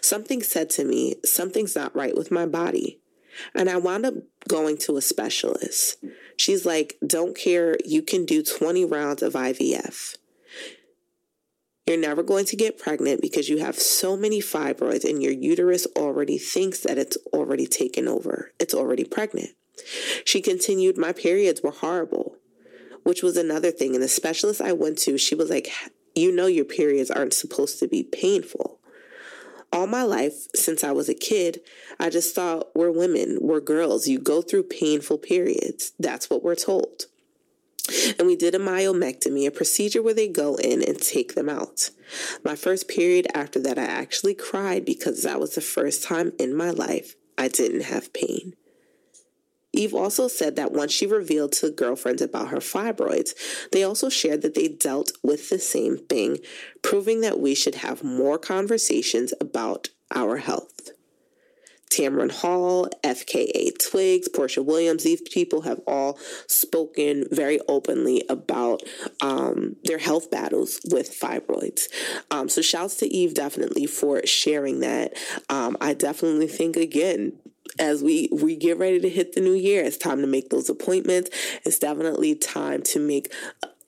[0.01, 2.99] Something said to me, Something's not right with my body.
[3.55, 4.13] And I wound up
[4.47, 6.03] going to a specialist.
[6.37, 10.17] She's like, Don't care, you can do 20 rounds of IVF.
[11.85, 15.85] You're never going to get pregnant because you have so many fibroids and your uterus
[15.97, 18.51] already thinks that it's already taken over.
[18.59, 19.49] It's already pregnant.
[20.23, 22.37] She continued, My periods were horrible,
[23.03, 23.95] which was another thing.
[23.95, 25.69] And the specialist I went to, she was like,
[26.15, 28.79] You know, your periods aren't supposed to be painful.
[29.73, 31.59] All my life, since I was a kid,
[31.99, 34.07] I just thought we're women, we're girls.
[34.07, 35.93] You go through painful periods.
[35.99, 37.07] That's what we're told.
[38.17, 41.89] And we did a myomectomy, a procedure where they go in and take them out.
[42.43, 46.55] My first period after that, I actually cried because that was the first time in
[46.55, 48.55] my life I didn't have pain.
[49.73, 53.33] Eve also said that once she revealed to girlfriends about her fibroids,
[53.71, 56.37] they also shared that they dealt with the same thing,
[56.83, 60.91] proving that we should have more conversations about our health.
[61.93, 66.17] Tamron Hall, FKA Twigs, Porsha Williams, these people have all
[66.47, 68.81] spoken very openly about
[69.21, 71.83] um, their health battles with fibroids.
[72.31, 75.13] Um, so, shouts to Eve definitely for sharing that.
[75.49, 77.33] Um, I definitely think, again,
[77.79, 80.69] as we we get ready to hit the new year it's time to make those
[80.69, 81.29] appointments
[81.65, 83.33] it's definitely time to make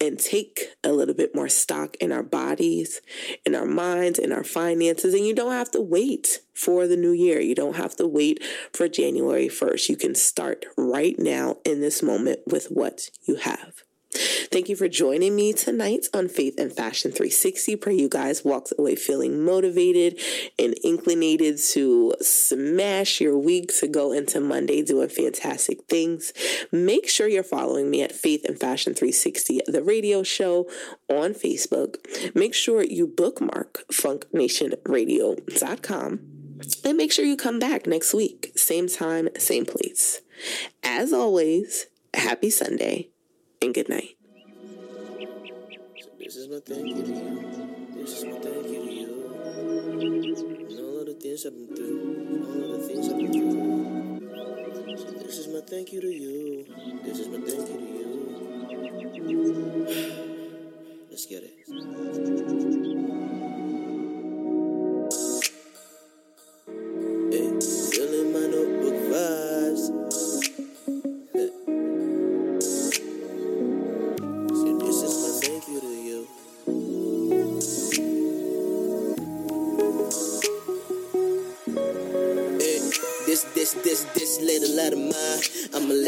[0.01, 3.01] and take a little bit more stock in our bodies,
[3.45, 5.13] in our minds, in our finances.
[5.13, 7.39] And you don't have to wait for the new year.
[7.39, 8.43] You don't have to wait
[8.73, 9.89] for January 1st.
[9.89, 13.84] You can start right now in this moment with what you have.
[14.15, 17.75] Thank you for joining me tonight on Faith and Fashion 360.
[17.75, 20.17] Pray you guys walk away feeling motivated
[20.57, 26.31] and inclinated to smash your week to go into Monday doing fantastic things.
[26.71, 30.69] Make sure you're following me at Faith and Fashion 360, the radio show
[31.09, 31.97] on Facebook.
[32.33, 36.19] Make sure you bookmark funknationradio.com
[36.85, 40.21] and make sure you come back next week, same time, same place.
[40.83, 43.09] As always, happy Sunday
[43.61, 44.17] and good night.
[46.01, 47.87] So This is my thank you to you.
[47.95, 49.11] This is my thank you to you.
[50.69, 52.45] And all of the things I've been through.
[52.63, 54.97] All of the things I've been through.
[54.97, 56.65] So this is my thank you to you.
[57.03, 59.45] This is my thank you to you.
[61.09, 61.55] Let's get it.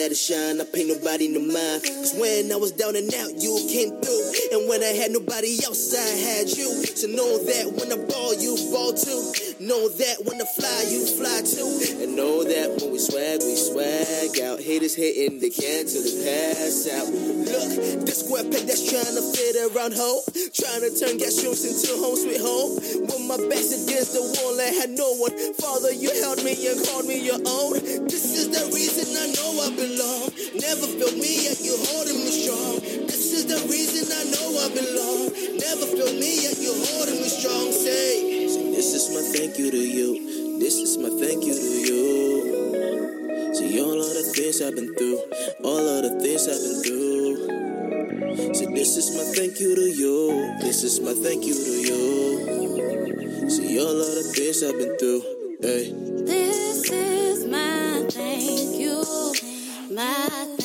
[0.08, 0.62] Let it shine.
[0.62, 1.84] I paint nobody no mind.
[1.84, 4.27] Cause when I was down and out, you came through.
[4.52, 6.84] And when I had nobody else, I had you.
[6.98, 9.22] To know that when I ball, you ball too.
[9.60, 12.02] Know that when I fly, you fly too.
[12.02, 14.64] And know that when we swag, we swag out.
[14.64, 17.11] Haters hitting the can till they pass out.
[17.11, 17.69] Look,
[18.07, 20.24] this square peg that's trying to fit around home.
[20.56, 22.80] Trying to turn gas rooms into home sweet home.
[23.03, 25.36] With my back's against the wall, I had no one.
[25.60, 27.78] Father, you held me and called me your own.
[28.07, 30.32] This is the reason I know I belong.
[30.56, 32.77] Never feel me yet you holding me strong.
[33.38, 35.30] Is the reason I know I belong.
[35.62, 37.70] Never feel me yet you holding me strong.
[37.72, 40.58] Say, say this is my thank you to you.
[40.58, 43.54] This is my thank you to you.
[43.54, 45.22] See all of the things I've been through,
[45.64, 48.56] all of the things I've been through.
[48.56, 50.58] See this is my thank you to you.
[50.60, 53.50] This is my thank you to you.
[53.52, 55.22] See all of the things I've been through.
[55.62, 55.94] Hey.
[56.26, 59.06] This is my thank you,
[59.94, 60.58] my